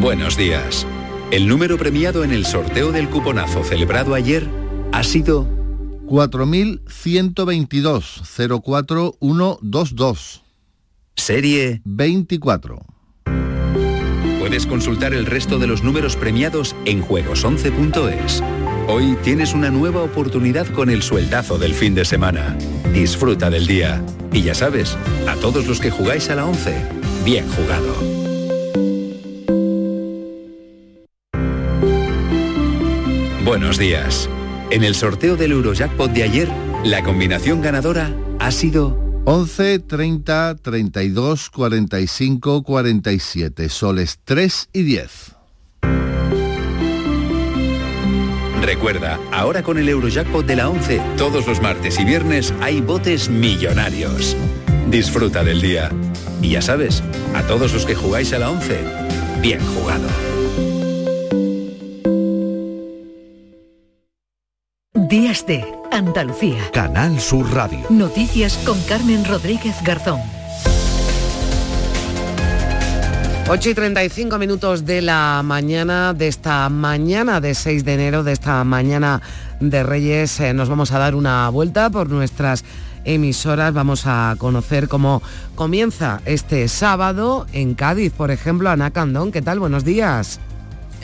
Buenos 0.00 0.36
días. 0.36 0.86
El 1.32 1.48
número 1.48 1.78
premiado 1.78 2.22
en 2.22 2.30
el 2.30 2.46
sorteo 2.46 2.92
del 2.92 3.08
cuponazo 3.08 3.64
celebrado 3.64 4.14
ayer 4.14 4.48
ha 4.92 5.02
sido 5.02 5.65
4122 6.06 8.22
04122. 8.62 10.42
Serie 11.16 11.82
24. 11.84 12.86
Puedes 14.38 14.66
consultar 14.66 15.14
el 15.14 15.26
resto 15.26 15.58
de 15.58 15.66
los 15.66 15.82
números 15.82 16.14
premiados 16.14 16.76
en 16.84 17.02
juegos11.es. 17.02 18.40
Hoy 18.88 19.16
tienes 19.24 19.54
una 19.54 19.70
nueva 19.70 20.02
oportunidad 20.02 20.68
con 20.68 20.90
el 20.90 21.02
sueldazo 21.02 21.58
del 21.58 21.74
fin 21.74 21.96
de 21.96 22.04
semana. 22.04 22.56
Disfruta 22.92 23.50
del 23.50 23.66
día. 23.66 24.00
Y 24.32 24.42
ya 24.42 24.54
sabes, 24.54 24.96
a 25.26 25.34
todos 25.34 25.66
los 25.66 25.80
que 25.80 25.90
jugáis 25.90 26.30
a 26.30 26.36
la 26.36 26.46
11, 26.46 26.76
bien 27.24 27.48
jugado. 27.48 27.92
Buenos 33.44 33.78
días. 33.78 34.28
En 34.70 34.82
el 34.82 34.96
sorteo 34.96 35.36
del 35.36 35.52
Eurojackpot 35.52 36.10
de 36.10 36.24
ayer, 36.24 36.48
la 36.84 37.02
combinación 37.04 37.62
ganadora 37.62 38.12
ha 38.40 38.50
sido 38.50 38.98
11, 39.24 39.78
30, 39.80 40.56
32, 40.60 41.50
45, 41.50 42.62
47, 42.64 43.68
soles 43.68 44.18
3 44.24 44.68
y 44.72 44.82
10. 44.82 45.36
Recuerda, 48.62 49.20
ahora 49.32 49.62
con 49.62 49.78
el 49.78 49.88
Eurojackpot 49.88 50.44
de 50.44 50.56
la 50.56 50.68
11, 50.68 51.00
todos 51.16 51.46
los 51.46 51.62
martes 51.62 52.00
y 52.00 52.04
viernes 52.04 52.52
hay 52.60 52.80
botes 52.80 53.28
millonarios. 53.30 54.36
Disfruta 54.90 55.44
del 55.44 55.60
día. 55.60 55.90
Y 56.42 56.50
ya 56.50 56.62
sabes, 56.62 57.04
a 57.34 57.42
todos 57.42 57.72
los 57.72 57.86
que 57.86 57.94
jugáis 57.94 58.32
a 58.32 58.40
la 58.40 58.50
11, 58.50 58.80
bien 59.40 59.60
jugado. 59.60 60.08
Días 65.08 65.46
de 65.46 65.64
Andalucía. 65.92 66.68
Canal 66.72 67.20
Sur 67.20 67.48
Radio. 67.54 67.86
Noticias 67.90 68.58
con 68.64 68.80
Carmen 68.88 69.24
Rodríguez 69.24 69.76
Garzón. 69.84 70.20
8 73.48 73.70
y 73.70 73.74
35 73.74 74.36
minutos 74.38 74.84
de 74.84 75.02
la 75.02 75.42
mañana, 75.44 76.12
de 76.12 76.26
esta 76.26 76.68
mañana 76.70 77.40
de 77.40 77.54
6 77.54 77.84
de 77.84 77.94
enero, 77.94 78.24
de 78.24 78.32
esta 78.32 78.64
mañana 78.64 79.22
de 79.60 79.84
Reyes, 79.84 80.40
eh, 80.40 80.52
nos 80.52 80.68
vamos 80.68 80.90
a 80.90 80.98
dar 80.98 81.14
una 81.14 81.48
vuelta 81.50 81.88
por 81.88 82.10
nuestras 82.10 82.64
emisoras. 83.04 83.72
Vamos 83.72 84.06
a 84.06 84.34
conocer 84.38 84.88
cómo 84.88 85.22
comienza 85.54 86.20
este 86.24 86.66
sábado 86.66 87.46
en 87.52 87.74
Cádiz, 87.74 88.12
por 88.12 88.32
ejemplo, 88.32 88.70
Ana 88.70 88.90
Candón. 88.90 89.30
¿Qué 89.30 89.42
tal? 89.42 89.60
Buenos 89.60 89.84
días. 89.84 90.40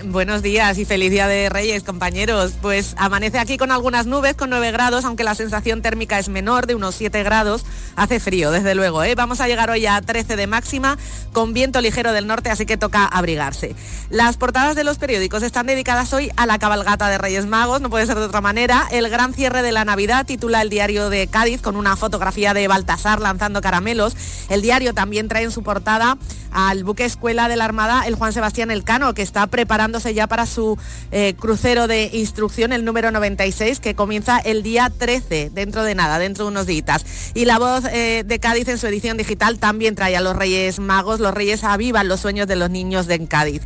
Buenos 0.05 0.43
días 0.43 0.79
y 0.79 0.85
feliz 0.85 1.13
día 1.13 1.29
de 1.29 1.49
Reyes, 1.49 1.85
compañeros. 1.85 2.55
Pues 2.61 2.95
amanece 2.99 3.39
aquí 3.39 3.57
con 3.57 3.71
algunas 3.71 4.07
nubes, 4.07 4.35
con 4.35 4.51
9 4.51 4.73
grados, 4.73 5.05
aunque 5.05 5.23
la 5.23 5.37
sensación 5.37 5.81
térmica 5.81 6.19
es 6.19 6.29
menor, 6.29 6.67
de 6.67 6.75
unos 6.75 6.97
7 6.97 7.23
grados. 7.23 7.65
Hace 7.95 8.19
frío, 8.19 8.51
desde 8.51 8.75
luego. 8.75 9.05
¿eh? 9.05 9.15
Vamos 9.15 9.41
a 9.41 9.47
llegar 9.47 9.71
hoy 9.71 9.87
a 9.87 10.01
13 10.01 10.35
de 10.35 10.47
máxima, 10.49 10.99
con 11.33 11.53
viento 11.55 11.81
ligero 11.81 12.13
del 12.13 12.27
norte, 12.27 12.51
así 12.51 12.67
que 12.67 12.77
toca 12.77 13.05
abrigarse. 13.05 13.77
Las 14.11 14.37
portadas 14.39 14.75
de 14.75 14.83
los 14.83 14.99
periódicos 14.99 15.45
están 15.45 15.67
dedicadas 15.67 16.13
hoy 16.13 16.33
a 16.37 16.47
la 16.47 16.59
cabalgata 16.59 17.09
de 17.09 17.19
Reyes 17.19 17.47
Magos, 17.47 17.81
no 17.81 17.89
puede 17.89 18.07
ser 18.07 18.19
de 18.19 18.25
otra 18.25 18.41
manera. 18.41 18.89
El 18.91 19.09
gran 19.09 19.33
cierre 19.35 19.63
de 19.63 19.71
la 19.71 19.85
Navidad 19.85 20.27
titula 20.27 20.63
el 20.63 20.71
diario 20.71 21.11
de 21.11 21.29
Cádiz 21.29 21.63
con 21.63 21.77
una 21.77 21.97
fotografía 21.97 22.55
de 22.55 22.67
Baltasar 22.67 23.21
lanzando 23.21 23.61
caramelos. 23.61 24.17
El 24.49 24.63
diario 24.63 24.95
también 24.95 25.29
trae 25.29 25.45
en 25.45 25.53
su 25.53 25.63
portada 25.63 26.19
al 26.53 26.85
buque 26.85 27.05
escuela 27.05 27.49
de 27.49 27.57
la 27.57 27.65
Armada, 27.65 28.03
el 28.07 28.15
Juan 28.15 28.33
Sebastián 28.33 28.71
Elcano, 28.71 29.15
que 29.15 29.23
está 29.23 29.47
preparándose 29.93 30.15
ya 30.15 30.27
para 30.27 30.47
su 30.47 30.79
eh, 31.11 31.35
crucero 31.39 31.87
de 31.87 32.11
instrucción, 32.15 32.73
el 32.73 32.85
número 32.85 33.11
96, 33.11 33.79
que 33.81 33.95
comienza 33.95 34.39
el 34.39 34.63
día 34.63 34.91
13, 34.97 35.51
dentro 35.53 35.85
de 35.85 35.95
nada, 35.95 36.19
dentro 36.19 36.45
de 36.45 36.51
unos 36.51 36.67
días. 36.67 37.05
Y 37.35 37.45
la 37.45 37.59
voz 37.59 37.85
eh, 37.93 38.25
de 38.27 38.39
Cádiz 38.39 38.69
en 38.69 38.79
su 38.79 38.87
edición 38.87 39.19
digital 39.19 39.59
también 39.59 39.95
trae 39.95 40.17
a 40.17 40.21
los 40.21 40.35
Reyes 40.35 40.79
Magos, 40.79 41.21
los 41.21 41.35
Reyes 41.35 41.65
avivan 41.65 42.09
los 42.09 42.21
sueños 42.21 42.47
de 42.49 42.57
los 42.57 42.71
niños 42.71 43.07
de 43.07 43.27
Cádiz. 43.27 43.63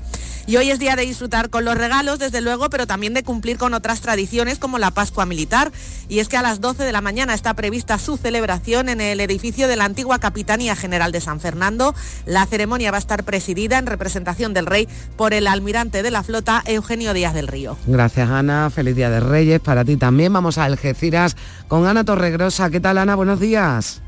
Y 0.48 0.56
hoy 0.58 0.70
es 0.70 0.78
día 0.78 0.94
de 0.94 1.04
disfrutar 1.04 1.50
con 1.50 1.64
los 1.64 1.76
regalos, 1.76 2.20
desde 2.20 2.40
luego, 2.40 2.70
pero 2.70 2.86
también 2.86 3.14
de 3.14 3.24
cumplir 3.24 3.58
con 3.58 3.74
otras 3.74 4.00
tradiciones 4.00 4.60
como 4.60 4.78
la 4.78 4.92
Pascua 4.92 5.26
Militar. 5.26 5.72
Y 6.08 6.20
es 6.20 6.28
que 6.28 6.36
a 6.36 6.42
las 6.42 6.60
12 6.60 6.84
de 6.84 6.92
la 6.92 7.00
mañana 7.00 7.34
está 7.34 7.54
prevista 7.54 7.98
su 7.98 8.16
celebración 8.16 8.88
en 8.88 9.00
el 9.00 9.18
edificio 9.18 9.66
de 9.66 9.74
la 9.74 9.86
antigua 9.86 10.20
Capitanía 10.20 10.76
General 10.76 11.10
de 11.10 11.20
San 11.20 11.40
Fernando. 11.40 11.96
La 12.26 12.46
ceremonia 12.46 12.92
va 12.92 12.98
a 12.98 13.00
estar 13.00 13.24
presidida 13.24 13.78
en 13.78 13.86
representación 13.86 14.54
del 14.54 14.66
rey 14.66 14.88
por 15.16 15.34
el 15.34 15.48
almirante 15.48 16.04
de 16.04 16.12
la 16.12 16.22
flota, 16.22 16.62
Eugenio 16.64 17.12
Díaz 17.12 17.34
del 17.34 17.48
Río. 17.48 17.76
Gracias, 17.86 18.30
Ana. 18.30 18.70
Feliz 18.70 18.94
Día 18.94 19.10
de 19.10 19.18
Reyes 19.18 19.58
para 19.58 19.84
ti 19.84 19.96
también. 19.96 20.32
Vamos 20.32 20.58
a 20.58 20.64
Algeciras 20.64 21.36
con 21.66 21.88
Ana 21.88 22.04
Torregrosa. 22.04 22.70
¿Qué 22.70 22.78
tal, 22.78 22.98
Ana? 22.98 23.16
Buenos 23.16 23.40
días. 23.40 24.00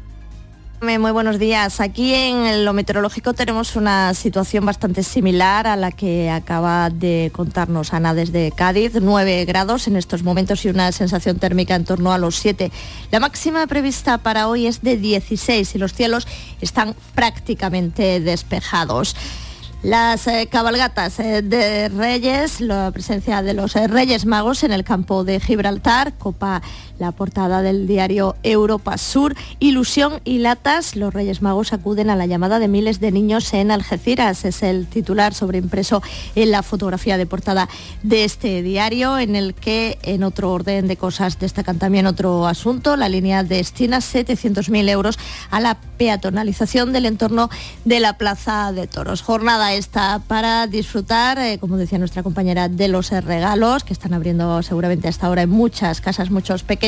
Muy 0.81 1.11
buenos 1.11 1.41
días. 1.41 1.81
Aquí 1.81 2.15
en 2.15 2.65
lo 2.65 2.73
meteorológico 2.73 3.35
tenemos 3.35 3.75
una 3.75 4.15
situación 4.15 4.65
bastante 4.65 5.03
similar 5.03 5.67
a 5.67 5.75
la 5.75 5.91
que 5.91 6.31
acaba 6.31 6.89
de 6.89 7.33
contarnos 7.35 7.93
Ana 7.93 8.15
desde 8.15 8.53
Cádiz. 8.53 8.93
9 8.95 9.45
grados 9.45 9.89
en 9.89 9.97
estos 9.97 10.23
momentos 10.23 10.65
y 10.65 10.69
una 10.69 10.93
sensación 10.93 11.41
térmica 11.41 11.75
en 11.75 11.85
torno 11.85 12.13
a 12.13 12.19
los 12.19 12.37
7. 12.37 12.71
La 13.11 13.19
máxima 13.19 13.67
prevista 13.67 14.19
para 14.19 14.47
hoy 14.47 14.69
es 14.69 14.81
de 14.81 14.97
16 14.97 15.75
y 15.75 15.79
los 15.79 15.95
cielos 15.95 16.29
están 16.61 16.95
prácticamente 17.13 18.21
despejados. 18.21 19.17
Las 19.83 20.27
eh, 20.27 20.49
cabalgatas 20.51 21.21
eh, 21.21 21.41
de 21.41 21.89
Reyes, 21.89 22.61
la 22.61 22.91
presencia 22.91 23.43
de 23.43 23.55
los 23.55 23.77
eh, 23.77 23.87
Reyes 23.87 24.27
Magos 24.27 24.65
en 24.65 24.73
el 24.73 24.83
campo 24.83 25.23
de 25.23 25.39
Gibraltar, 25.39 26.15
Copa 26.19 26.63
la 26.99 27.13
portada 27.13 27.63
del 27.63 27.87
diario 27.87 28.37
Europa 28.43 28.99
Sur, 28.99 29.35
Ilusión 29.61 30.21
y 30.25 30.39
Latas, 30.39 30.97
los 30.97 31.15
Reyes 31.15 31.43
Magos 31.43 31.73
acuden 31.73 32.11
a 32.11 32.17
la 32.17 32.27
llamada 32.27 32.59
de 32.59 32.69
miles 32.69 33.01
de 33.01 33.13
niños 33.13 33.53
en 33.55 33.71
Algeciras. 33.71 34.45
Es 34.45 34.63
el 34.63 34.87
titular 34.87 35.35
sobreimpreso 35.35 36.03
en 36.35 36.51
la 36.51 36.63
fotografía 36.63 37.17
de 37.17 37.27
portada 37.27 37.69
de 38.03 38.25
este 38.25 38.63
diario, 38.63 39.19
en 39.19 39.37
el 39.37 39.55
que 39.55 39.99
en 40.03 40.25
otro 40.25 40.53
orden 40.53 40.89
de 40.89 40.97
cosas 40.97 41.39
destacan 41.39 41.79
también 41.79 42.07
otro 42.07 42.47
asunto. 42.47 42.97
La 42.97 43.09
línea 43.09 43.45
destina 43.45 43.99
700.000 43.99 44.89
euros 44.89 45.19
a 45.51 45.61
la 45.61 45.79
peatonalización 45.97 46.93
del 46.93 47.07
entorno 47.07 47.51
de 47.85 48.01
la 48.01 48.19
Plaza 48.19 48.73
de 48.73 48.87
Toros. 48.87 49.23
Jornada 49.23 49.75
esta 49.75 50.21
para 50.27 50.67
disfrutar, 50.67 51.39
eh, 51.39 51.59
como 51.59 51.77
decía 51.77 51.99
nuestra 51.99 52.23
compañera, 52.23 52.69
de 52.69 52.89
los 52.89 53.11
regalos 53.11 53.85
que 53.85 53.93
están 53.93 54.15
abriendo 54.15 54.63
seguramente 54.63 55.09
hasta 55.09 55.27
ahora 55.27 55.43
en 55.43 55.51
muchas 55.51 56.01
casas, 56.01 56.31
muchos 56.31 56.63
pequeños 56.63 56.88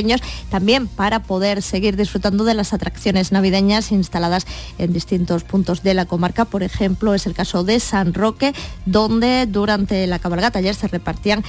también 0.51 0.87
para 0.87 1.23
poder 1.23 1.63
seguir 1.63 1.97
disfrutando 1.97 2.45
de 2.45 2.55
las 2.55 2.73
atracciones 2.73 3.33
navideñas 3.33 3.93
instaladas 3.93 4.47
en 4.79 4.93
distintos 4.93 5.45
puntos 5.45 5.83
de 5.83 5.95
la 5.95 6.07
comarca. 6.07 6.45
Por 6.45 6.63
ejemplo, 6.63 7.15
es 7.15 7.27
el 7.27 7.35
caso 7.35 7.65
de 7.65 7.81
San 7.81 8.15
Roque, 8.15 8.53
donde 8.87 9.47
durante 9.47 10.07
la 10.07 10.19
cabalgata 10.19 10.59
ayer 10.59 10.75
se 10.75 10.89
repartían 10.89 11.45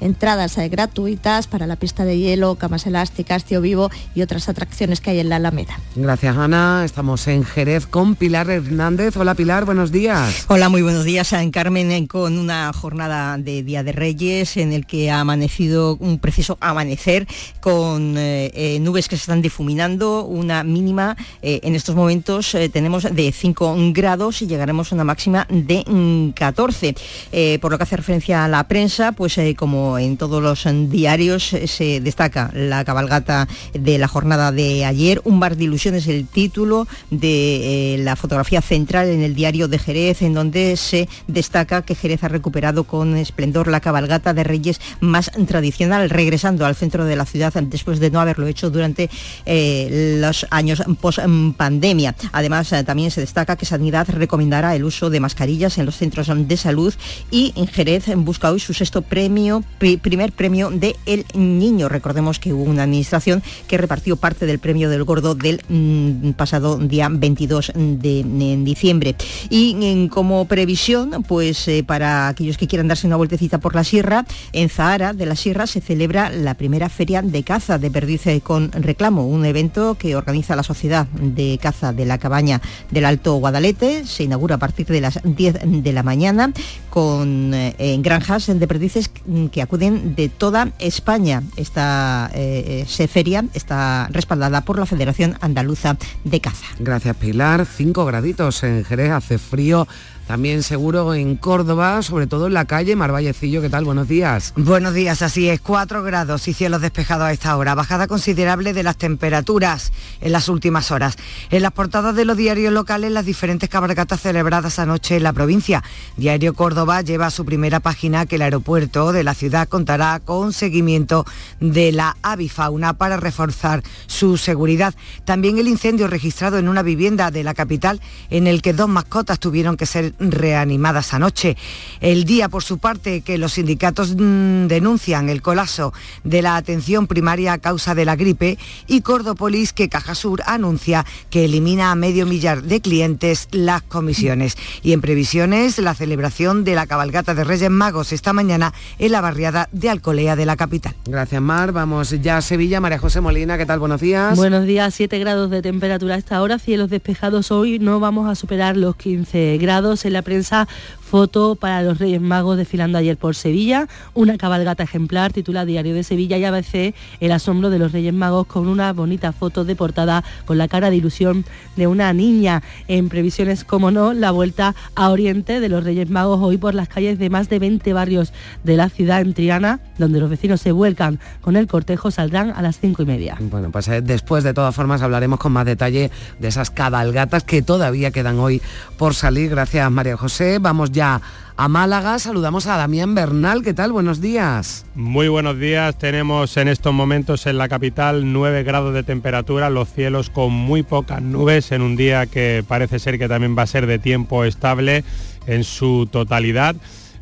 entradas 0.00 0.58
eh, 0.58 0.68
gratuitas 0.68 1.46
para 1.46 1.66
la 1.66 1.76
pista 1.76 2.04
de 2.04 2.18
hielo, 2.18 2.56
camas 2.56 2.86
elásticas, 2.86 3.44
tío 3.44 3.60
vivo 3.60 3.90
y 4.14 4.22
otras 4.22 4.48
atracciones 4.48 5.00
que 5.00 5.10
hay 5.10 5.20
en 5.20 5.28
la 5.28 5.36
Alameda. 5.36 5.78
Gracias 5.94 6.36
Ana, 6.36 6.82
estamos 6.84 7.26
en 7.28 7.44
Jerez 7.44 7.86
con 7.86 8.14
Pilar 8.14 8.50
Hernández. 8.50 9.16
Hola 9.16 9.34
Pilar, 9.34 9.64
buenos 9.64 9.92
días. 9.92 10.46
Hola, 10.48 10.68
muy 10.68 10.82
buenos 10.82 11.04
días. 11.04 11.28
San 11.28 11.50
Carmen 11.50 11.90
eh, 11.90 12.06
con 12.06 12.38
una 12.38 12.72
jornada 12.72 13.38
de 13.38 13.62
Día 13.62 13.82
de 13.82 13.92
Reyes 13.92 14.56
en 14.56 14.72
el 14.72 14.86
que 14.86 15.10
ha 15.10 15.20
amanecido 15.20 15.96
un 16.00 16.18
preciso 16.18 16.58
amanecer 16.60 17.26
con 17.60 18.14
eh, 18.16 18.78
nubes 18.80 19.08
que 19.08 19.16
se 19.16 19.22
están 19.22 19.42
difuminando, 19.42 20.24
una 20.24 20.62
mínima 20.62 21.16
en 21.42 21.74
estos 21.74 21.94
momentos 21.94 22.56
tenemos 22.72 23.04
de 23.04 23.32
5 23.32 23.76
grados 23.92 24.42
y 24.42 24.46
llegaremos 24.46 24.90
a 24.90 24.94
una 24.94 25.04
máxima 25.04 25.46
de 25.48 26.32
14. 26.34 26.92
Mm, 26.92 27.60
por 27.60 27.70
lo 27.70 27.78
que 27.78 27.84
hace 27.84 27.96
referencia 27.96 28.44
a 28.44 28.48
la 28.48 28.66
prensa, 28.68 29.12
pues 29.12 29.38
como 29.56 29.85
en 29.98 30.16
todos 30.16 30.42
los 30.42 30.66
diarios 30.90 31.52
eh, 31.52 31.66
se 31.66 32.00
destaca 32.00 32.50
la 32.54 32.84
cabalgata 32.84 33.48
de 33.72 33.98
la 33.98 34.08
jornada 34.08 34.52
de 34.52 34.84
ayer. 34.84 35.20
Un 35.24 35.40
bar 35.40 35.56
de 35.56 35.64
ilusiones 35.64 36.06
el 36.08 36.26
título 36.26 36.88
de 37.10 37.94
eh, 37.94 37.98
la 37.98 38.16
fotografía 38.16 38.60
central 38.60 39.08
en 39.08 39.22
el 39.22 39.34
diario 39.34 39.68
de 39.68 39.78
Jerez, 39.78 40.22
en 40.22 40.34
donde 40.34 40.76
se 40.76 41.08
destaca 41.26 41.82
que 41.82 41.94
Jerez 41.94 42.24
ha 42.24 42.28
recuperado 42.28 42.84
con 42.84 43.16
esplendor 43.16 43.68
la 43.68 43.80
cabalgata 43.80 44.34
de 44.34 44.44
Reyes 44.44 44.80
más 45.00 45.30
tradicional, 45.46 46.10
regresando 46.10 46.66
al 46.66 46.76
centro 46.76 47.04
de 47.04 47.16
la 47.16 47.24
ciudad 47.24 47.52
después 47.54 48.00
de 48.00 48.10
no 48.10 48.20
haberlo 48.20 48.46
hecho 48.46 48.70
durante 48.70 49.08
eh, 49.44 50.18
los 50.20 50.46
años 50.50 50.82
post 51.00 51.20
pandemia. 51.56 52.14
Además, 52.32 52.74
también 52.84 53.10
se 53.10 53.20
destaca 53.20 53.56
que 53.56 53.66
Sanidad 53.66 54.08
recomendará 54.10 54.74
el 54.74 54.84
uso 54.84 55.10
de 55.10 55.20
mascarillas 55.20 55.78
en 55.78 55.86
los 55.86 55.96
centros 55.96 56.30
de 56.34 56.56
salud 56.56 56.94
y 57.30 57.52
en 57.56 57.66
Jerez 57.66 58.04
busca 58.16 58.50
hoy 58.50 58.60
su 58.60 58.74
sexto 58.74 59.02
premio 59.02 59.62
primer 59.76 60.32
premio 60.32 60.70
de 60.70 60.96
El 61.06 61.24
Niño. 61.34 61.88
Recordemos 61.88 62.38
que 62.38 62.52
hubo 62.52 62.62
una 62.62 62.84
administración 62.84 63.42
que 63.68 63.78
repartió 63.78 64.16
parte 64.16 64.46
del 64.46 64.58
premio 64.58 64.90
del 64.90 65.04
gordo 65.04 65.34
del 65.34 65.62
mm, 65.68 66.30
pasado 66.32 66.78
día 66.78 67.08
22 67.10 67.72
de, 67.74 68.56
diciembre. 68.64 69.16
Y 69.50 70.08
como 70.08 70.46
previsión, 70.46 71.24
pues 71.26 71.68
eh, 71.68 71.84
para 71.84 72.28
aquellos 72.28 72.58
que 72.58 72.66
quieran 72.66 72.88
darse 72.88 73.06
una 73.06 73.16
vueltecita 73.16 73.58
por 73.58 73.74
la 73.74 73.84
sierra, 73.84 74.24
en 74.52 74.68
Zahara 74.68 75.12
de 75.12 75.26
la 75.26 75.36
Sierra 75.36 75.66
se 75.66 75.80
celebra 75.80 76.30
la 76.30 76.54
primera 76.54 76.88
feria 76.88 77.22
de 77.22 77.42
caza 77.42 77.78
de 77.78 77.90
perdiz 77.90 78.22
con 78.42 78.72
reclamo, 78.72 79.26
un 79.26 79.44
evento 79.44 79.96
que 79.98 80.16
organiza 80.16 80.56
la 80.56 80.62
Sociedad 80.62 81.06
de 81.08 81.58
Caza 81.60 81.92
de 81.92 82.06
la 82.06 82.18
Cabaña 82.18 82.60
del 82.90 83.04
Alto 83.04 83.34
Guadalete. 83.34 84.06
Se 84.06 84.24
inaugura 84.24 84.56
a 84.56 84.58
partir 84.58 84.86
de 84.86 85.00
las 85.00 85.20
10 85.22 85.82
de 85.82 85.92
la 85.92 86.02
mañana 86.02 86.52
con 86.90 87.52
eh, 87.54 87.98
granjas 88.00 88.46
de 88.46 88.66
perdices 88.66 89.10
que 89.52 89.62
acuden 89.66 90.14
de 90.14 90.28
toda 90.28 90.70
España. 90.78 91.42
Esta 91.56 92.30
eh, 92.32 92.86
eh, 92.98 93.08
feria 93.08 93.44
está 93.52 94.08
respaldada 94.10 94.62
por 94.62 94.78
la 94.78 94.86
Federación 94.86 95.36
Andaluza 95.40 95.96
de 96.24 96.40
Caza. 96.40 96.66
Gracias 96.78 97.16
Pilar. 97.16 97.66
Cinco 97.66 98.04
graditos 98.04 98.62
en 98.62 98.84
Jerez, 98.84 99.10
hace 99.10 99.38
frío 99.38 99.86
también 100.26 100.62
seguro 100.62 101.14
en 101.14 101.36
Córdoba, 101.36 102.02
sobre 102.02 102.26
todo 102.26 102.48
en 102.48 102.54
la 102.54 102.64
calle 102.64 102.96
Marvallecillo. 102.96 103.62
¿Qué 103.62 103.70
tal? 103.70 103.84
Buenos 103.84 104.08
días. 104.08 104.52
Buenos 104.56 104.92
días, 104.94 105.22
así 105.22 105.48
es. 105.48 105.60
4 105.60 106.02
grados 106.02 106.48
y 106.48 106.52
cielos 106.52 106.80
despejados 106.80 107.26
a 107.26 107.32
esta 107.32 107.56
hora. 107.56 107.74
Bajada 107.74 108.06
considerable 108.06 108.72
de 108.72 108.82
las 108.82 108.96
temperaturas 108.96 109.92
en 110.20 110.32
las 110.32 110.48
últimas 110.48 110.90
horas. 110.90 111.16
En 111.50 111.62
las 111.62 111.72
portadas 111.72 112.16
de 112.16 112.24
los 112.24 112.36
diarios 112.36 112.72
locales, 112.72 113.12
las 113.12 113.24
diferentes 113.24 113.68
cabalgatas 113.68 114.20
celebradas 114.20 114.78
anoche 114.78 115.16
en 115.16 115.22
la 115.22 115.32
provincia. 115.32 115.84
Diario 116.16 116.54
Córdoba 116.54 117.02
lleva 117.02 117.26
a 117.26 117.30
su 117.30 117.44
primera 117.44 117.80
página 117.80 118.26
que 118.26 118.36
el 118.36 118.42
aeropuerto 118.42 119.12
de 119.12 119.22
la 119.22 119.34
ciudad 119.34 119.68
contará 119.68 120.20
con 120.20 120.52
seguimiento 120.52 121.24
de 121.60 121.92
la 121.92 122.16
avifauna 122.22 122.94
para 122.94 123.16
reforzar 123.16 123.82
su 124.06 124.36
seguridad. 124.36 124.94
También 125.24 125.58
el 125.58 125.68
incendio 125.68 126.08
registrado 126.08 126.58
en 126.58 126.68
una 126.68 126.82
vivienda 126.82 127.30
de 127.30 127.44
la 127.44 127.54
capital 127.54 128.00
en 128.30 128.46
el 128.46 128.62
que 128.62 128.72
dos 128.72 128.88
mascotas 128.88 129.38
tuvieron 129.38 129.76
que 129.76 129.86
ser 129.86 130.15
reanimadas 130.18 131.14
anoche. 131.14 131.56
El 132.00 132.24
día, 132.24 132.48
por 132.48 132.62
su 132.62 132.78
parte, 132.78 133.20
que 133.20 133.38
los 133.38 133.54
sindicatos 133.54 134.14
mm, 134.16 134.66
denuncian 134.66 135.28
el 135.28 135.42
colapso 135.42 135.92
de 136.24 136.42
la 136.42 136.56
atención 136.56 137.06
primaria 137.06 137.52
a 137.52 137.58
causa 137.58 137.94
de 137.94 138.04
la 138.04 138.16
gripe 138.16 138.58
y 138.86 139.00
Cordopolis 139.00 139.72
que 139.72 139.88
Cajasur 139.88 140.42
anuncia 140.46 141.04
que 141.30 141.44
elimina 141.44 141.90
a 141.90 141.94
medio 141.94 142.26
millar 142.26 142.62
de 142.62 142.80
clientes 142.80 143.48
las 143.50 143.82
comisiones. 143.82 144.56
Y 144.82 144.92
en 144.92 145.00
previsiones, 145.00 145.78
la 145.78 145.94
celebración 145.94 146.64
de 146.64 146.74
la 146.74 146.86
cabalgata 146.86 147.34
de 147.34 147.44
Reyes 147.44 147.70
Magos 147.70 148.12
esta 148.12 148.32
mañana 148.32 148.72
en 148.98 149.12
la 149.12 149.20
barriada 149.20 149.68
de 149.72 149.90
Alcolea 149.90 150.36
de 150.36 150.46
la 150.46 150.56
capital. 150.56 150.94
Gracias, 151.04 151.40
Mar. 151.42 151.72
Vamos 151.72 152.10
ya 152.22 152.38
a 152.38 152.42
Sevilla. 152.42 152.80
María 152.80 152.98
José 152.98 153.20
Molina, 153.20 153.58
¿qué 153.58 153.66
tal? 153.66 153.78
Buenos 153.78 154.00
días. 154.00 154.36
Buenos 154.36 154.64
días. 154.64 154.94
7 154.94 155.18
grados 155.18 155.50
de 155.50 155.62
temperatura 155.62 156.14
a 156.14 156.18
esta 156.18 156.40
hora, 156.42 156.58
cielos 156.58 156.90
despejados 156.90 157.50
hoy. 157.50 157.78
No 157.78 158.00
vamos 158.00 158.28
a 158.28 158.34
superar 158.34 158.76
los 158.76 158.96
15 158.96 159.58
grados 159.58 160.05
en 160.06 160.12
la 160.12 160.22
prensa 160.22 160.66
foto 161.06 161.54
para 161.54 161.82
los 161.82 161.98
Reyes 161.98 162.20
Magos 162.20 162.56
desfilando 162.56 162.98
ayer 162.98 163.16
por 163.16 163.36
Sevilla, 163.36 163.86
una 164.12 164.36
cabalgata 164.36 164.82
ejemplar 164.82 165.32
titula 165.32 165.64
Diario 165.64 165.94
de 165.94 166.02
Sevilla 166.02 166.36
y 166.36 166.44
ABC 166.44 166.94
el 167.20 167.32
asombro 167.32 167.70
de 167.70 167.78
los 167.78 167.92
Reyes 167.92 168.12
Magos 168.12 168.46
con 168.46 168.66
una 168.66 168.92
bonita 168.92 169.32
foto 169.32 169.64
de 169.64 169.76
portada 169.76 170.24
con 170.44 170.58
la 170.58 170.66
cara 170.68 170.90
de 170.90 170.96
ilusión 170.96 171.44
de 171.76 171.86
una 171.86 172.12
niña. 172.12 172.62
En 172.88 173.08
previsiones, 173.08 173.64
como 173.64 173.90
no, 173.90 174.12
la 174.12 174.32
vuelta 174.32 174.74
a 174.94 175.10
Oriente 175.10 175.60
de 175.60 175.68
los 175.68 175.84
Reyes 175.84 176.10
Magos 176.10 176.40
hoy 176.42 176.58
por 176.58 176.74
las 176.74 176.88
calles 176.88 177.18
de 177.18 177.30
más 177.30 177.48
de 177.48 177.60
20 177.60 177.92
barrios 177.92 178.32
de 178.64 178.76
la 178.76 178.88
ciudad 178.88 179.20
en 179.20 179.32
Triana, 179.32 179.80
donde 179.98 180.18
los 180.18 180.28
vecinos 180.28 180.60
se 180.60 180.72
vuelcan 180.72 181.20
con 181.40 181.56
el 181.56 181.68
cortejo, 181.68 182.10
saldrán 182.10 182.50
a 182.50 182.62
las 182.62 182.80
cinco 182.80 183.02
y 183.02 183.06
media. 183.06 183.36
Bueno, 183.38 183.70
pues 183.70 183.86
eh, 183.88 184.02
después 184.02 184.42
de 184.42 184.52
todas 184.52 184.74
formas 184.74 185.02
hablaremos 185.02 185.38
con 185.38 185.52
más 185.52 185.66
detalle 185.66 186.10
de 186.40 186.48
esas 186.48 186.70
cabalgatas 186.70 187.44
que 187.44 187.62
todavía 187.62 188.10
quedan 188.10 188.40
hoy 188.40 188.60
por 188.98 189.14
salir. 189.14 189.50
Gracias 189.50 189.88
María 189.90 190.16
José. 190.16 190.58
Vamos 190.58 190.90
ya 190.96 191.20
a 191.58 191.68
Málaga. 191.68 192.18
Saludamos 192.18 192.66
a 192.66 192.76
Damián 192.76 193.14
Bernal. 193.14 193.62
¿Qué 193.62 193.74
tal? 193.74 193.92
Buenos 193.92 194.20
días. 194.20 194.86
Muy 194.94 195.28
buenos 195.28 195.58
días. 195.58 195.96
Tenemos 195.96 196.56
en 196.56 196.68
estos 196.68 196.92
momentos 196.94 197.46
en 197.46 197.58
la 197.58 197.68
capital 197.68 198.32
9 198.32 198.62
grados 198.64 198.94
de 198.94 199.02
temperatura, 199.02 199.68
los 199.68 199.92
cielos 199.92 200.30
con 200.30 200.52
muy 200.52 200.82
pocas 200.82 201.20
nubes 201.20 201.70
en 201.70 201.82
un 201.82 201.96
día 201.96 202.26
que 202.26 202.64
parece 202.66 202.98
ser 202.98 203.18
que 203.18 203.28
también 203.28 203.56
va 203.56 203.62
a 203.62 203.66
ser 203.66 203.86
de 203.86 203.98
tiempo 203.98 204.44
estable 204.44 205.04
en 205.46 205.64
su 205.64 206.08
totalidad. 206.10 206.74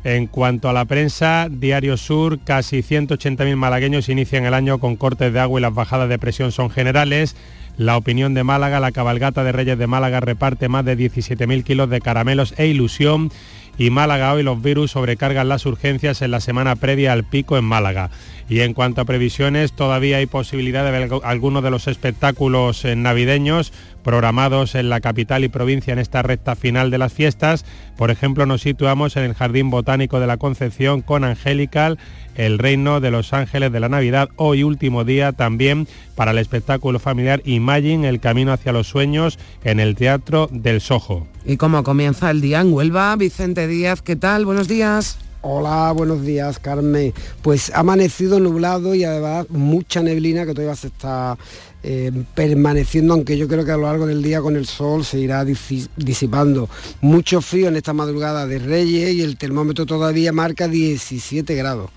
En 0.05 0.27
cuanto 0.27 0.69
a 0.69 0.73
la 0.73 0.85
prensa, 0.85 1.47
Diario 1.49 1.97
Sur, 1.97 2.39
casi 2.39 2.77
180.000 2.77 3.55
malagueños 3.55 4.07
inician 4.07 4.45
el 4.45 4.53
año 4.53 4.77
con 4.77 4.95
cortes 4.95 5.33
de 5.33 5.39
agua 5.39 5.59
y 5.59 5.63
las 5.63 5.73
bajadas 5.73 6.07
de 6.07 6.19
presión 6.19 6.51
son 6.51 6.69
generales. 6.69 7.35
La 7.77 7.97
opinión 7.97 8.33
de 8.33 8.43
Málaga, 8.43 8.79
la 8.79 8.91
cabalgata 8.91 9.43
de 9.43 9.51
Reyes 9.51 9.77
de 9.77 9.87
Málaga 9.87 10.21
reparte 10.21 10.69
más 10.69 10.85
de 10.85 10.97
17.000 10.97 11.63
kilos 11.63 11.89
de 11.89 11.99
caramelos 11.99 12.53
e 12.57 12.67
ilusión 12.67 13.31
y 13.77 13.89
Málaga 13.89 14.33
hoy 14.33 14.43
los 14.43 14.61
virus 14.61 14.91
sobrecargan 14.91 15.49
las 15.49 15.65
urgencias 15.65 16.21
en 16.21 16.31
la 16.31 16.39
semana 16.39 16.75
previa 16.75 17.13
al 17.13 17.23
pico 17.23 17.57
en 17.57 17.65
Málaga. 17.65 18.09
Y 18.47 18.59
en 18.59 18.73
cuanto 18.73 19.01
a 19.01 19.05
previsiones, 19.05 19.73
todavía 19.73 20.17
hay 20.17 20.27
posibilidad 20.27 20.85
de 20.85 20.91
ver 20.91 21.09
algunos 21.23 21.63
de 21.63 21.71
los 21.71 21.87
espectáculos 21.87 22.85
eh, 22.85 22.95
navideños 22.95 23.73
programados 24.03 24.75
en 24.75 24.89
la 24.89 25.01
capital 25.01 25.43
y 25.43 25.49
provincia 25.49 25.91
en 25.91 25.97
esta 25.97 26.21
recta 26.21 26.55
final 26.55 26.91
de 26.91 26.99
las 26.99 27.11
fiestas. 27.11 27.65
Por 27.97 28.11
ejemplo, 28.11 28.45
nos 28.45 28.61
situamos 28.61 29.17
en 29.17 29.23
el 29.23 29.33
Jardín 29.33 29.71
Botánico 29.71 30.19
de 30.19 30.27
la 30.27 30.37
Concepción 30.37 31.01
con 31.01 31.23
Angelical, 31.23 31.97
el 32.35 32.59
Reino 32.59 32.99
de 32.99 33.09
los 33.09 33.33
Ángeles 33.33 33.71
de 33.71 33.79
la 33.79 33.89
Navidad, 33.89 34.29
hoy 34.35 34.61
último 34.61 35.05
día 35.05 35.31
también 35.31 35.87
para 36.13 36.29
el 36.31 36.37
espectáculo 36.37 36.99
familiar 36.99 37.41
Imagine, 37.45 38.07
el 38.07 38.19
camino 38.19 38.53
hacia 38.53 38.73
los 38.73 38.87
sueños 38.87 39.39
en 39.63 39.79
el 39.79 39.95
Teatro 39.95 40.49
del 40.51 40.81
Sojo. 40.81 41.27
¿Y 41.43 41.57
cómo 41.57 41.83
comienza 41.83 42.29
el 42.29 42.41
día 42.41 42.61
en 42.61 42.73
Huelva? 42.73 43.15
Vicente 43.15 43.67
Díaz, 43.67 44.03
¿qué 44.03 44.15
tal? 44.15 44.45
Buenos 44.45 44.67
días. 44.67 45.24
Hola, 45.47 45.91
buenos 45.91 46.23
días, 46.23 46.57
Carmen. 46.57 47.13
Pues 47.43 47.69
ha 47.69 47.81
amanecido 47.81 48.39
nublado 48.39 48.95
y 48.95 49.03
además 49.03 49.45
mucha 49.51 50.01
neblina 50.01 50.43
que 50.43 50.55
todavía 50.55 50.75
se 50.75 50.87
está 50.87 51.37
eh, 51.83 52.11
permaneciendo, 52.33 53.13
aunque 53.13 53.37
yo 53.37 53.47
creo 53.47 53.63
que 53.63 53.69
a 53.69 53.77
lo 53.77 53.83
largo 53.83 54.07
del 54.07 54.23
día 54.23 54.41
con 54.41 54.55
el 54.55 54.65
sol 54.65 55.05
se 55.05 55.19
irá 55.19 55.45
disipando. 55.45 56.67
Mucho 57.01 57.41
frío 57.41 57.67
en 57.67 57.75
esta 57.75 57.93
madrugada 57.93 58.47
de 58.47 58.57
Reyes 58.57 59.13
y 59.13 59.21
el 59.21 59.37
termómetro 59.37 59.85
todavía 59.85 60.33
marca 60.33 60.67
17 60.67 61.53
grados. 61.53 61.91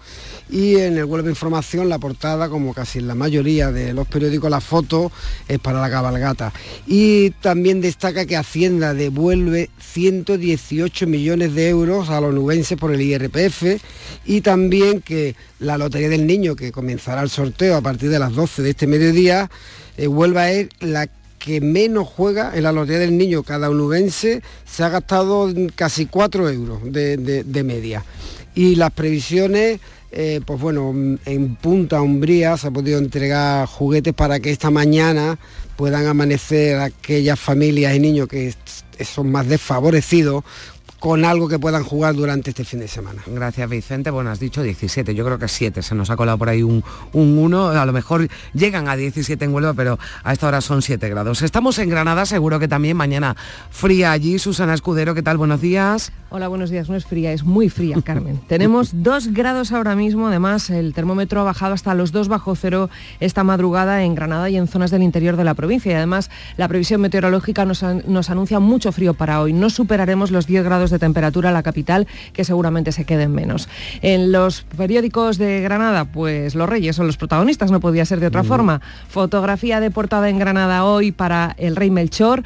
Y 0.50 0.76
en 0.76 0.96
el 0.96 1.04
web 1.04 1.24
de 1.24 1.30
información 1.30 1.88
la 1.88 1.98
portada, 1.98 2.48
como 2.48 2.72
casi 2.74 2.98
en 2.98 3.08
la 3.08 3.14
mayoría 3.14 3.70
de 3.70 3.92
los 3.92 4.06
periódicos, 4.08 4.50
la 4.50 4.60
foto 4.60 5.12
es 5.46 5.58
para 5.58 5.80
la 5.80 5.90
cabalgata. 5.90 6.52
Y 6.86 7.30
también 7.42 7.80
destaca 7.80 8.26
que 8.26 8.36
Hacienda 8.36 8.94
devuelve 8.94 9.70
118 9.80 11.06
millones 11.06 11.54
de 11.54 11.68
euros 11.68 12.08
a 12.10 12.20
los 12.20 12.34
nubenses 12.34 12.78
por 12.78 12.92
el 12.92 13.00
IRPF 13.00 13.82
y 14.24 14.40
también 14.40 15.00
que 15.00 15.34
la 15.60 15.78
Lotería 15.78 16.08
del 16.08 16.26
Niño, 16.26 16.56
que 16.56 16.72
comenzará 16.72 17.22
el 17.22 17.30
sorteo 17.30 17.76
a 17.76 17.80
partir 17.80 18.10
de 18.10 18.18
las 18.18 18.34
12 18.34 18.62
de 18.62 18.70
este 18.70 18.86
mediodía, 18.86 19.50
eh, 19.96 20.06
vuelva 20.06 20.42
a 20.42 20.52
ir 20.52 20.68
la 20.80 21.08
que 21.38 21.60
menos 21.60 22.06
juega 22.08 22.52
en 22.54 22.64
la 22.64 22.72
Lotería 22.72 23.00
del 23.00 23.16
Niño. 23.16 23.42
Cada 23.42 23.70
onubense 23.70 24.42
se 24.66 24.82
ha 24.84 24.88
gastado 24.88 25.52
casi 25.74 26.06
4 26.06 26.50
euros 26.50 26.80
de, 26.84 27.62
media. 27.64 28.04
Y 28.54 28.74
las 28.74 28.90
previsiones, 28.90 29.80
eh, 30.10 30.40
pues 30.44 30.60
bueno, 30.60 30.94
en 31.26 31.56
Punta 31.56 32.00
Umbría 32.00 32.56
se 32.56 32.68
ha 32.68 32.70
podido 32.70 32.98
entregar 32.98 33.66
juguetes 33.66 34.14
para 34.14 34.40
que 34.40 34.50
esta 34.50 34.70
mañana 34.70 35.38
puedan 35.76 36.06
amanecer 36.06 36.78
aquellas 36.78 37.38
familias 37.38 37.94
y 37.94 38.00
niños 38.00 38.26
que 38.28 38.54
son 39.04 39.30
más 39.30 39.46
desfavorecidos 39.46 40.44
con 40.98 41.24
algo 41.24 41.48
que 41.48 41.58
puedan 41.58 41.84
jugar 41.84 42.14
durante 42.14 42.50
este 42.50 42.64
fin 42.64 42.80
de 42.80 42.88
semana. 42.88 43.22
Gracias 43.26 43.68
Vicente, 43.68 44.10
bueno 44.10 44.30
has 44.30 44.40
dicho 44.40 44.62
17, 44.62 45.14
yo 45.14 45.24
creo 45.24 45.38
que 45.38 45.48
7, 45.48 45.82
se 45.82 45.94
nos 45.94 46.10
ha 46.10 46.16
colado 46.16 46.38
por 46.38 46.48
ahí 46.48 46.62
un, 46.62 46.82
un 47.12 47.38
1, 47.38 47.68
a 47.68 47.86
lo 47.86 47.92
mejor 47.92 48.28
llegan 48.52 48.88
a 48.88 48.96
17 48.96 49.44
en 49.44 49.54
Huelva, 49.54 49.74
pero 49.74 49.98
a 50.24 50.32
esta 50.32 50.48
hora 50.48 50.60
son 50.60 50.82
7 50.82 51.08
grados. 51.08 51.42
Estamos 51.42 51.78
en 51.78 51.88
Granada, 51.88 52.26
seguro 52.26 52.58
que 52.58 52.68
también 52.68 52.96
mañana 52.96 53.36
fría 53.70 54.12
allí. 54.12 54.38
Susana 54.38 54.74
Escudero, 54.74 55.14
¿qué 55.14 55.22
tal? 55.22 55.36
Buenos 55.36 55.60
días. 55.60 56.12
Hola, 56.30 56.48
buenos 56.48 56.68
días, 56.68 56.90
no 56.90 56.96
es 56.96 57.06
fría, 57.06 57.32
es 57.32 57.44
muy 57.44 57.70
fría, 57.70 57.96
Carmen. 58.04 58.40
Tenemos 58.48 58.90
2 58.92 59.28
grados 59.28 59.72
ahora 59.72 59.94
mismo, 59.94 60.28
además 60.28 60.68
el 60.70 60.94
termómetro 60.94 61.40
ha 61.40 61.44
bajado 61.44 61.74
hasta 61.74 61.94
los 61.94 62.12
2 62.12 62.28
bajo 62.28 62.54
cero 62.56 62.90
esta 63.20 63.44
madrugada 63.44 64.02
en 64.02 64.14
Granada 64.14 64.50
y 64.50 64.56
en 64.56 64.66
zonas 64.66 64.90
del 64.90 65.02
interior 65.02 65.36
de 65.36 65.44
la 65.44 65.54
provincia 65.54 65.92
y 65.92 65.94
además 65.94 66.30
la 66.56 66.68
previsión 66.68 67.00
meteorológica 67.00 67.64
nos, 67.64 67.82
nos 67.82 68.30
anuncia 68.30 68.58
mucho 68.60 68.92
frío 68.92 69.14
para 69.14 69.40
hoy. 69.40 69.52
No 69.52 69.70
superaremos 69.70 70.30
los 70.30 70.46
10 70.46 70.64
grados 70.64 70.87
de 70.90 70.98
temperatura 70.98 71.52
la 71.52 71.62
capital, 71.62 72.06
que 72.32 72.44
seguramente 72.44 72.92
se 72.92 73.04
queden 73.04 73.32
menos. 73.32 73.68
En 74.02 74.32
los 74.32 74.62
periódicos 74.76 75.38
de 75.38 75.60
Granada, 75.60 76.04
pues 76.06 76.54
los 76.54 76.68
reyes 76.68 76.96
son 76.96 77.06
los 77.06 77.16
protagonistas, 77.16 77.70
no 77.70 77.80
podía 77.80 78.04
ser 78.04 78.20
de 78.20 78.26
otra 78.26 78.44
forma. 78.44 78.80
Fotografía 79.08 79.80
de 79.80 79.90
portada 79.90 80.28
en 80.28 80.38
Granada 80.38 80.84
hoy 80.84 81.12
para 81.12 81.54
el 81.58 81.76
rey 81.76 81.90
Melchor 81.90 82.42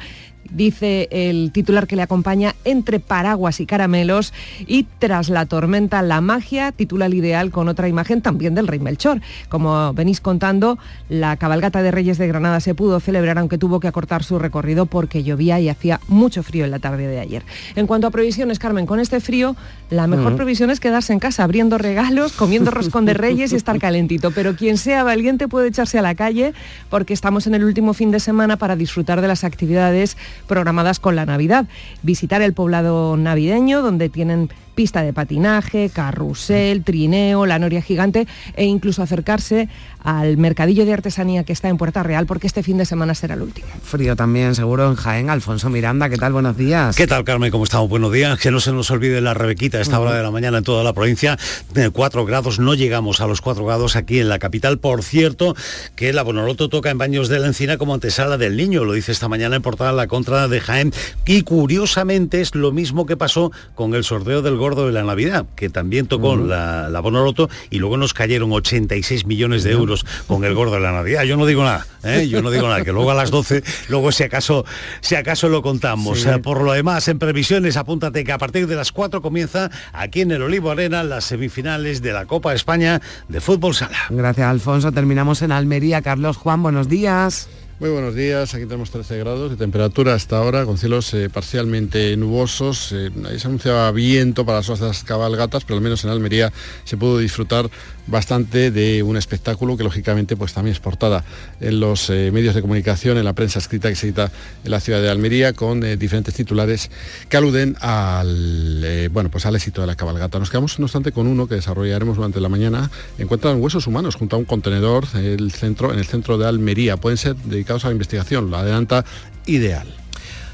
dice 0.49 1.07
el 1.11 1.51
titular 1.51 1.87
que 1.87 1.95
le 1.95 2.01
acompaña, 2.01 2.55
entre 2.65 2.99
paraguas 2.99 3.59
y 3.59 3.65
caramelos 3.65 4.33
y 4.67 4.85
tras 4.99 5.29
la 5.29 5.45
tormenta 5.45 6.01
la 6.01 6.21
magia, 6.21 6.71
titula 6.71 7.07
el 7.07 7.13
ideal 7.13 7.51
con 7.51 7.67
otra 7.67 7.87
imagen 7.87 8.21
también 8.21 8.55
del 8.55 8.67
rey 8.67 8.79
Melchor. 8.79 9.21
Como 9.49 9.93
venís 9.93 10.21
contando, 10.21 10.77
la 11.09 11.37
cabalgata 11.37 11.81
de 11.81 11.91
Reyes 11.91 12.17
de 12.17 12.27
Granada 12.27 12.59
se 12.59 12.75
pudo 12.75 12.99
celebrar 12.99 13.37
aunque 13.37 13.57
tuvo 13.57 13.79
que 13.79 13.87
acortar 13.87 14.23
su 14.23 14.39
recorrido 14.39 14.85
porque 14.85 15.23
llovía 15.23 15.59
y 15.59 15.69
hacía 15.69 15.99
mucho 16.07 16.43
frío 16.43 16.65
en 16.65 16.71
la 16.71 16.79
tarde 16.79 17.07
de 17.07 17.19
ayer. 17.19 17.43
En 17.75 17.87
cuanto 17.87 18.07
a 18.07 18.11
previsiones, 18.11 18.59
Carmen, 18.59 18.85
con 18.85 18.99
este 18.99 19.19
frío, 19.19 19.55
la 19.89 20.07
mejor 20.07 20.35
previsión 20.35 20.69
es 20.69 20.79
quedarse 20.79 21.13
en 21.13 21.19
casa 21.19 21.43
abriendo 21.43 21.77
regalos, 21.77 22.33
comiendo 22.33 22.71
roscón 22.71 23.05
de 23.05 23.13
Reyes 23.13 23.53
y 23.53 23.55
estar 23.55 23.79
calentito. 23.79 24.31
Pero 24.31 24.55
quien 24.55 24.77
sea 24.77 25.03
valiente 25.03 25.47
puede 25.47 25.67
echarse 25.67 25.99
a 25.99 26.01
la 26.01 26.15
calle 26.15 26.53
porque 26.89 27.13
estamos 27.13 27.47
en 27.47 27.55
el 27.55 27.63
último 27.63 27.93
fin 27.93 28.11
de 28.11 28.19
semana 28.19 28.57
para 28.57 28.75
disfrutar 28.75 29.21
de 29.21 29.27
las 29.27 29.43
actividades 29.43 30.17
programadas 30.47 30.99
con 30.99 31.15
la 31.15 31.25
Navidad. 31.25 31.65
Visitar 32.01 32.41
el 32.41 32.53
poblado 32.53 33.17
navideño, 33.17 33.81
donde 33.81 34.09
tienen 34.09 34.49
pista 34.73 35.03
de 35.03 35.13
patinaje, 35.13 35.89
carrusel, 35.89 36.83
trineo, 36.83 37.45
la 37.45 37.59
noria 37.59 37.81
gigante 37.81 38.27
e 38.55 38.65
incluso 38.65 39.03
acercarse 39.03 39.69
al 40.03 40.37
mercadillo 40.37 40.85
de 40.85 40.93
artesanía 40.93 41.43
que 41.43 41.53
está 41.53 41.69
en 41.69 41.77
Puerta 41.77 42.03
Real 42.03 42.25
porque 42.25 42.47
este 42.47 42.63
fin 42.63 42.77
de 42.77 42.85
semana 42.85 43.15
será 43.15 43.35
el 43.35 43.41
último. 43.41 43.67
Frío 43.83 44.15
también 44.15 44.55
seguro 44.55 44.89
en 44.89 44.95
Jaén. 44.95 45.29
Alfonso 45.29 45.69
Miranda, 45.69 46.09
¿qué 46.09 46.17
tal? 46.17 46.33
Buenos 46.33 46.57
días. 46.57 46.95
¿Qué 46.95 47.07
tal, 47.07 47.23
Carmen? 47.23 47.51
¿Cómo 47.51 47.63
estamos? 47.63 47.89
Buenos 47.89 48.11
días. 48.11 48.39
Que 48.39 48.51
no 48.51 48.59
se 48.59 48.71
nos 48.71 48.91
olvide 48.91 49.21
la 49.21 49.33
Rebequita 49.33 49.77
a 49.77 49.81
esta 49.81 49.99
hora 49.99 50.13
de 50.13 50.23
la 50.23 50.31
mañana 50.31 50.57
en 50.57 50.63
toda 50.63 50.83
la 50.83 50.93
provincia. 50.93 51.37
De 51.73 51.89
4 51.89 52.25
grados, 52.25 52.59
no 52.59 52.73
llegamos 52.73 53.21
a 53.21 53.27
los 53.27 53.41
4 53.41 53.65
grados 53.65 53.95
aquí 53.95 54.19
en 54.19 54.29
la 54.29 54.39
capital. 54.39 54.79
Por 54.79 55.03
cierto, 55.03 55.55
que 55.95 56.11
la 56.13 56.23
Bonoloto 56.23 56.69
toca 56.69 56.89
en 56.89 56.97
Baños 56.97 57.29
de 57.29 57.39
la 57.39 57.47
Encina 57.47 57.77
como 57.77 57.93
antesala 57.93 58.37
del 58.37 58.57
niño. 58.57 58.83
Lo 58.83 58.93
dice 58.93 59.11
esta 59.11 59.27
mañana 59.27 59.55
en 59.55 59.61
portada 59.61 59.91
la 59.93 60.07
contra 60.07 60.47
de 60.47 60.59
Jaén. 60.59 60.91
Y 61.25 61.43
curiosamente 61.43 62.41
es 62.41 62.55
lo 62.55 62.71
mismo 62.71 63.05
que 63.05 63.17
pasó 63.17 63.51
con 63.75 63.93
el 63.95 64.03
sorteo 64.03 64.41
del 64.41 64.57
gordo 64.57 64.85
de 64.85 64.91
la 64.91 65.03
Navidad, 65.03 65.45
que 65.55 65.69
también 65.69 66.07
tocó 66.07 66.35
la, 66.35 66.89
la 66.89 66.99
Bonoloto 66.99 67.49
y 67.69 67.79
luego 67.79 67.97
nos 67.97 68.13
cayeron 68.13 68.51
86 68.51 69.25
millones 69.25 69.63
de 69.63 69.71
euros 69.71 69.92
con 70.27 70.43
el 70.43 70.53
gordo 70.53 70.75
de 70.75 70.81
la 70.81 70.91
Navidad. 70.91 71.23
Yo 71.23 71.37
no 71.37 71.45
digo 71.45 71.63
nada, 71.63 71.85
¿eh? 72.03 72.27
yo 72.27 72.41
no 72.41 72.51
digo 72.51 72.67
nada, 72.67 72.83
que 72.83 72.91
luego 72.91 73.11
a 73.11 73.13
las 73.13 73.31
12, 73.31 73.63
luego 73.89 74.11
si 74.11 74.23
acaso, 74.23 74.65
si 75.01 75.15
acaso 75.15 75.49
lo 75.49 75.61
contamos. 75.61 76.25
Eh, 76.25 76.39
por 76.39 76.61
lo 76.61 76.73
demás, 76.73 77.07
en 77.07 77.19
previsiones, 77.19 77.77
apúntate 77.77 78.23
que 78.23 78.31
a 78.31 78.37
partir 78.37 78.67
de 78.67 78.75
las 78.75 78.91
4 78.91 79.21
comienza 79.21 79.69
aquí 79.91 80.21
en 80.21 80.31
el 80.31 80.41
Olivo 80.41 80.71
Arena 80.71 81.03
las 81.03 81.25
semifinales 81.25 82.01
de 82.01 82.13
la 82.13 82.25
Copa 82.25 82.53
España 82.53 83.01
de 83.27 83.41
Fútbol 83.41 83.75
Sala. 83.75 83.97
Gracias, 84.09 84.47
Alfonso. 84.47 84.91
Terminamos 84.91 85.41
en 85.41 85.51
Almería. 85.51 86.01
Carlos 86.01 86.37
Juan, 86.37 86.63
buenos 86.63 86.89
días. 86.89 87.49
Muy 87.79 87.89
buenos 87.89 88.13
días, 88.13 88.53
aquí 88.53 88.65
tenemos 88.65 88.91
13 88.91 89.17
grados 89.17 89.49
de 89.49 89.57
temperatura 89.57 90.13
hasta 90.13 90.37
ahora, 90.37 90.63
con 90.63 90.77
cielos 90.77 91.11
eh, 91.15 91.27
parcialmente 91.27 92.15
nubosos. 92.15 92.91
Eh, 92.91 93.09
ahí 93.27 93.39
se 93.39 93.47
anunciaba 93.47 93.91
viento 93.91 94.45
para 94.45 94.59
las 94.59 94.69
otras 94.69 95.03
cabalgatas, 95.03 95.65
pero 95.65 95.77
al 95.77 95.83
menos 95.83 96.03
en 96.03 96.11
Almería 96.11 96.53
se 96.83 96.97
pudo 96.97 97.17
disfrutar 97.17 97.71
bastante 98.05 98.69
de 98.69 99.01
un 99.01 99.17
espectáculo 99.17 99.75
que 99.75 99.83
lógicamente 99.83 100.35
pues 100.35 100.53
también 100.53 100.73
es 100.73 100.79
portada 100.79 101.23
en 101.61 101.79
los 101.79 102.11
eh, 102.11 102.29
medios 102.31 102.53
de 102.53 102.61
comunicación, 102.61 103.17
en 103.17 103.25
la 103.25 103.33
prensa 103.33 103.57
escrita 103.57 103.89
que 103.89 103.95
se 103.95 104.07
edita 104.07 104.31
en 104.63 104.69
la 104.69 104.79
ciudad 104.79 105.01
de 105.01 105.09
Almería, 105.09 105.53
con 105.53 105.81
diferentes 105.97 106.35
titulares 106.35 106.91
que 107.27 107.37
aluden 107.37 107.75
al, 107.81 109.09
bueno, 109.11 109.31
pues 109.31 109.47
al 109.47 109.55
éxito 109.55 109.81
de 109.81 109.87
la 109.87 109.95
cabalgata. 109.95 110.37
Nos 110.37 110.51
quedamos 110.51 110.77
no 110.77 110.85
obstante 110.85 111.11
con 111.11 111.25
uno 111.25 111.47
que 111.47 111.55
desarrollaremos 111.55 112.17
durante 112.17 112.39
la 112.39 112.49
mañana. 112.49 112.91
Encuentran 113.17 113.59
huesos 113.59 113.87
humanos 113.87 114.13
junto 114.15 114.35
a 114.35 114.39
un 114.39 114.45
contenedor 114.45 115.05
en 115.15 115.39
el 115.39 115.51
centro 115.51 116.37
de 116.37 116.47
Almería. 116.47 116.97
Pueden 116.97 117.17
ser 117.17 117.35
dedicados 117.63 117.85
a 117.85 117.87
la 117.87 117.93
investigación, 117.93 118.51
lo 118.51 118.57
adelanta 118.57 119.05
ideal. 119.45 119.87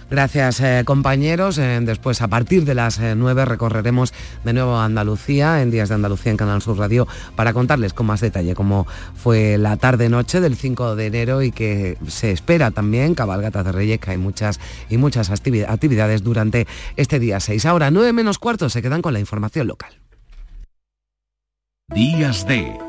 Gracias 0.09 0.59
eh, 0.61 0.81
compañeros. 0.85 1.59
Eh, 1.59 1.79
después 1.83 2.21
a 2.23 2.27
partir 2.27 2.65
de 2.65 2.73
las 2.73 2.99
9 2.99 3.45
recorreremos 3.45 4.11
de 4.43 4.53
nuevo 4.53 4.77
a 4.77 4.85
Andalucía, 4.85 5.61
en 5.61 5.69
Días 5.69 5.89
de 5.89 5.95
Andalucía 5.95 6.31
en 6.31 6.37
Canal 6.37 6.63
Sur 6.63 6.79
Radio, 6.79 7.07
para 7.35 7.53
contarles 7.53 7.93
con 7.93 8.07
más 8.07 8.19
detalle 8.19 8.55
cómo 8.55 8.87
fue 9.15 9.59
la 9.59 9.77
tarde-noche 9.77 10.41
del 10.41 10.55
5 10.55 10.95
de 10.95 11.05
enero 11.05 11.43
y 11.43 11.51
que 11.51 11.97
se 12.07 12.31
espera 12.31 12.71
también 12.71 13.13
cabalgata 13.13 13.63
de 13.63 13.71
Reyes, 13.71 13.99
que 13.99 14.11
hay 14.11 14.17
muchas 14.17 14.59
y 14.89 14.97
muchas 14.97 15.29
actividades 15.29 16.23
durante 16.23 16.65
este 16.95 17.19
día 17.19 17.39
6. 17.39 17.67
Ahora 17.67 17.91
9 17.91 18.11
menos 18.11 18.39
cuarto 18.39 18.69
se 18.69 18.81
quedan 18.81 19.03
con 19.03 19.13
la 19.13 19.19
información 19.19 19.67
local. 19.67 19.93
Días 21.93 22.47
de 22.47 22.88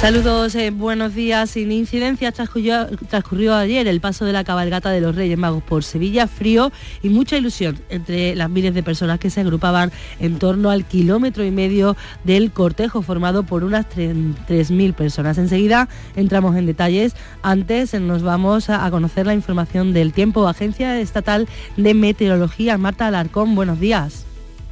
Saludos, 0.00 0.54
eh, 0.54 0.70
buenos 0.70 1.14
días. 1.14 1.50
Sin 1.50 1.72
incidencia 1.72 2.30
transcurrió, 2.30 3.54
ayer 3.54 3.88
el 3.88 4.00
paso 4.00 4.26
de 4.26 4.32
la 4.32 4.44
cabalgata 4.44 4.90
de 4.90 5.00
los 5.00 5.16
Reyes 5.16 5.38
Magos 5.38 5.62
por 5.62 5.82
Sevilla, 5.82 6.28
frío 6.28 6.70
y 7.02 7.08
mucha 7.08 7.38
ilusión 7.38 7.78
entre 7.88 8.36
las 8.36 8.50
miles 8.50 8.74
de 8.74 8.82
personas 8.82 9.18
que 9.18 9.30
se 9.30 9.40
agrupaban 9.40 9.90
en 10.20 10.38
torno 10.38 10.70
al 10.70 10.84
kilómetro 10.84 11.44
y 11.44 11.50
medio 11.50 11.96
del 12.24 12.52
cortejo 12.52 13.00
formado 13.00 13.44
por 13.44 13.64
unas 13.64 13.88
3.000 13.88 14.92
personas. 14.92 15.38
Enseguida 15.38 15.88
entramos 16.14 16.56
en 16.56 16.66
detalles. 16.66 17.16
Antes 17.42 17.98
nos 17.98 18.22
vamos 18.22 18.68
a 18.68 18.88
conocer 18.90 19.26
la 19.26 19.34
información 19.34 19.94
del 19.94 20.12
tiempo. 20.12 20.46
Agencia 20.46 21.00
Estatal 21.00 21.48
de 21.78 21.94
Meteorología, 21.94 22.76
Marta 22.76 23.06
Alarcón, 23.06 23.54
buenos 23.54 23.80
días. 23.80 24.25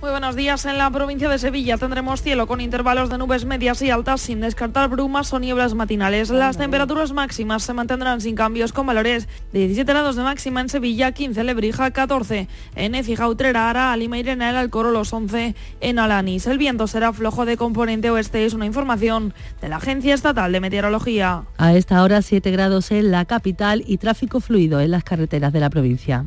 Muy 0.04 0.10
buenos 0.10 0.36
días. 0.36 0.66
En 0.66 0.76
la 0.76 0.90
provincia 0.90 1.30
de 1.30 1.38
Sevilla 1.38 1.78
tendremos 1.78 2.20
cielo 2.20 2.46
con 2.46 2.60
intervalos 2.60 3.08
de 3.08 3.16
nubes 3.16 3.46
medias 3.46 3.80
y 3.80 3.88
altas 3.88 4.20
sin 4.20 4.42
descartar 4.42 4.90
brumas 4.90 5.32
o 5.32 5.38
nieblas 5.40 5.72
matinales. 5.72 6.28
Las 6.28 6.58
temperaturas 6.58 7.12
máximas 7.12 7.62
se 7.62 7.72
mantendrán 7.72 8.20
sin 8.20 8.34
cambios 8.34 8.74
con 8.74 8.86
valores 8.86 9.28
de 9.54 9.60
17 9.60 9.90
grados 9.90 10.16
de 10.16 10.22
máxima 10.22 10.60
en 10.60 10.68
Sevilla, 10.68 11.12
15 11.12 11.40
en 11.40 11.46
Lebrija, 11.46 11.90
14 11.90 12.48
en 12.76 12.94
Écija, 12.94 13.26
Utrera, 13.26 13.70
Ara, 13.70 13.96
Lima, 13.96 14.18
Irene, 14.18 14.50
el 14.50 14.56
Alcoro, 14.56 14.90
los 14.90 15.10
11 15.10 15.54
en 15.80 15.98
Alanis. 15.98 16.46
El 16.48 16.58
viento 16.58 16.86
será 16.86 17.14
flojo 17.14 17.46
de 17.46 17.56
componente 17.56 18.10
oeste, 18.10 18.44
es 18.44 18.52
una 18.52 18.66
información 18.66 19.32
de 19.62 19.70
la 19.70 19.76
Agencia 19.76 20.12
Estatal 20.12 20.52
de 20.52 20.60
Meteorología. 20.60 21.44
A 21.56 21.72
esta 21.72 22.02
hora 22.02 22.20
7 22.20 22.50
grados 22.50 22.90
en 22.90 23.10
la 23.10 23.24
capital 23.24 23.82
y 23.86 23.96
tráfico 23.96 24.40
fluido 24.40 24.82
en 24.82 24.90
las 24.90 25.02
carreteras 25.02 25.54
de 25.54 25.60
la 25.60 25.70
provincia. 25.70 26.26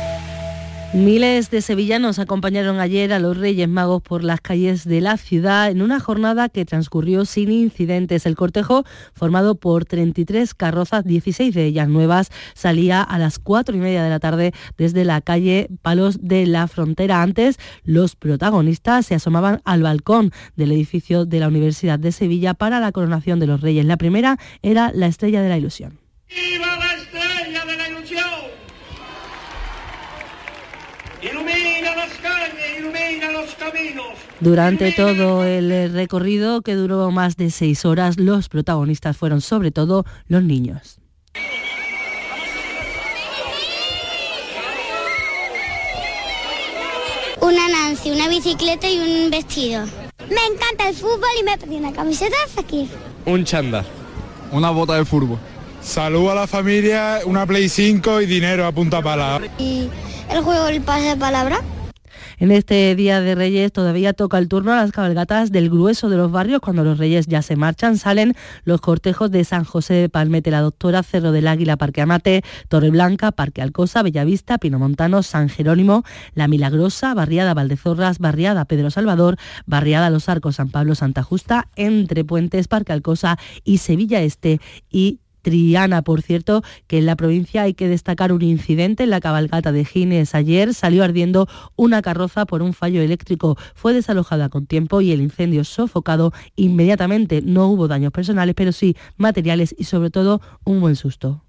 Miles 0.93 1.49
de 1.49 1.61
sevillanos 1.61 2.19
acompañaron 2.19 2.81
ayer 2.81 3.13
a 3.13 3.19
los 3.19 3.37
Reyes 3.37 3.69
Magos 3.69 4.01
por 4.01 4.25
las 4.25 4.41
calles 4.41 4.83
de 4.83 4.99
la 4.99 5.15
ciudad 5.15 5.71
en 5.71 5.81
una 5.81 6.01
jornada 6.01 6.49
que 6.49 6.65
transcurrió 6.65 7.23
sin 7.23 7.49
incidentes. 7.49 8.25
El 8.25 8.35
cortejo, 8.35 8.83
formado 9.13 9.55
por 9.55 9.85
33 9.85 10.53
carrozas, 10.53 11.05
16 11.05 11.55
de 11.55 11.65
ellas 11.65 11.87
nuevas, 11.87 12.29
salía 12.55 13.01
a 13.01 13.17
las 13.19 13.39
4 13.39 13.73
y 13.77 13.79
media 13.79 14.03
de 14.03 14.09
la 14.09 14.19
tarde 14.19 14.51
desde 14.77 15.05
la 15.05 15.21
calle 15.21 15.69
Palos 15.81 16.17
de 16.21 16.45
la 16.45 16.67
Frontera. 16.67 17.21
Antes, 17.21 17.57
los 17.85 18.17
protagonistas 18.17 19.05
se 19.05 19.15
asomaban 19.15 19.61
al 19.63 19.83
balcón 19.83 20.33
del 20.57 20.73
edificio 20.73 21.25
de 21.25 21.39
la 21.39 21.47
Universidad 21.47 21.99
de 21.99 22.11
Sevilla 22.11 22.53
para 22.53 22.81
la 22.81 22.91
coronación 22.91 23.39
de 23.39 23.47
los 23.47 23.61
Reyes. 23.61 23.85
La 23.85 23.95
primera 23.95 24.37
era 24.61 24.91
la 24.93 25.07
Estrella 25.07 25.41
de 25.41 25.47
la 25.47 25.57
Ilusión. 25.57 25.99
¡Viva 26.27 26.90
Ilumina 31.61 31.95
las 31.95 32.13
calles, 32.13 32.77
ilumina 32.79 33.31
los 33.31 33.55
caminos. 33.55 34.07
Durante 34.39 34.91
todo 34.91 35.43
el 35.43 35.93
recorrido, 35.93 36.61
que 36.61 36.73
duró 36.75 37.11
más 37.11 37.37
de 37.37 37.51
seis 37.51 37.85
horas, 37.85 38.17
los 38.17 38.49
protagonistas 38.49 39.15
fueron 39.15 39.41
sobre 39.41 39.71
todo 39.71 40.05
los 40.27 40.43
niños. 40.43 40.97
Una 47.41 47.67
Nancy, 47.67 48.11
una 48.11 48.27
bicicleta 48.27 48.89
y 48.89 48.99
un 48.99 49.29
vestido. 49.29 49.85
Me 50.29 50.45
encanta 50.53 50.89
el 50.89 50.95
fútbol 50.95 51.29
y 51.39 51.43
me 51.43 51.57
pedí 51.57 51.75
una 51.75 51.91
camiseta 51.91 52.35
de 52.45 52.51
Fakir. 52.51 52.89
Un 53.25 53.43
chándal. 53.43 53.85
Una 54.51 54.69
bota 54.69 54.95
de 54.95 55.05
fútbol. 55.05 55.37
Salud 55.81 56.29
a 56.29 56.35
la 56.35 56.47
familia, 56.47 57.19
una 57.25 57.45
Play 57.45 57.67
5 57.67 58.21
y 58.21 58.25
dinero 58.25 58.65
a 58.65 58.71
punta 58.71 59.01
pala. 59.01 59.41
¿Y 59.57 59.89
el 60.29 60.41
juego 60.41 60.67
el 60.67 60.81
pase 60.81 61.09
de 61.09 61.17
palabra? 61.17 61.59
En 62.37 62.51
este 62.51 62.95
Día 62.95 63.21
de 63.21 63.35
Reyes 63.35 63.71
todavía 63.71 64.13
toca 64.13 64.39
el 64.39 64.47
turno 64.47 64.73
a 64.73 64.77
las 64.77 64.91
cabalgatas 64.91 65.51
del 65.51 65.69
grueso 65.69 66.09
de 66.09 66.17
los 66.17 66.31
barrios. 66.31 66.59
Cuando 66.59 66.83
los 66.83 66.97
reyes 66.97 67.27
ya 67.27 67.43
se 67.43 67.55
marchan, 67.55 67.97
salen 67.97 68.35
los 68.63 68.81
cortejos 68.81 69.29
de 69.29 69.43
San 69.43 69.63
José 69.63 69.93
de 69.93 70.09
Palmete, 70.09 70.49
la 70.49 70.61
Doctora, 70.61 71.03
Cerro 71.03 71.31
del 71.31 71.47
Águila, 71.47 71.77
Parque 71.77 72.01
Amate, 72.01 72.43
Torreblanca, 72.67 73.31
Parque 73.31 73.61
Alcosa, 73.61 74.01
Bellavista, 74.01 74.57
Pinomontano, 74.57 75.21
San 75.21 75.49
Jerónimo, 75.49 76.03
La 76.33 76.47
Milagrosa, 76.47 77.13
Barriada 77.13 77.53
Valdezorras, 77.53 78.17
Barriada 78.17 78.65
Pedro 78.65 78.89
Salvador, 78.89 79.37
Barriada 79.67 80.09
Los 80.09 80.27
Arcos, 80.27 80.55
San 80.55 80.69
Pablo, 80.69 80.95
Santa 80.95 81.21
Justa, 81.21 81.67
Entre 81.75 82.25
Puentes, 82.25 82.67
Parque 82.67 82.91
Alcosa 82.91 83.37
y 83.63 83.77
Sevilla 83.79 84.21
Este 84.21 84.59
y 84.89 85.19
Triana. 85.41 86.01
Por 86.01 86.21
cierto, 86.21 86.63
que 86.87 86.97
en 86.99 87.05
la 87.05 87.15
provincia 87.15 87.63
hay 87.63 87.73
que 87.73 87.87
destacar 87.87 88.31
un 88.31 88.41
incidente 88.41 89.03
en 89.03 89.09
la 89.09 89.19
cabalgata 89.19 89.71
de 89.71 89.85
Gines. 89.85 90.35
Ayer 90.35 90.73
salió 90.73 91.03
ardiendo 91.03 91.47
una 91.75 92.01
carroza 92.01 92.45
por 92.45 92.61
un 92.61 92.73
fallo 92.73 93.01
eléctrico. 93.01 93.57
Fue 93.75 93.93
desalojada 93.93 94.49
con 94.49 94.65
tiempo 94.65 95.01
y 95.01 95.11
el 95.11 95.21
incendio 95.21 95.63
sofocado 95.63 96.33
inmediatamente. 96.55 97.41
No 97.41 97.67
hubo 97.67 97.87
daños 97.87 98.11
personales, 98.11 98.55
pero 98.55 98.71
sí 98.71 98.95
materiales 99.17 99.75
y 99.77 99.85
sobre 99.85 100.09
todo 100.09 100.41
un 100.63 100.81
buen 100.81 100.95
susto. 100.95 101.43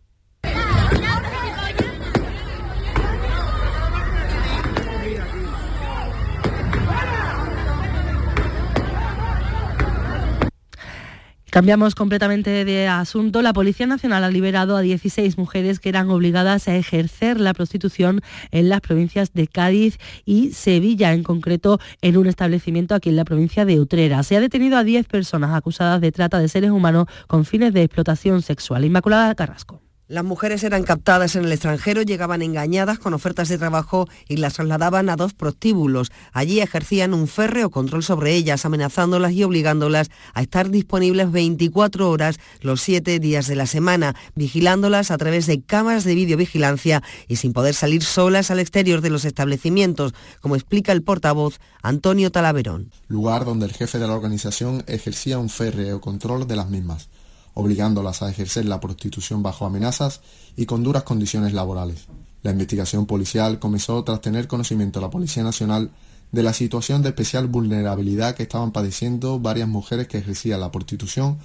Cambiamos 11.52 11.94
completamente 11.94 12.64
de 12.64 12.88
asunto. 12.88 13.42
La 13.42 13.52
Policía 13.52 13.86
Nacional 13.86 14.24
ha 14.24 14.30
liberado 14.30 14.74
a 14.74 14.80
16 14.80 15.36
mujeres 15.36 15.80
que 15.80 15.90
eran 15.90 16.08
obligadas 16.08 16.66
a 16.66 16.74
ejercer 16.76 17.38
la 17.38 17.52
prostitución 17.52 18.22
en 18.52 18.70
las 18.70 18.80
provincias 18.80 19.34
de 19.34 19.48
Cádiz 19.48 19.98
y 20.24 20.52
Sevilla, 20.52 21.12
en 21.12 21.22
concreto 21.22 21.78
en 22.00 22.16
un 22.16 22.26
establecimiento 22.26 22.94
aquí 22.94 23.10
en 23.10 23.16
la 23.16 23.26
provincia 23.26 23.66
de 23.66 23.80
Utrera. 23.80 24.22
Se 24.22 24.34
ha 24.34 24.40
detenido 24.40 24.78
a 24.78 24.82
10 24.82 25.06
personas 25.08 25.54
acusadas 25.54 26.00
de 26.00 26.10
trata 26.10 26.38
de 26.38 26.48
seres 26.48 26.70
humanos 26.70 27.04
con 27.26 27.44
fines 27.44 27.74
de 27.74 27.82
explotación 27.82 28.40
sexual. 28.40 28.86
Inmaculada 28.86 29.34
Carrasco. 29.34 29.91
Las 30.12 30.24
mujeres 30.24 30.62
eran 30.62 30.82
captadas 30.82 31.36
en 31.36 31.46
el 31.46 31.52
extranjero, 31.52 32.02
llegaban 32.02 32.42
engañadas 32.42 32.98
con 32.98 33.14
ofertas 33.14 33.48
de 33.48 33.56
trabajo 33.56 34.10
y 34.28 34.36
las 34.36 34.52
trasladaban 34.52 35.08
a 35.08 35.16
dos 35.16 35.32
prostíbulos. 35.32 36.12
Allí 36.34 36.60
ejercían 36.60 37.14
un 37.14 37.26
férreo 37.26 37.70
control 37.70 38.02
sobre 38.02 38.34
ellas, 38.34 38.66
amenazándolas 38.66 39.32
y 39.32 39.42
obligándolas 39.42 40.10
a 40.34 40.42
estar 40.42 40.68
disponibles 40.68 41.32
24 41.32 42.10
horas 42.10 42.40
los 42.60 42.82
7 42.82 43.20
días 43.20 43.46
de 43.46 43.56
la 43.56 43.64
semana, 43.64 44.14
vigilándolas 44.34 45.10
a 45.10 45.16
través 45.16 45.46
de 45.46 45.62
cámaras 45.62 46.04
de 46.04 46.14
videovigilancia 46.14 47.02
y 47.26 47.36
sin 47.36 47.54
poder 47.54 47.72
salir 47.72 48.02
solas 48.02 48.50
al 48.50 48.58
exterior 48.58 49.00
de 49.00 49.08
los 49.08 49.24
establecimientos, 49.24 50.12
como 50.42 50.56
explica 50.56 50.92
el 50.92 51.02
portavoz 51.02 51.58
Antonio 51.82 52.30
Talaverón. 52.30 52.90
Lugar 53.08 53.46
donde 53.46 53.64
el 53.64 53.72
jefe 53.72 53.98
de 53.98 54.08
la 54.08 54.12
organización 54.12 54.84
ejercía 54.88 55.38
un 55.38 55.48
férreo 55.48 56.02
control 56.02 56.46
de 56.46 56.56
las 56.56 56.68
mismas 56.68 57.08
obligándolas 57.54 58.22
a 58.22 58.30
ejercer 58.30 58.64
la 58.64 58.80
prostitución 58.80 59.42
bajo 59.42 59.66
amenazas 59.66 60.20
y 60.56 60.66
con 60.66 60.82
duras 60.82 61.02
condiciones 61.02 61.52
laborales. 61.52 62.06
La 62.42 62.50
investigación 62.50 63.06
policial 63.06 63.58
comenzó 63.58 64.02
tras 64.04 64.20
tener 64.20 64.48
conocimiento 64.48 65.00
la 65.00 65.10
Policía 65.10 65.42
Nacional 65.42 65.90
de 66.32 66.42
la 66.42 66.52
situación 66.52 67.02
de 67.02 67.10
especial 67.10 67.46
vulnerabilidad 67.46 68.34
que 68.34 68.42
estaban 68.42 68.72
padeciendo 68.72 69.38
varias 69.38 69.68
mujeres 69.68 70.08
que 70.08 70.18
ejercían 70.18 70.60
la 70.60 70.72
prostitución 70.72 71.38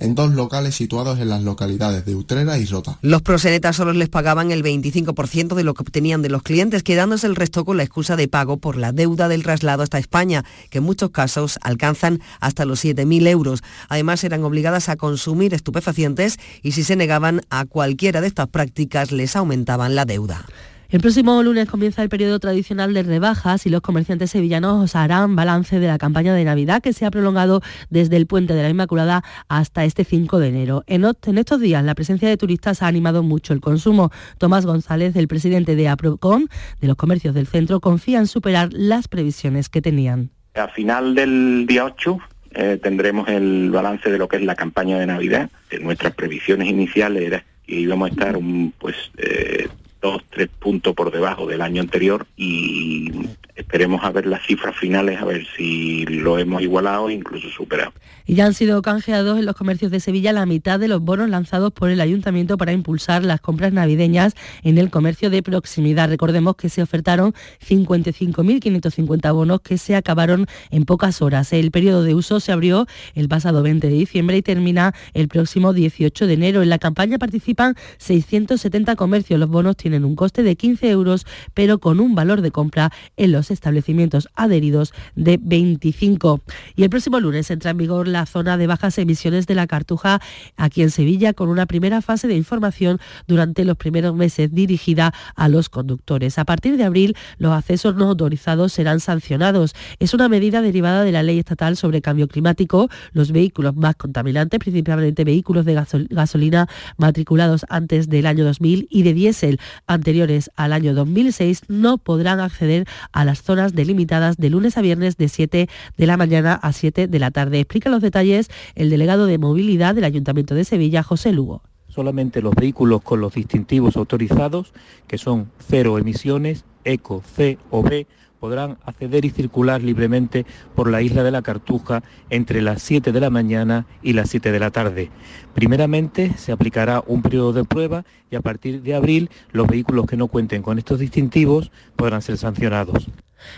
en 0.00 0.14
dos 0.14 0.32
locales 0.32 0.74
situados 0.74 1.20
en 1.20 1.28
las 1.28 1.42
localidades 1.42 2.04
de 2.04 2.16
Utrera 2.16 2.58
y 2.58 2.66
Rota. 2.66 2.98
Los 3.02 3.22
prosenetas 3.22 3.76
solo 3.76 3.92
les 3.92 4.08
pagaban 4.08 4.50
el 4.50 4.64
25% 4.64 5.54
de 5.54 5.64
lo 5.64 5.74
que 5.74 5.82
obtenían 5.82 6.22
de 6.22 6.30
los 6.30 6.42
clientes, 6.42 6.82
quedándose 6.82 7.26
el 7.26 7.36
resto 7.36 7.64
con 7.64 7.76
la 7.76 7.82
excusa 7.82 8.16
de 8.16 8.26
pago 8.26 8.56
por 8.56 8.76
la 8.76 8.92
deuda 8.92 9.28
del 9.28 9.42
traslado 9.42 9.82
hasta 9.82 9.98
España, 9.98 10.44
que 10.70 10.78
en 10.78 10.84
muchos 10.84 11.10
casos 11.10 11.58
alcanzan 11.62 12.20
hasta 12.40 12.64
los 12.64 12.84
7.000 12.84 13.28
euros. 13.28 13.62
Además, 13.88 14.24
eran 14.24 14.42
obligadas 14.44 14.88
a 14.88 14.96
consumir 14.96 15.54
estupefacientes 15.54 16.38
y 16.62 16.72
si 16.72 16.82
se 16.82 16.96
negaban 16.96 17.42
a 17.50 17.66
cualquiera 17.66 18.20
de 18.20 18.26
estas 18.26 18.48
prácticas 18.48 19.12
les 19.12 19.36
aumentaban 19.36 19.94
la 19.94 20.04
deuda. 20.04 20.46
El 20.90 21.00
próximo 21.00 21.40
lunes 21.44 21.68
comienza 21.68 22.02
el 22.02 22.08
periodo 22.08 22.40
tradicional 22.40 22.92
de 22.92 23.04
rebajas 23.04 23.64
y 23.64 23.70
los 23.70 23.80
comerciantes 23.80 24.32
sevillanos 24.32 24.96
harán 24.96 25.36
balance 25.36 25.78
de 25.78 25.86
la 25.86 25.98
campaña 25.98 26.34
de 26.34 26.44
Navidad 26.44 26.82
que 26.82 26.92
se 26.92 27.06
ha 27.06 27.12
prolongado 27.12 27.62
desde 27.90 28.16
el 28.16 28.26
puente 28.26 28.54
de 28.54 28.62
la 28.64 28.70
Inmaculada 28.70 29.22
hasta 29.48 29.84
este 29.84 30.02
5 30.02 30.40
de 30.40 30.48
enero. 30.48 30.82
En, 30.88 31.04
estos 31.38 31.60
días 31.60 31.84
la 31.84 31.94
presencia 31.94 32.28
de 32.28 32.36
turistas 32.36 32.82
ha 32.82 32.88
animado 32.88 33.22
mucho 33.22 33.52
el 33.52 33.60
consumo. 33.60 34.10
Tomás 34.38 34.66
González, 34.66 35.14
el 35.14 35.28
presidente 35.28 35.76
de 35.76 35.86
APROCOM, 35.86 36.48
de 36.80 36.88
los 36.88 36.96
comercios 36.96 37.36
del 37.36 37.46
centro, 37.46 37.78
confía 37.78 38.18
en 38.18 38.26
superar 38.26 38.70
las 38.72 39.06
previsiones 39.06 39.68
que 39.68 39.80
tenían. 39.80 40.30
A 40.54 40.66
final 40.66 41.14
del 41.14 41.66
día 41.68 41.84
8 41.84 42.18
eh, 42.50 42.80
tendremos 42.82 43.28
el 43.28 43.70
balance 43.70 44.10
de 44.10 44.18
lo 44.18 44.26
que 44.26 44.38
es 44.38 44.42
la 44.42 44.56
campaña 44.56 44.98
de 44.98 45.06
Navidad. 45.06 45.50
nuestras 45.80 46.14
previsiones 46.14 46.68
iniciales 46.68 47.22
eran 47.22 47.42
que 47.64 47.76
íbamos 47.76 48.08
a 48.08 48.12
estar 48.12 48.36
un, 48.36 48.74
pues 48.76 48.96
eh, 49.18 49.68
dos, 50.00 50.22
tres 50.30 50.48
puntos 50.58 50.94
por 50.94 51.12
debajo 51.12 51.46
del 51.46 51.60
año 51.60 51.82
anterior 51.82 52.26
y 52.36 53.10
esperemos 53.54 54.02
a 54.04 54.10
ver 54.10 54.26
las 54.26 54.44
cifras 54.46 54.76
finales, 54.76 55.20
a 55.20 55.24
ver 55.24 55.46
si 55.56 56.04
lo 56.06 56.38
hemos 56.38 56.62
igualado 56.62 57.08
e 57.08 57.14
incluso 57.14 57.48
superado. 57.50 57.92
Ya 58.26 58.46
han 58.46 58.54
sido 58.54 58.80
canjeados 58.80 59.38
en 59.38 59.44
los 59.44 59.56
comercios 59.56 59.90
de 59.90 60.00
Sevilla 60.00 60.32
la 60.32 60.46
mitad 60.46 60.78
de 60.78 60.88
los 60.88 61.00
bonos 61.00 61.28
lanzados 61.28 61.72
por 61.72 61.90
el 61.90 62.00
ayuntamiento 62.00 62.56
para 62.56 62.72
impulsar 62.72 63.24
las 63.24 63.40
compras 63.40 63.72
navideñas 63.72 64.34
en 64.62 64.78
el 64.78 64.88
comercio 64.88 65.30
de 65.30 65.42
proximidad. 65.42 66.08
Recordemos 66.08 66.56
que 66.56 66.68
se 66.68 66.80
ofertaron 66.80 67.34
55.550 67.66 69.34
bonos 69.34 69.60
que 69.60 69.78
se 69.78 69.96
acabaron 69.96 70.46
en 70.70 70.84
pocas 70.84 71.22
horas. 71.22 71.52
El 71.52 71.70
periodo 71.70 72.04
de 72.04 72.14
uso 72.14 72.40
se 72.40 72.52
abrió 72.52 72.86
el 73.14 73.28
pasado 73.28 73.62
20 73.62 73.88
de 73.88 73.94
diciembre 73.94 74.36
y 74.36 74.42
termina 74.42 74.94
el 75.12 75.28
próximo 75.28 75.72
18 75.72 76.26
de 76.26 76.32
enero. 76.32 76.62
En 76.62 76.70
la 76.70 76.78
campaña 76.78 77.18
participan 77.18 77.74
670 77.98 78.94
comercios. 78.96 79.40
Los 79.40 79.48
bonos 79.48 79.76
tienen 79.76 79.89
tienen 79.90 80.04
un 80.04 80.14
coste 80.14 80.44
de 80.44 80.54
15 80.54 80.88
euros, 80.88 81.26
pero 81.52 81.80
con 81.80 81.98
un 81.98 82.14
valor 82.14 82.42
de 82.42 82.52
compra 82.52 82.92
en 83.16 83.32
los 83.32 83.50
establecimientos 83.50 84.28
adheridos 84.36 84.92
de 85.16 85.36
25. 85.42 86.40
Y 86.76 86.84
el 86.84 86.90
próximo 86.90 87.18
lunes 87.18 87.50
entra 87.50 87.72
en 87.72 87.76
vigor 87.76 88.06
la 88.06 88.24
zona 88.24 88.56
de 88.56 88.68
bajas 88.68 88.98
emisiones 88.98 89.48
de 89.48 89.56
la 89.56 89.66
Cartuja 89.66 90.20
aquí 90.56 90.82
en 90.82 90.92
Sevilla 90.92 91.32
con 91.32 91.48
una 91.48 91.66
primera 91.66 92.02
fase 92.02 92.28
de 92.28 92.36
información 92.36 93.00
durante 93.26 93.64
los 93.64 93.76
primeros 93.76 94.14
meses 94.14 94.54
dirigida 94.54 95.12
a 95.34 95.48
los 95.48 95.68
conductores. 95.68 96.38
A 96.38 96.44
partir 96.44 96.76
de 96.76 96.84
abril, 96.84 97.16
los 97.38 97.52
accesos 97.52 97.96
no 97.96 98.10
autorizados 98.10 98.72
serán 98.72 99.00
sancionados. 99.00 99.74
Es 99.98 100.14
una 100.14 100.28
medida 100.28 100.62
derivada 100.62 101.02
de 101.02 101.10
la 101.10 101.24
ley 101.24 101.40
estatal 101.40 101.76
sobre 101.76 102.00
cambio 102.00 102.28
climático. 102.28 102.88
Los 103.12 103.32
vehículos 103.32 103.74
más 103.74 103.96
contaminantes, 103.96 104.60
principalmente 104.60 105.24
vehículos 105.24 105.64
de 105.64 105.82
gasolina 106.10 106.68
matriculados 106.96 107.66
antes 107.68 108.08
del 108.08 108.26
año 108.26 108.44
2000 108.44 108.86
y 108.88 109.02
de 109.02 109.14
diésel 109.14 109.58
anteriores 109.86 110.50
al 110.56 110.72
año 110.72 110.94
2006 110.94 111.62
no 111.68 111.98
podrán 111.98 112.40
acceder 112.40 112.86
a 113.12 113.24
las 113.24 113.42
zonas 113.42 113.74
delimitadas 113.74 114.36
de 114.36 114.50
lunes 114.50 114.76
a 114.76 114.82
viernes 114.82 115.16
de 115.16 115.28
7 115.28 115.68
de 115.96 116.06
la 116.06 116.16
mañana 116.16 116.54
a 116.54 116.72
7 116.72 117.06
de 117.06 117.18
la 117.18 117.30
tarde. 117.30 117.60
Explica 117.60 117.90
los 117.90 118.02
detalles 118.02 118.48
el 118.74 118.90
delegado 118.90 119.26
de 119.26 119.38
movilidad 119.38 119.94
del 119.94 120.04
Ayuntamiento 120.04 120.54
de 120.54 120.64
Sevilla, 120.64 121.02
José 121.02 121.32
Lugo. 121.32 121.62
Solamente 121.88 122.40
los 122.40 122.54
vehículos 122.54 123.02
con 123.02 123.20
los 123.20 123.34
distintivos 123.34 123.96
autorizados, 123.96 124.72
que 125.08 125.18
son 125.18 125.50
cero 125.58 125.98
emisiones, 125.98 126.64
ECO, 126.84 127.22
C 127.34 127.58
o 127.70 127.82
B, 127.82 128.06
podrán 128.40 128.78
acceder 128.84 129.24
y 129.24 129.30
circular 129.30 129.82
libremente 129.82 130.46
por 130.74 130.90
la 130.90 131.02
isla 131.02 131.22
de 131.22 131.30
la 131.30 131.42
Cartuja 131.42 132.02
entre 132.30 132.62
las 132.62 132.82
7 132.82 133.12
de 133.12 133.20
la 133.20 133.30
mañana 133.30 133.86
y 134.02 134.14
las 134.14 134.30
7 134.30 134.50
de 134.50 134.58
la 134.58 134.70
tarde. 134.70 135.10
Primeramente 135.54 136.32
se 136.36 136.50
aplicará 136.50 137.04
un 137.06 137.22
periodo 137.22 137.52
de 137.52 137.64
prueba 137.64 138.04
y 138.30 138.36
a 138.36 138.40
partir 138.40 138.82
de 138.82 138.94
abril 138.94 139.30
los 139.52 139.68
vehículos 139.68 140.06
que 140.06 140.16
no 140.16 140.28
cuenten 140.28 140.62
con 140.62 140.78
estos 140.78 140.98
distintivos 140.98 141.70
podrán 141.94 142.22
ser 142.22 142.38
sancionados. 142.38 143.08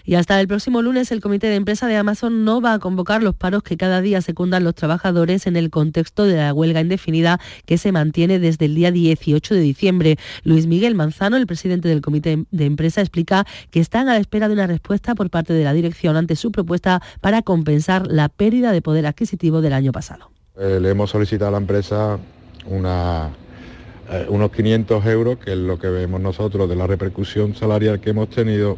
Y 0.05 0.15
hasta 0.15 0.41
el 0.41 0.49
próximo 0.49 0.83
lunes 0.83 1.11
el 1.13 1.21
comité 1.21 1.49
de 1.49 1.57
empresa 1.57 1.87
de 1.87 1.97
Amazon 1.97 2.45
no 2.45 2.61
va 2.61 2.75
a 2.75 2.79
convocar 2.79 3.23
los 3.23 3.35
paros 3.35 3.63
que 3.63 3.77
cada 3.77 4.01
día 4.01 4.21
secundan 4.23 4.65
los 4.65 4.75
trabajadores 4.75 5.47
en 5.47 5.57
el 5.57 5.71
contexto 5.71 6.25
de 6.25 6.37
la 6.37 6.55
huelga 6.55 6.81
indefinida 6.81 7.41
que 7.67 7.79
se 7.79 7.93
mantiene 7.93 8.39
desde 8.39 8.67
el 8.67 8.75
día 8.75 8.91
18 8.91 9.55
de 9.55 9.61
diciembre. 9.61 10.17
Luis 10.45 10.67
Miguel 10.67 10.95
Manzano, 10.95 11.37
el 11.37 11.47
presidente 11.47 11.89
del 11.89 12.01
comité 12.01 12.45
de 12.51 12.65
empresa, 12.65 13.01
explica 13.01 13.47
que 13.71 13.81
están 13.81 14.09
a 14.09 14.15
la 14.15 14.21
espera 14.21 14.49
de 14.49 14.55
una 14.55 14.67
respuesta 14.67 15.15
por 15.15 15.31
parte 15.31 15.53
de 15.53 15.65
la 15.65 15.73
dirección 15.73 16.17
ante 16.17 16.37
su 16.37 16.53
propuesta 16.53 17.03
para 17.21 17.43
compensar 17.43 18.07
la 18.07 18.29
pérdida 18.29 18.73
de 18.73 18.83
poder 18.83 19.07
adquisitivo 19.07 19.61
del 19.61 19.73
año 19.73 19.93
pasado. 19.93 20.31
Eh, 20.59 20.79
le 20.81 20.91
hemos 20.91 21.11
solicitado 21.11 21.49
a 21.49 21.53
la 21.53 21.59
empresa 21.59 22.19
eh, 22.67 24.27
unos 24.29 24.51
500 24.51 25.07
euros, 25.07 25.39
que 25.39 25.53
es 25.53 25.59
lo 25.59 25.79
que 25.79 25.89
vemos 25.89 26.21
nosotros 26.21 26.69
de 26.69 26.77
la 26.77 26.87
repercusión 26.87 27.55
salarial 27.55 28.01
que 28.01 28.11
hemos 28.11 28.29
tenido 28.29 28.77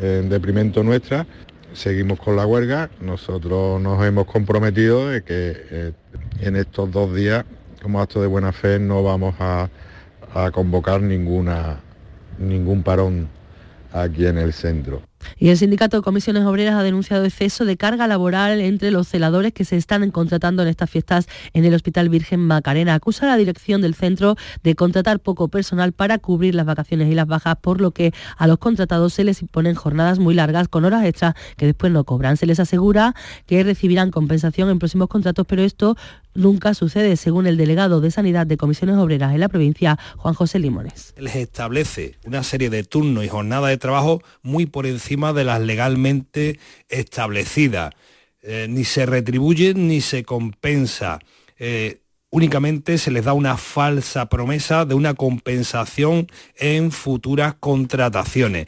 en 0.00 0.28
deprimento 0.28 0.82
nuestra. 0.82 1.26
Seguimos 1.72 2.18
con 2.18 2.36
la 2.36 2.46
huelga. 2.46 2.90
Nosotros 3.00 3.80
nos 3.80 4.04
hemos 4.04 4.26
comprometido 4.26 5.08
de 5.08 5.22
que 5.22 5.52
eh, 5.70 5.92
en 6.40 6.56
estos 6.56 6.90
dos 6.90 7.14
días 7.14 7.44
como 7.82 8.00
acto 8.00 8.20
de 8.20 8.26
buena 8.26 8.52
fe 8.52 8.78
no 8.78 9.02
vamos 9.02 9.34
a, 9.38 9.68
a 10.34 10.50
convocar 10.50 11.00
ninguna, 11.00 11.80
ningún 12.38 12.82
parón 12.82 13.28
aquí 13.92 14.26
en 14.26 14.38
el 14.38 14.52
centro. 14.52 15.09
Y 15.38 15.48
el 15.48 15.56
sindicato 15.56 15.96
de 15.98 16.02
comisiones 16.02 16.44
obreras 16.44 16.74
ha 16.74 16.82
denunciado 16.82 17.24
exceso 17.24 17.64
de 17.64 17.76
carga 17.76 18.06
laboral 18.06 18.60
entre 18.60 18.90
los 18.90 19.08
celadores 19.08 19.52
que 19.52 19.64
se 19.64 19.76
están 19.76 20.10
contratando 20.10 20.62
en 20.62 20.68
estas 20.68 20.90
fiestas 20.90 21.28
en 21.52 21.64
el 21.64 21.74
Hospital 21.74 22.08
Virgen 22.08 22.40
Macarena. 22.40 22.94
Acusa 22.94 23.26
a 23.26 23.28
la 23.28 23.36
dirección 23.36 23.80
del 23.80 23.94
centro 23.94 24.36
de 24.62 24.74
contratar 24.74 25.20
poco 25.20 25.48
personal 25.48 25.92
para 25.92 26.18
cubrir 26.18 26.54
las 26.54 26.66
vacaciones 26.66 27.10
y 27.10 27.14
las 27.14 27.26
bajas, 27.26 27.56
por 27.60 27.80
lo 27.80 27.90
que 27.90 28.12
a 28.36 28.46
los 28.46 28.58
contratados 28.58 29.14
se 29.14 29.24
les 29.24 29.42
imponen 29.42 29.74
jornadas 29.74 30.18
muy 30.18 30.34
largas 30.34 30.68
con 30.68 30.84
horas 30.84 31.04
extras 31.04 31.34
que 31.56 31.66
después 31.66 31.92
no 31.92 32.04
cobran. 32.04 32.36
Se 32.36 32.46
les 32.46 32.60
asegura 32.60 33.14
que 33.46 33.62
recibirán 33.62 34.10
compensación 34.10 34.70
en 34.70 34.78
próximos 34.78 35.08
contratos, 35.08 35.46
pero 35.46 35.62
esto 35.62 35.96
nunca 36.34 36.74
sucede, 36.74 37.16
según 37.16 37.46
el 37.46 37.56
delegado 37.56 38.00
de 38.00 38.10
Sanidad 38.10 38.46
de 38.46 38.56
Comisiones 38.56 38.96
Obreras 38.96 39.34
en 39.34 39.40
la 39.40 39.48
provincia, 39.48 39.98
Juan 40.16 40.34
José 40.34 40.58
Limones. 40.58 41.14
Les 41.18 41.36
establece 41.36 42.16
una 42.24 42.42
serie 42.42 42.70
de 42.70 42.84
turnos 42.84 43.24
y 43.24 43.28
jornadas 43.28 43.70
de 43.70 43.78
trabajo 43.78 44.22
muy 44.42 44.66
por 44.66 44.86
encima 44.86 45.32
de 45.32 45.44
las 45.44 45.60
legalmente 45.60 46.58
establecidas. 46.88 47.94
Eh, 48.42 48.66
ni 48.68 48.84
se 48.84 49.06
retribuye 49.06 49.74
ni 49.74 50.00
se 50.00 50.24
compensa. 50.24 51.18
Eh, 51.58 52.00
únicamente 52.30 52.96
se 52.96 53.10
les 53.10 53.24
da 53.24 53.32
una 53.34 53.56
falsa 53.56 54.28
promesa 54.28 54.84
de 54.86 54.94
una 54.94 55.14
compensación 55.14 56.26
en 56.56 56.90
futuras 56.90 57.54
contrataciones. 57.60 58.66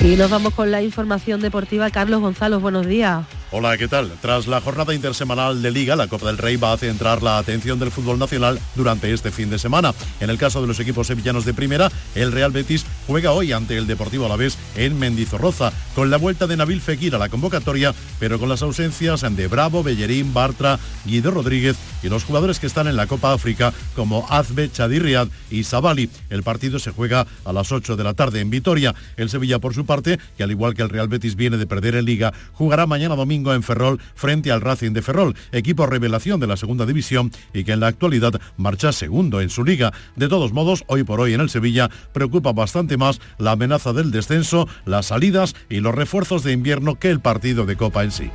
Y 0.00 0.14
nos 0.14 0.30
vamos 0.30 0.54
con 0.54 0.70
la 0.70 0.80
información 0.80 1.40
deportiva. 1.40 1.90
Carlos 1.90 2.20
Gonzalo, 2.20 2.60
buenos 2.60 2.86
días. 2.86 3.26
Hola, 3.50 3.78
¿qué 3.78 3.88
tal? 3.88 4.12
Tras 4.20 4.46
la 4.46 4.60
jornada 4.60 4.94
intersemanal 4.94 5.62
de 5.62 5.70
Liga, 5.70 5.96
la 5.96 6.06
Copa 6.06 6.26
del 6.26 6.36
Rey 6.36 6.56
va 6.56 6.74
a 6.74 6.76
centrar 6.76 7.22
la 7.22 7.38
atención 7.38 7.78
del 7.78 7.90
fútbol 7.90 8.18
nacional 8.18 8.60
durante 8.74 9.10
este 9.10 9.30
fin 9.30 9.48
de 9.48 9.58
semana. 9.58 9.94
En 10.20 10.28
el 10.28 10.36
caso 10.36 10.60
de 10.60 10.66
los 10.66 10.78
equipos 10.80 11.06
sevillanos 11.06 11.46
de 11.46 11.54
primera, 11.54 11.90
el 12.14 12.30
Real 12.30 12.52
Betis 12.52 12.84
juega 13.06 13.32
hoy 13.32 13.52
ante 13.52 13.78
el 13.78 13.86
Deportivo 13.86 14.26
Alavés 14.26 14.58
en 14.76 14.98
Mendizorroza, 14.98 15.72
con 15.94 16.10
la 16.10 16.18
vuelta 16.18 16.46
de 16.46 16.58
Nabil 16.58 16.82
Fekir 16.82 17.14
a 17.14 17.18
la 17.18 17.30
convocatoria, 17.30 17.94
pero 18.20 18.38
con 18.38 18.50
las 18.50 18.60
ausencias 18.60 19.24
de 19.34 19.48
Bravo, 19.48 19.82
Bellerín, 19.82 20.34
Bartra, 20.34 20.78
Guido 21.06 21.30
Rodríguez 21.30 21.78
y 22.02 22.10
los 22.10 22.24
jugadores 22.24 22.60
que 22.60 22.66
están 22.66 22.86
en 22.86 22.96
la 22.96 23.06
Copa 23.06 23.32
África, 23.32 23.72
como 23.96 24.26
Azbe, 24.28 24.70
Chadirriad 24.70 25.28
y 25.50 25.64
Sabali. 25.64 26.10
El 26.28 26.42
partido 26.42 26.78
se 26.78 26.90
juega 26.90 27.26
a 27.46 27.52
las 27.54 27.72
8 27.72 27.96
de 27.96 28.04
la 28.04 28.12
tarde 28.12 28.40
en 28.40 28.50
Vitoria. 28.50 28.94
El 29.16 29.30
Sevilla, 29.30 29.58
por 29.58 29.72
su 29.72 29.86
parte, 29.86 30.18
que 30.36 30.42
al 30.42 30.50
igual 30.50 30.74
que 30.74 30.82
el 30.82 30.90
Real 30.90 31.08
Betis 31.08 31.34
viene 31.34 31.56
de 31.56 31.66
perder 31.66 31.94
en 31.94 32.04
Liga, 32.04 32.34
jugará 32.52 32.86
mañana 32.86 33.16
domingo 33.16 33.37
en 33.46 33.62
Ferrol 33.62 34.00
frente 34.14 34.50
al 34.50 34.60
Racing 34.60 34.92
de 34.92 35.02
Ferrol, 35.02 35.34
equipo 35.52 35.86
revelación 35.86 36.40
de 36.40 36.46
la 36.46 36.56
segunda 36.56 36.86
división 36.86 37.30
y 37.52 37.64
que 37.64 37.72
en 37.72 37.80
la 37.80 37.86
actualidad 37.86 38.40
marcha 38.56 38.92
segundo 38.92 39.40
en 39.40 39.50
su 39.50 39.64
liga. 39.64 39.92
De 40.16 40.28
todos 40.28 40.52
modos, 40.52 40.84
hoy 40.86 41.04
por 41.04 41.20
hoy 41.20 41.34
en 41.34 41.40
el 41.40 41.50
Sevilla 41.50 41.90
preocupa 42.12 42.52
bastante 42.52 42.96
más 42.96 43.20
la 43.38 43.52
amenaza 43.52 43.92
del 43.92 44.10
descenso, 44.10 44.68
las 44.84 45.06
salidas 45.06 45.54
y 45.68 45.80
los 45.80 45.94
refuerzos 45.94 46.42
de 46.42 46.52
invierno 46.52 46.96
que 46.96 47.10
el 47.10 47.20
partido 47.20 47.66
de 47.66 47.76
Copa 47.76 48.04
en 48.04 48.10
sí. 48.10 48.30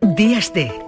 Días 0.00 0.52
de 0.52 0.87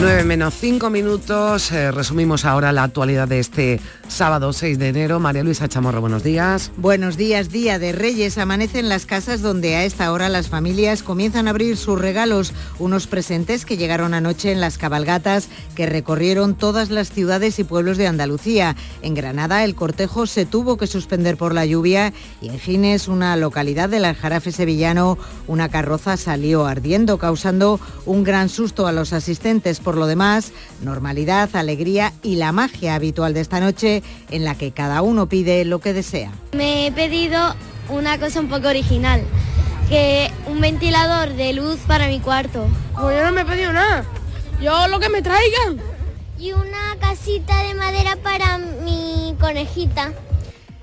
9 0.00 0.24
menos 0.24 0.54
5 0.54 0.88
minutos. 0.88 1.70
Eh, 1.72 1.92
resumimos 1.92 2.46
ahora 2.46 2.72
la 2.72 2.84
actualidad 2.84 3.28
de 3.28 3.38
este 3.38 3.80
sábado 4.08 4.54
6 4.54 4.78
de 4.78 4.88
enero. 4.88 5.20
María 5.20 5.44
Luisa 5.44 5.68
Chamorro, 5.68 6.00
buenos 6.00 6.22
días. 6.22 6.72
Buenos 6.78 7.18
días, 7.18 7.50
Día 7.50 7.78
de 7.78 7.92
Reyes. 7.92 8.38
Amanecen 8.38 8.88
las 8.88 9.04
casas 9.04 9.42
donde 9.42 9.76
a 9.76 9.84
esta 9.84 10.10
hora 10.10 10.30
las 10.30 10.48
familias 10.48 11.02
comienzan 11.02 11.46
a 11.46 11.50
abrir 11.50 11.76
sus 11.76 12.00
regalos, 12.00 12.54
unos 12.78 13.06
presentes 13.06 13.66
que 13.66 13.76
llegaron 13.76 14.14
anoche 14.14 14.52
en 14.52 14.60
las 14.62 14.78
cabalgatas 14.78 15.50
que 15.74 15.84
recorrieron 15.84 16.54
todas 16.54 16.88
las 16.88 17.10
ciudades 17.10 17.58
y 17.58 17.64
pueblos 17.64 17.98
de 17.98 18.06
Andalucía. 18.06 18.76
En 19.02 19.12
Granada 19.12 19.64
el 19.64 19.74
cortejo 19.74 20.26
se 20.26 20.46
tuvo 20.46 20.78
que 20.78 20.86
suspender 20.86 21.36
por 21.36 21.52
la 21.54 21.66
lluvia 21.66 22.14
y 22.40 22.48
en 22.48 22.58
Gines, 22.58 23.06
una 23.06 23.36
localidad 23.36 23.90
del 23.90 24.06
Aljarafe 24.06 24.50
sevillano, 24.50 25.18
una 25.46 25.68
carroza 25.68 26.16
salió 26.16 26.64
ardiendo, 26.64 27.18
causando 27.18 27.78
un 28.06 28.24
gran 28.24 28.48
susto 28.48 28.86
a 28.86 28.92
los 28.92 29.12
asistentes. 29.12 29.78
Lo 29.96 30.06
demás, 30.06 30.52
normalidad, 30.82 31.54
alegría 31.54 32.12
y 32.22 32.36
la 32.36 32.52
magia 32.52 32.94
habitual 32.94 33.34
de 33.34 33.40
esta 33.40 33.60
noche 33.60 34.02
en 34.30 34.44
la 34.44 34.54
que 34.56 34.72
cada 34.72 35.02
uno 35.02 35.28
pide 35.28 35.64
lo 35.64 35.80
que 35.80 35.92
desea. 35.92 36.32
Me 36.52 36.86
he 36.86 36.92
pedido 36.92 37.54
una 37.88 38.18
cosa 38.18 38.40
un 38.40 38.48
poco 38.48 38.68
original, 38.68 39.22
que 39.88 40.30
un 40.46 40.60
ventilador 40.60 41.34
de 41.34 41.52
luz 41.52 41.78
para 41.86 42.08
mi 42.08 42.20
cuarto. 42.20 42.66
Pues 42.94 43.18
yo 43.18 43.24
no 43.24 43.32
me 43.32 43.42
he 43.42 43.44
pedido 43.44 43.72
nada. 43.72 44.04
Yo 44.62 44.88
lo 44.88 45.00
que 45.00 45.08
me 45.08 45.22
traigan. 45.22 45.80
Y 46.38 46.52
una 46.52 46.96
casita 47.00 47.62
de 47.62 47.74
madera 47.74 48.16
para 48.16 48.58
mi 48.58 49.34
conejita. 49.40 50.12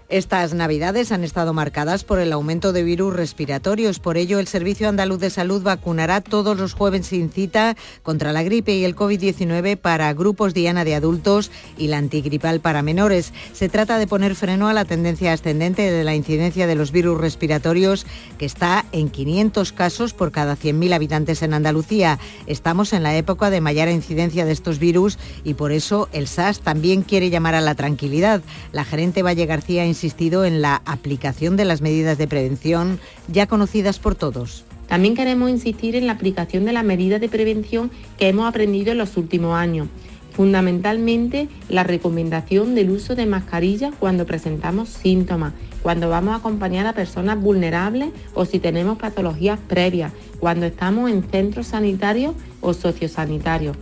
Estas 0.09 0.53
navidades 0.53 1.11
han 1.11 1.25
estado 1.25 1.51
marcadas 1.51 2.05
por 2.05 2.19
el 2.19 2.31
aumento 2.31 2.71
de 2.71 2.81
virus 2.81 3.13
respiratorios. 3.13 3.99
Por 3.99 4.15
ello, 4.15 4.39
el 4.39 4.47
Servicio 4.47 4.87
Andaluz 4.87 5.19
de 5.19 5.29
Salud 5.29 5.61
vacunará 5.61 6.21
todos 6.21 6.57
los 6.57 6.71
jueves 6.71 7.07
sin 7.07 7.29
cita 7.29 7.75
contra 8.03 8.31
la 8.31 8.41
gripe 8.41 8.73
y 8.73 8.85
el 8.85 8.95
COVID-19 8.95 9.75
para 9.75 10.13
grupos 10.13 10.53
diana 10.53 10.85
de 10.85 10.95
adultos 10.95 11.51
y 11.77 11.87
la 11.87 11.97
antigripal 11.97 12.61
para 12.61 12.83
menores. 12.83 13.33
Se 13.51 13.67
trata 13.67 13.99
de 13.99 14.07
poner 14.07 14.35
freno 14.35 14.69
a 14.69 14.73
la 14.73 14.85
tendencia 14.85 15.33
ascendente 15.33 15.91
de 15.91 16.05
la 16.05 16.15
incidencia 16.15 16.67
de 16.67 16.75
los 16.75 16.93
virus 16.93 17.19
respiratorios, 17.19 18.05
que 18.37 18.45
está 18.45 18.85
en 18.93 19.09
500 19.09 19.73
casos 19.73 20.13
por 20.13 20.31
cada 20.31 20.55
100.000 20.55 20.93
habitantes 20.93 21.41
en 21.41 21.53
Andalucía. 21.53 22.17
Estamos 22.45 22.93
en 22.93 23.03
la 23.03 23.17
época 23.17 23.49
de 23.49 23.59
mayor 23.59 23.89
incidencia 23.89 24.45
de 24.45 24.53
estos 24.53 24.79
virus 24.79 25.19
y 25.43 25.55
por 25.55 25.73
eso 25.73 26.07
el 26.13 26.29
SAS 26.29 26.61
también 26.61 27.01
quiere 27.01 27.29
llamar 27.29 27.55
a 27.55 27.61
la 27.61 27.75
tranquilidad. 27.75 28.41
La 28.71 28.85
gerente 28.85 29.21
Valle 29.21 29.45
García 29.45 29.85
insistido 29.97 30.45
en 30.45 30.61
la 30.61 30.83
aplicación 30.85 31.57
de 31.57 31.65
las 31.65 31.81
medidas 31.81 32.19
de 32.19 32.27
prevención 32.27 32.99
ya 33.27 33.47
conocidas 33.47 33.97
por 33.97 34.13
todos. 34.13 34.63
También 34.87 35.15
queremos 35.15 35.49
insistir 35.49 35.95
en 35.95 36.05
la 36.05 36.13
aplicación 36.13 36.65
de 36.65 36.71
las 36.71 36.83
medidas 36.83 37.19
de 37.19 37.29
prevención 37.29 37.89
que 38.19 38.27
hemos 38.27 38.47
aprendido 38.47 38.91
en 38.91 38.99
los 38.99 39.17
últimos 39.17 39.55
años. 39.55 39.87
Fundamentalmente 40.33 41.49
la 41.67 41.83
recomendación 41.83 42.75
del 42.75 42.91
uso 42.91 43.15
de 43.15 43.25
mascarillas 43.25 43.91
cuando 43.99 44.27
presentamos 44.27 44.89
síntomas, 44.89 45.53
cuando 45.81 46.09
vamos 46.09 46.35
a 46.35 46.37
acompañar 46.37 46.85
a 46.85 46.93
personas 46.93 47.41
vulnerables 47.41 48.09
o 48.35 48.45
si 48.45 48.59
tenemos 48.59 48.99
patologías 48.99 49.59
previas, 49.67 50.13
cuando 50.39 50.67
estamos 50.67 51.09
en 51.09 51.23
centros 51.23 51.67
sanitarios 51.67 52.35
o 52.61 52.75
sociosanitarios. 52.75 53.75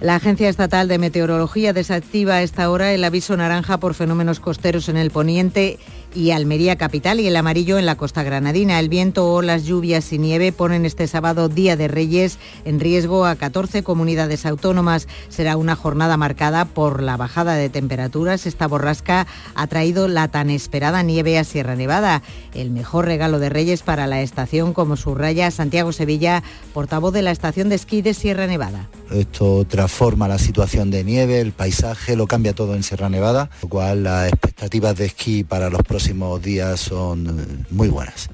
La 0.00 0.14
Agencia 0.14 0.48
Estatal 0.48 0.88
de 0.88 0.96
Meteorología 0.96 1.74
desactiva 1.74 2.36
a 2.36 2.42
esta 2.42 2.70
hora 2.70 2.94
el 2.94 3.04
aviso 3.04 3.36
naranja 3.36 3.78
por 3.78 3.92
fenómenos 3.92 4.40
costeros 4.40 4.88
en 4.88 4.96
el 4.96 5.10
poniente 5.10 5.78
y 6.14 6.32
Almería 6.32 6.76
capital 6.76 7.20
y 7.20 7.26
el 7.26 7.36
amarillo 7.36 7.78
en 7.78 7.86
la 7.86 7.96
costa 7.96 8.22
granadina. 8.22 8.80
El 8.80 8.88
viento, 8.88 9.32
olas, 9.32 9.64
lluvias 9.64 10.12
y 10.12 10.18
nieve 10.18 10.52
ponen 10.52 10.84
este 10.84 11.06
sábado 11.06 11.48
Día 11.48 11.76
de 11.76 11.88
Reyes 11.88 12.38
en 12.64 12.80
riesgo 12.80 13.26
a 13.26 13.36
14 13.36 13.82
comunidades 13.82 14.46
autónomas. 14.46 15.06
Será 15.28 15.56
una 15.56 15.76
jornada 15.76 16.16
marcada 16.16 16.64
por 16.64 17.02
la 17.02 17.16
bajada 17.16 17.54
de 17.54 17.68
temperaturas. 17.68 18.46
Esta 18.46 18.66
borrasca 18.66 19.26
ha 19.54 19.66
traído 19.68 20.08
la 20.08 20.28
tan 20.28 20.50
esperada 20.50 21.02
nieve 21.02 21.38
a 21.38 21.44
Sierra 21.44 21.76
Nevada, 21.76 22.22
el 22.54 22.70
mejor 22.70 23.04
regalo 23.04 23.38
de 23.38 23.48
Reyes 23.48 23.82
para 23.82 24.06
la 24.06 24.20
estación, 24.20 24.72
como 24.72 24.96
subraya 24.96 25.50
Santiago 25.50 25.92
Sevilla, 25.92 26.42
portavoz 26.74 27.12
de 27.12 27.22
la 27.22 27.30
estación 27.30 27.68
de 27.68 27.76
esquí 27.76 28.02
de 28.02 28.14
Sierra 28.14 28.46
Nevada. 28.46 28.88
Esto 29.12 29.64
transforma 29.64 30.28
la 30.28 30.38
situación 30.38 30.90
de 30.90 31.04
nieve, 31.04 31.40
el 31.40 31.52
paisaje, 31.52 32.16
lo 32.16 32.26
cambia 32.26 32.54
todo 32.54 32.74
en 32.74 32.82
Sierra 32.82 33.08
Nevada, 33.08 33.50
lo 33.62 33.68
cual 33.68 34.04
las 34.04 34.28
expectativas 34.28 34.96
de 34.96 35.06
esquí 35.06 35.44
para 35.44 35.70
los 35.70 35.82
próximos 35.82 35.99
próximos 36.00 36.40
días 36.40 36.80
son 36.80 37.66
muy 37.68 37.88
buenas. 37.88 38.30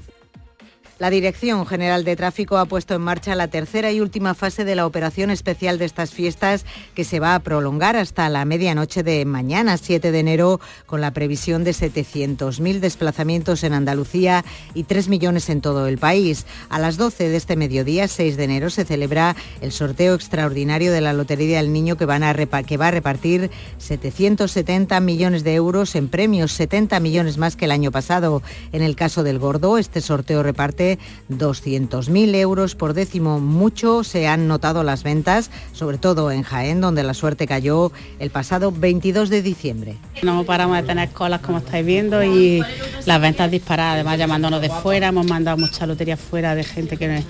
La 0.99 1.11
Dirección 1.11 1.67
General 1.67 2.03
de 2.03 2.15
Tráfico 2.15 2.57
ha 2.57 2.65
puesto 2.65 2.95
en 2.95 3.01
marcha 3.01 3.35
la 3.35 3.49
tercera 3.49 3.91
y 3.91 4.01
última 4.01 4.33
fase 4.33 4.65
de 4.65 4.73
la 4.73 4.87
operación 4.87 5.29
especial 5.29 5.77
de 5.77 5.85
estas 5.85 6.09
fiestas 6.09 6.65
que 6.95 7.03
se 7.03 7.19
va 7.19 7.35
a 7.35 7.39
prolongar 7.39 7.95
hasta 7.95 8.27
la 8.29 8.45
medianoche 8.45 9.03
de 9.03 9.23
mañana, 9.23 9.77
7 9.77 10.11
de 10.11 10.19
enero, 10.19 10.59
con 10.87 10.99
la 10.99 11.11
previsión 11.11 11.63
de 11.63 11.71
700.000 11.71 12.79
desplazamientos 12.79 13.63
en 13.63 13.73
Andalucía 13.73 14.43
y 14.73 14.85
3 14.85 15.07
millones 15.09 15.49
en 15.49 15.61
todo 15.61 15.85
el 15.85 15.99
país. 15.99 16.47
A 16.67 16.79
las 16.79 16.97
12 16.97 17.29
de 17.29 17.37
este 17.37 17.55
mediodía, 17.57 18.07
6 18.07 18.35
de 18.35 18.43
enero, 18.45 18.71
se 18.71 18.83
celebra 18.83 19.35
el 19.61 19.71
sorteo 19.71 20.15
extraordinario 20.15 20.91
de 20.91 21.01
la 21.01 21.13
Lotería 21.13 21.57
del 21.57 21.73
Niño 21.73 21.95
que, 21.95 22.07
que 22.07 22.77
va 22.77 22.87
a 22.87 22.91
repartir 22.91 23.51
770 23.77 24.99
millones 25.01 25.43
de 25.43 25.53
euros 25.53 25.93
en 25.93 26.07
premios, 26.07 26.53
70 26.53 26.99
millones 27.01 27.37
más 27.37 27.55
que 27.55 27.65
el 27.65 27.71
año 27.71 27.91
pasado. 27.91 28.41
En 28.71 28.81
el 28.81 28.95
caso 28.95 29.21
del 29.21 29.37
Gordo, 29.37 29.77
este 29.77 30.01
sorteo 30.01 30.41
reparte 30.41 30.86
de 30.87 30.99
200.000 31.29 32.35
euros 32.35 32.75
por 32.75 32.93
décimo. 32.93 33.39
Mucho 33.39 34.03
se 34.03 34.27
han 34.27 34.47
notado 34.47 34.83
las 34.83 35.03
ventas, 35.03 35.51
sobre 35.73 35.97
todo 35.97 36.31
en 36.31 36.43
Jaén, 36.43 36.81
donde 36.81 37.03
la 37.03 37.13
suerte 37.13 37.47
cayó 37.47 37.91
el 38.19 38.29
pasado 38.29 38.71
22 38.71 39.29
de 39.29 39.41
diciembre. 39.41 39.97
No 40.23 40.43
paramos 40.43 40.77
de 40.77 40.83
tener 40.83 41.09
colas 41.09 41.41
como 41.41 41.59
estáis 41.59 41.85
viendo 41.85 42.23
y 42.23 42.63
las 43.05 43.21
ventas 43.21 43.51
disparadas, 43.51 43.95
además 43.95 44.17
llamándonos 44.17 44.61
de 44.61 44.69
fuera, 44.69 45.07
hemos 45.07 45.27
mandado 45.27 45.57
mucha 45.57 45.85
lotería 45.85 46.17
fuera 46.17 46.55
de 46.55 46.63
gente 46.63 46.97
que 46.97 47.23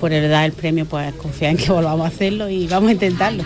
por 0.00 0.12
el 0.12 0.28
dar 0.30 0.44
el 0.44 0.52
premio 0.52 0.86
pues 0.86 1.14
confía 1.14 1.50
en 1.50 1.56
que 1.56 1.70
volvamos 1.70 2.04
a 2.04 2.08
hacerlo 2.08 2.48
y 2.48 2.66
vamos 2.66 2.90
a 2.90 2.92
intentarlo. 2.92 3.44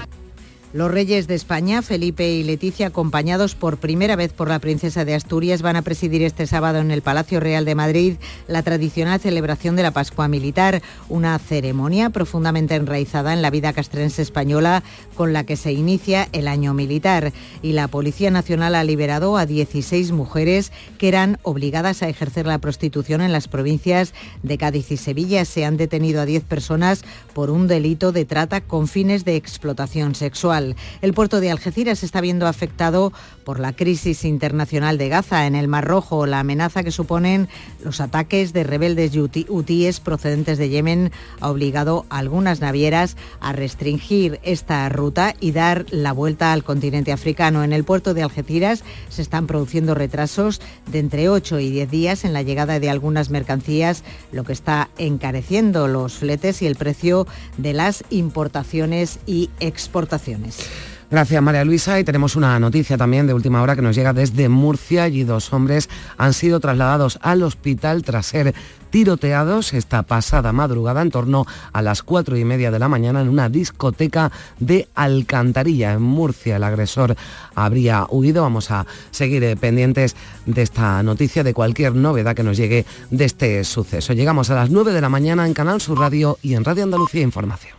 Los 0.75 0.91
reyes 0.91 1.27
de 1.29 1.35
España, 1.35 1.81
Felipe 1.81 2.29
y 2.29 2.45
Leticia, 2.45 2.89
acompañados 2.89 3.55
por 3.55 3.79
primera 3.79 4.17
vez 4.17 4.35
por 4.35 4.49
la 4.49 4.59
princesa 4.59 5.07
de 5.07 5.15
Asturias, 5.15 5.63
van 5.63 5.77
a 5.77 5.83
presidir 5.83 6.23
este 6.23 6.47
sábado 6.47 6.81
en 6.81 6.91
el 6.91 7.01
Palacio 7.01 7.41
Real 7.41 7.65
de 7.65 7.75
Madrid 7.75 8.17
la 8.49 8.63
tradicional 8.63 9.19
celebración 9.19 9.77
de 9.77 9.83
la 9.83 9.93
Pascua 9.93 10.29
Militar, 10.29 10.83
una 11.09 11.39
ceremonia 11.39 12.11
profundamente 12.11 12.75
enraizada 12.75 13.33
en 13.33 13.41
la 13.41 13.49
vida 13.49 13.73
castrense 13.73 14.21
española 14.21 14.83
con 15.15 15.33
la 15.33 15.45
que 15.45 15.57
se 15.57 15.73
inicia 15.73 16.29
el 16.33 16.47
año 16.47 16.75
militar. 16.75 17.33
Y 17.63 17.73
la 17.73 17.89
Policía 17.89 18.31
Nacional 18.31 18.75
ha 18.75 18.85
liberado 18.85 19.39
a 19.39 19.47
16 19.47 20.13
mujeres 20.13 20.71
que 20.99 21.09
eran 21.09 21.39
obligadas 21.45 22.03
a 22.03 22.11
ejercer 22.11 22.47
la 22.47 22.59
prostitución 22.59 23.23
en 23.23 23.33
las 23.33 23.49
provincias 23.49 24.13
de 24.43 24.59
Cádiz 24.59 24.91
y 24.91 24.99
Sevilla. 24.99 25.47
Se 25.47 25.65
han 25.65 25.79
detenido 25.79 26.21
a 26.21 26.27
10 26.27 26.45
personas 26.45 27.05
por 27.33 27.49
un 27.49 27.69
delito 27.69 28.13
de 28.13 28.27
trata 28.27 28.61
con 28.61 28.87
fines 28.87 29.25
de 29.25 29.37
explotación 29.37 30.15
sexual. 30.15 30.58
El 31.01 31.15
puerto 31.15 31.41
de 31.41 31.51
Algeciras 31.51 32.03
está 32.03 32.21
viendo 32.21 32.47
afectado 32.47 33.13
por 33.49 33.61
la 33.61 33.73
crisis 33.73 34.27
internacional 34.27 34.99
de 34.99 35.09
Gaza 35.09 35.47
en 35.47 35.55
el 35.55 35.69
Mar 35.69 35.87
Rojo, 35.87 36.27
la 36.27 36.41
amenaza 36.41 36.83
que 36.83 36.91
suponen 36.91 37.49
los 37.83 38.03
ataques 38.03 38.53
de 38.53 38.63
rebeldes 38.63 39.17
hutíes 39.17 40.01
procedentes 40.01 40.59
de 40.59 40.69
Yemen 40.69 41.13
ha 41.41 41.49
obligado 41.49 42.05
a 42.11 42.19
algunas 42.19 42.61
navieras 42.61 43.17
a 43.41 43.55
restringir 43.55 44.39
esta 44.43 44.87
ruta 44.91 45.35
y 45.41 45.53
dar 45.53 45.87
la 45.89 46.13
vuelta 46.13 46.53
al 46.53 46.63
continente 46.63 47.11
africano. 47.11 47.65
En 47.65 47.73
el 47.73 47.85
puerto 47.85 48.13
de 48.13 48.23
Algeciras 48.23 48.85
se 49.09 49.23
están 49.23 49.47
produciendo 49.47 49.95
retrasos 49.95 50.61
de 50.93 50.99
entre 50.99 51.31
8 51.31 51.59
y 51.59 51.71
10 51.71 51.91
días 51.91 52.25
en 52.27 52.35
la 52.35 52.43
llegada 52.43 52.79
de 52.79 52.91
algunas 52.91 53.31
mercancías, 53.31 54.05
lo 54.31 54.45
que 54.45 54.53
está 54.53 54.91
encareciendo 54.99 55.89
los 55.89 56.19
fletes 56.19 56.61
y 56.61 56.67
el 56.67 56.77
precio 56.77 57.27
de 57.57 57.73
las 57.73 58.05
importaciones 58.11 59.21
y 59.25 59.49
exportaciones. 59.59 60.69
Gracias 61.11 61.43
María 61.43 61.65
Luisa 61.65 61.99
y 61.99 62.05
tenemos 62.05 62.37
una 62.37 62.61
noticia 62.61 62.99
también 62.99 63.27
de 63.27 63.33
última 63.33 63.63
hora 63.63 63.75
que 63.75 63.81
nos 63.81 63.97
llega 63.97 64.13
desde 64.13 64.51
Murcia 64.51 65.09
y 65.09 65.25
dos 65.25 65.55
hombres 65.55 65.89
han 66.19 66.35
sido 66.35 66.61
trasladados 66.61 67.19
al 67.23 67.43
hospital 67.43 68.03
tras 68.03 68.27
ser 68.27 68.55
tiroteados 68.91 69.73
esta 69.73 70.03
pasada 70.03 70.53
madrugada 70.53 71.01
en 71.01 71.11
torno 71.11 71.47
a 71.73 71.81
las 71.81 72.03
cuatro 72.03 72.37
y 72.37 72.45
media 72.45 72.71
de 72.71 72.79
la 72.79 72.89
mañana 72.89 73.23
en 73.23 73.31
una 73.31 73.49
discoteca 73.49 74.31
de 74.59 74.89
Alcantarilla 74.95 75.95
en 75.95 76.03
Murcia. 76.03 76.57
El 76.57 76.65
agresor 76.65 77.17
habría 77.55 78.07
huido. 78.11 78.43
Vamos 78.43 78.71
a 78.71 78.87
seguir 79.11 79.43
eh, 79.45 79.57
pendientes 79.57 80.15
de 80.45 80.63
esta 80.63 81.03
noticia, 81.03 81.43
de 81.43 81.55
cualquier 81.55 81.95
novedad 81.95 82.35
que 82.35 82.43
nos 82.43 82.57
llegue 82.57 82.85
de 83.11 83.25
este 83.25 83.65
suceso. 83.65 84.13
Llegamos 84.13 84.51
a 84.51 84.55
las 84.55 84.71
9 84.71 84.93
de 84.93 85.01
la 85.01 85.09
mañana 85.09 85.47
en 85.47 85.55
Canal 85.55 85.81
Sur 85.81 85.99
Radio 85.99 86.39
y 86.43 86.55
en 86.55 86.65
Radio 86.65 86.85
Andalucía 86.85 87.23
Información. 87.23 87.78